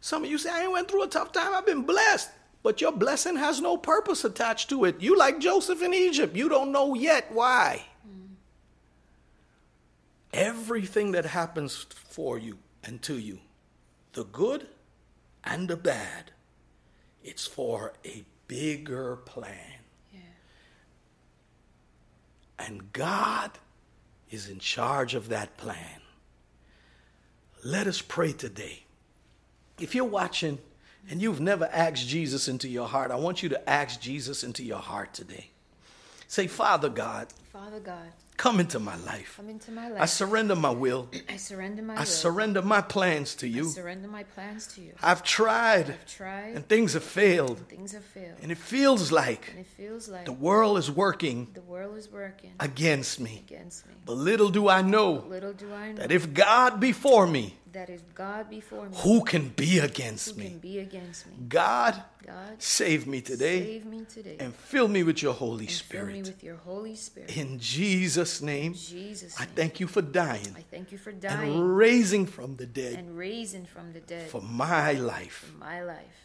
Some 0.00 0.24
of 0.24 0.30
you 0.30 0.38
say, 0.38 0.50
I 0.50 0.62
ain't 0.62 0.72
went 0.72 0.90
through 0.90 1.02
a 1.02 1.08
tough 1.08 1.32
time. 1.32 1.52
I've 1.54 1.66
been 1.66 1.82
blessed. 1.82 2.30
But 2.62 2.80
your 2.80 2.92
blessing 2.92 3.36
has 3.36 3.60
no 3.60 3.76
purpose 3.76 4.24
attached 4.24 4.68
to 4.70 4.84
it. 4.84 5.00
You 5.00 5.16
like 5.16 5.40
Joseph 5.40 5.82
in 5.82 5.94
Egypt. 5.94 6.36
You 6.36 6.48
don't 6.48 6.72
know 6.72 6.94
yet 6.94 7.30
why. 7.32 7.84
Mm. 8.06 8.34
Everything 10.32 11.12
that 11.12 11.24
happens 11.24 11.86
for 12.10 12.38
you 12.38 12.58
and 12.84 13.02
to 13.02 13.18
you, 13.18 13.38
the 14.12 14.24
good 14.24 14.66
and 15.44 15.68
the 15.68 15.76
bad, 15.76 16.32
it's 17.22 17.46
for 17.46 17.92
a 18.04 18.24
bigger 18.48 19.16
plan. 19.16 19.80
Yeah. 20.12 20.20
And 22.58 22.92
God 22.92 23.52
is 24.30 24.48
in 24.48 24.58
charge 24.58 25.14
of 25.14 25.28
that 25.28 25.56
plan. 25.56 26.00
Let 27.62 27.86
us 27.86 28.00
pray 28.00 28.32
today. 28.32 28.84
If 29.78 29.94
you're 29.94 30.04
watching 30.04 30.58
and 31.08 31.20
you've 31.20 31.40
never 31.40 31.66
asked 31.72 32.06
Jesus 32.06 32.48
into 32.48 32.68
your 32.68 32.88
heart, 32.88 33.10
I 33.10 33.16
want 33.16 33.42
you 33.42 33.48
to 33.50 33.70
ask 33.70 34.00
Jesus 34.00 34.44
into 34.44 34.62
your 34.62 34.78
heart 34.78 35.12
today. 35.12 35.50
Say, 36.26 36.46
Father 36.46 36.88
God, 36.88 37.28
Father 37.52 37.80
God, 37.80 38.12
come 38.36 38.60
into 38.60 38.78
my 38.78 38.96
life. 38.98 39.34
come 39.36 39.48
into 39.48 39.72
my 39.72 39.88
life. 39.88 40.00
I 40.00 40.06
surrender 40.06 40.54
my 40.54 40.70
will. 40.70 41.08
I 41.28 41.36
surrender 41.36 41.82
my 41.82 41.94
I 41.96 41.98
will. 42.00 42.06
surrender 42.06 42.62
my 42.62 42.80
plans 42.80 43.34
to 43.36 43.46
I 43.46 43.50
you. 43.50 43.64
surrender 43.64 44.06
my 44.08 44.22
plans 44.22 44.68
to 44.68 44.80
you. 44.80 44.92
I've 45.02 45.24
tried 45.24 45.90
I've 45.90 46.06
tried. 46.06 46.54
and 46.54 46.66
things 46.68 46.92
have 46.92 47.02
failed. 47.02 47.58
And 47.58 47.68
Things 47.68 47.92
have 47.92 48.04
failed. 48.04 48.36
And 48.42 48.52
it 48.52 48.58
feels 48.58 49.10
like 49.10 49.48
And 49.50 49.58
it 49.60 49.66
feels 49.66 50.08
like 50.08 50.26
the 50.26 50.32
world 50.32 50.78
is 50.78 50.90
working 50.90 51.48
the 51.54 51.60
world 51.62 51.96
is 51.98 52.08
working 52.10 52.52
against 52.60 53.18
me. 53.18 53.42
against 53.48 53.84
me. 53.88 53.94
But 54.06 54.16
little 54.16 54.50
do 54.50 54.68
I 54.68 54.82
know 54.82 55.24
Little 55.28 55.52
do 55.52 55.74
I 55.74 55.90
know 55.92 56.00
that 56.02 56.12
if 56.12 56.32
God 56.32 56.78
be 56.78 56.92
for 56.92 57.26
me, 57.26 57.56
that 57.72 57.88
if 57.90 58.02
God 58.14 58.48
before 58.50 58.88
me, 58.88 58.96
who 58.98 59.22
can 59.24 59.48
be 59.50 59.76
who 59.78 59.84
against 59.84 60.34
can 60.34 60.38
me? 60.38 60.58
be 60.60 60.78
against 60.78 61.26
me? 61.26 61.32
God, 61.48 62.02
God, 62.26 62.54
save 62.62 63.06
me 63.06 63.20
today 63.20 63.64
save 63.64 63.84
me 63.86 64.04
today. 64.12 64.36
and 64.40 64.54
fill 64.54 64.88
me 64.88 65.02
with 65.02 65.22
your 65.22 65.32
Holy 65.34 65.66
and 65.66 65.74
fill 65.74 66.06
me 66.06 66.12
Spirit. 66.22 66.26
with 66.26 66.44
your 66.44 66.56
Holy 66.56 66.94
Spirit. 66.96 67.36
In 67.36 67.58
Jesus' 67.58 68.40
name, 68.42 68.72
In 68.72 68.78
Jesus' 68.78 69.40
I 69.40 69.44
thank 69.44 69.80
you 69.80 69.86
for 69.86 70.02
dying 70.02 70.54
I 70.56 70.62
thank 70.70 70.92
you 70.92 70.98
for 70.98 71.12
dying 71.12 71.54
and 71.54 71.76
raising 71.76 72.26
from 72.26 72.56
the 72.56 72.66
dead 72.66 72.94
and 72.98 73.16
raising 73.16 73.64
from 73.66 73.92
the 73.92 74.00
dead 74.00 74.28
for 74.30 74.42
my 74.42 74.92
life. 74.92 75.46
for 75.52 75.58
my 75.58 75.82
life. 75.82 76.16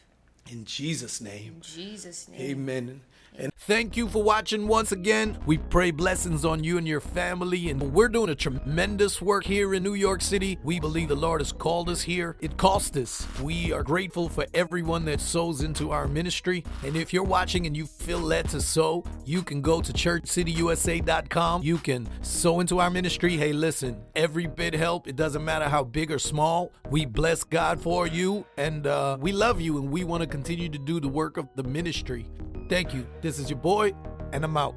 In 0.51 0.63
Jesus' 0.65 1.21
name, 1.21 1.55
In 1.55 1.61
Jesus' 1.61 2.27
name. 2.27 2.41
amen. 2.41 3.01
And 3.37 3.51
Thank 3.67 3.97
you 3.97 4.07
for 4.07 4.21
watching 4.21 4.67
once 4.67 4.91
again. 4.91 5.39
We 5.47 5.57
pray 5.57 5.89
blessings 5.89 6.45
on 6.45 6.63
you 6.63 6.77
and 6.77 6.87
your 6.87 6.99
family. 6.99 7.71
And 7.71 7.81
we're 7.95 8.09
doing 8.09 8.29
a 8.29 8.35
tremendous 8.35 9.19
work 9.23 9.43
here 9.43 9.73
in 9.73 9.81
New 9.81 9.95
York 9.95 10.21
City. 10.21 10.59
We 10.63 10.79
believe 10.79 11.07
the 11.07 11.15
Lord 11.15 11.41
has 11.41 11.51
called 11.51 11.89
us 11.89 12.03
here. 12.03 12.37
It 12.41 12.57
cost 12.57 12.95
us. 12.95 13.25
We 13.41 13.73
are 13.73 13.81
grateful 13.81 14.29
for 14.29 14.45
everyone 14.53 15.03
that 15.05 15.19
sows 15.19 15.63
into 15.63 15.89
our 15.89 16.07
ministry. 16.07 16.63
And 16.83 16.95
if 16.95 17.11
you're 17.11 17.23
watching 17.23 17.65
and 17.65 17.75
you 17.75 17.87
feel 17.87 18.19
led 18.19 18.47
to 18.49 18.61
sow, 18.61 19.03
you 19.25 19.41
can 19.41 19.61
go 19.61 19.81
to 19.81 19.91
churchcityusa.com. 19.91 21.63
You 21.63 21.79
can 21.79 22.07
sow 22.21 22.59
into 22.59 22.77
our 22.77 22.91
ministry. 22.91 23.35
Hey, 23.35 23.51
listen, 23.51 23.99
every 24.15 24.45
bit 24.45 24.75
help. 24.75 25.07
It 25.07 25.15
doesn't 25.15 25.43
matter 25.43 25.67
how 25.67 25.83
big 25.83 26.11
or 26.11 26.19
small. 26.19 26.71
We 26.91 27.07
bless 27.07 27.43
God 27.43 27.81
for 27.81 28.05
you. 28.05 28.45
And 28.57 28.85
uh, 28.85 29.17
we 29.19 29.31
love 29.31 29.59
you. 29.59 29.79
And 29.79 29.89
we 29.89 30.03
want 30.03 30.21
to 30.21 30.27
continue 30.27 30.69
to 30.69 30.77
do 30.77 30.99
the 30.99 31.09
work 31.09 31.37
of 31.37 31.47
the 31.55 31.63
ministry. 31.63 32.27
Thank 32.67 32.93
you. 32.93 33.05
This 33.25 33.39
is 33.39 33.49
your 33.49 33.57
boy, 33.57 33.91
and 34.33 34.43
I'm 34.43 34.55
out. 34.55 34.75